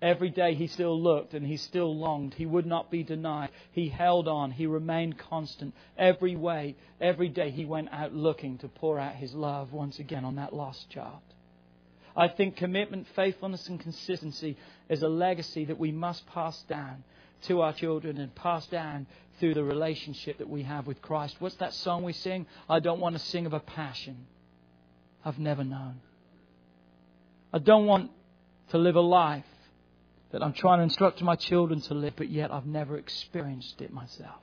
Every 0.00 0.30
day 0.30 0.54
he 0.54 0.66
still 0.66 0.98
looked 0.98 1.34
and 1.34 1.46
he 1.46 1.58
still 1.58 1.94
longed. 1.94 2.32
He 2.32 2.46
would 2.46 2.64
not 2.64 2.90
be 2.90 3.02
denied. 3.02 3.50
He 3.72 3.90
held 3.90 4.26
on. 4.26 4.52
He 4.52 4.64
remained 4.64 5.18
constant. 5.18 5.74
Every 5.98 6.34
way, 6.34 6.76
every 6.98 7.28
day 7.28 7.50
he 7.50 7.66
went 7.66 7.92
out 7.92 8.14
looking 8.14 8.56
to 8.60 8.68
pour 8.68 8.98
out 8.98 9.16
his 9.16 9.34
love 9.34 9.74
once 9.74 9.98
again 9.98 10.24
on 10.24 10.36
that 10.36 10.54
lost 10.54 10.88
child. 10.88 11.20
I 12.16 12.28
think 12.28 12.56
commitment, 12.56 13.06
faithfulness, 13.14 13.68
and 13.68 13.78
consistency 13.78 14.56
is 14.88 15.02
a 15.02 15.10
legacy 15.10 15.66
that 15.66 15.78
we 15.78 15.92
must 15.92 16.26
pass 16.28 16.58
down 16.62 17.04
to 17.48 17.60
our 17.60 17.74
children 17.74 18.16
and 18.16 18.34
pass 18.34 18.66
down 18.68 19.06
through 19.38 19.52
the 19.52 19.64
relationship 19.64 20.38
that 20.38 20.48
we 20.48 20.62
have 20.62 20.86
with 20.86 21.02
Christ. 21.02 21.36
What's 21.38 21.56
that 21.56 21.74
song 21.74 22.02
we 22.02 22.14
sing? 22.14 22.46
I 22.66 22.80
don't 22.80 23.00
want 23.00 23.14
to 23.14 23.18
sing 23.18 23.44
of 23.44 23.52
a 23.52 23.60
passion 23.60 24.26
I've 25.24 25.38
never 25.38 25.64
known. 25.64 26.00
I 27.52 27.58
don't 27.58 27.86
want 27.86 28.10
to 28.70 28.78
live 28.78 28.96
a 28.96 29.00
life 29.00 29.44
that 30.32 30.42
I'm 30.42 30.54
trying 30.54 30.78
to 30.78 30.84
instruct 30.84 31.20
my 31.22 31.36
children 31.36 31.80
to 31.82 31.94
live, 31.94 32.14
but 32.16 32.30
yet 32.30 32.50
I've 32.50 32.66
never 32.66 32.96
experienced 32.96 33.80
it 33.82 33.92
myself. 33.92 34.40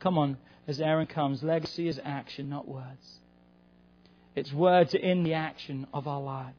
Come 0.00 0.16
on, 0.16 0.38
as 0.66 0.80
Aaron 0.80 1.06
comes, 1.06 1.42
legacy 1.42 1.88
is 1.88 2.00
action, 2.02 2.48
not 2.48 2.66
words. 2.66 3.20
It's 4.34 4.52
words 4.52 4.94
in 4.94 5.24
the 5.24 5.34
action 5.34 5.86
of 5.92 6.06
our 6.06 6.20
lives. 6.20 6.56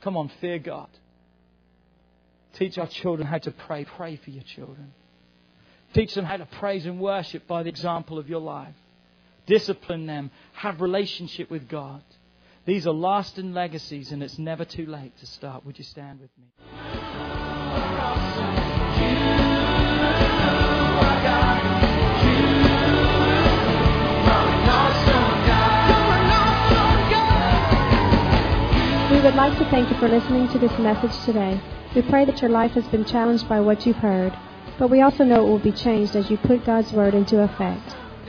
Come 0.00 0.16
on, 0.16 0.30
fear 0.40 0.58
God. 0.58 0.88
Teach 2.54 2.78
our 2.78 2.86
children 2.86 3.26
how 3.26 3.38
to 3.38 3.50
pray. 3.50 3.84
Pray 3.84 4.16
for 4.16 4.30
your 4.30 4.44
children. 4.44 4.92
Teach 5.94 6.14
them 6.14 6.24
how 6.24 6.36
to 6.36 6.46
praise 6.46 6.86
and 6.86 7.00
worship 7.00 7.46
by 7.46 7.62
the 7.62 7.68
example 7.68 8.18
of 8.18 8.28
your 8.28 8.40
life 8.40 8.74
discipline 9.48 10.06
them, 10.06 10.30
have 10.52 10.80
relationship 10.80 11.50
with 11.50 11.68
God. 11.68 12.02
These 12.66 12.86
are 12.86 12.92
lasting 12.92 13.54
legacies, 13.54 14.12
and 14.12 14.22
it's 14.22 14.38
never 14.38 14.64
too 14.64 14.84
late 14.84 15.16
to 15.18 15.26
start. 15.26 15.64
Would 15.64 15.78
you 15.78 15.84
stand 15.84 16.20
with 16.20 16.30
me? 16.38 16.44
We 29.10 29.24
would 29.24 29.34
like 29.34 29.58
to 29.58 29.64
thank 29.70 29.90
you 29.90 29.96
for 29.98 30.08
listening 30.08 30.48
to 30.48 30.58
this 30.58 30.78
message 30.78 31.24
today. 31.24 31.58
We 31.96 32.02
pray 32.02 32.26
that 32.26 32.42
your 32.42 32.50
life 32.50 32.72
has 32.72 32.86
been 32.88 33.06
challenged 33.06 33.48
by 33.48 33.60
what 33.60 33.86
you've 33.86 33.96
heard, 33.96 34.36
but 34.78 34.90
we 34.90 35.00
also 35.00 35.24
know 35.24 35.46
it 35.46 35.48
will 35.48 35.58
be 35.58 35.72
changed 35.72 36.14
as 36.14 36.30
you 36.30 36.36
put 36.36 36.66
God's 36.66 36.92
Word 36.92 37.14
into 37.14 37.40
effect. 37.42 37.96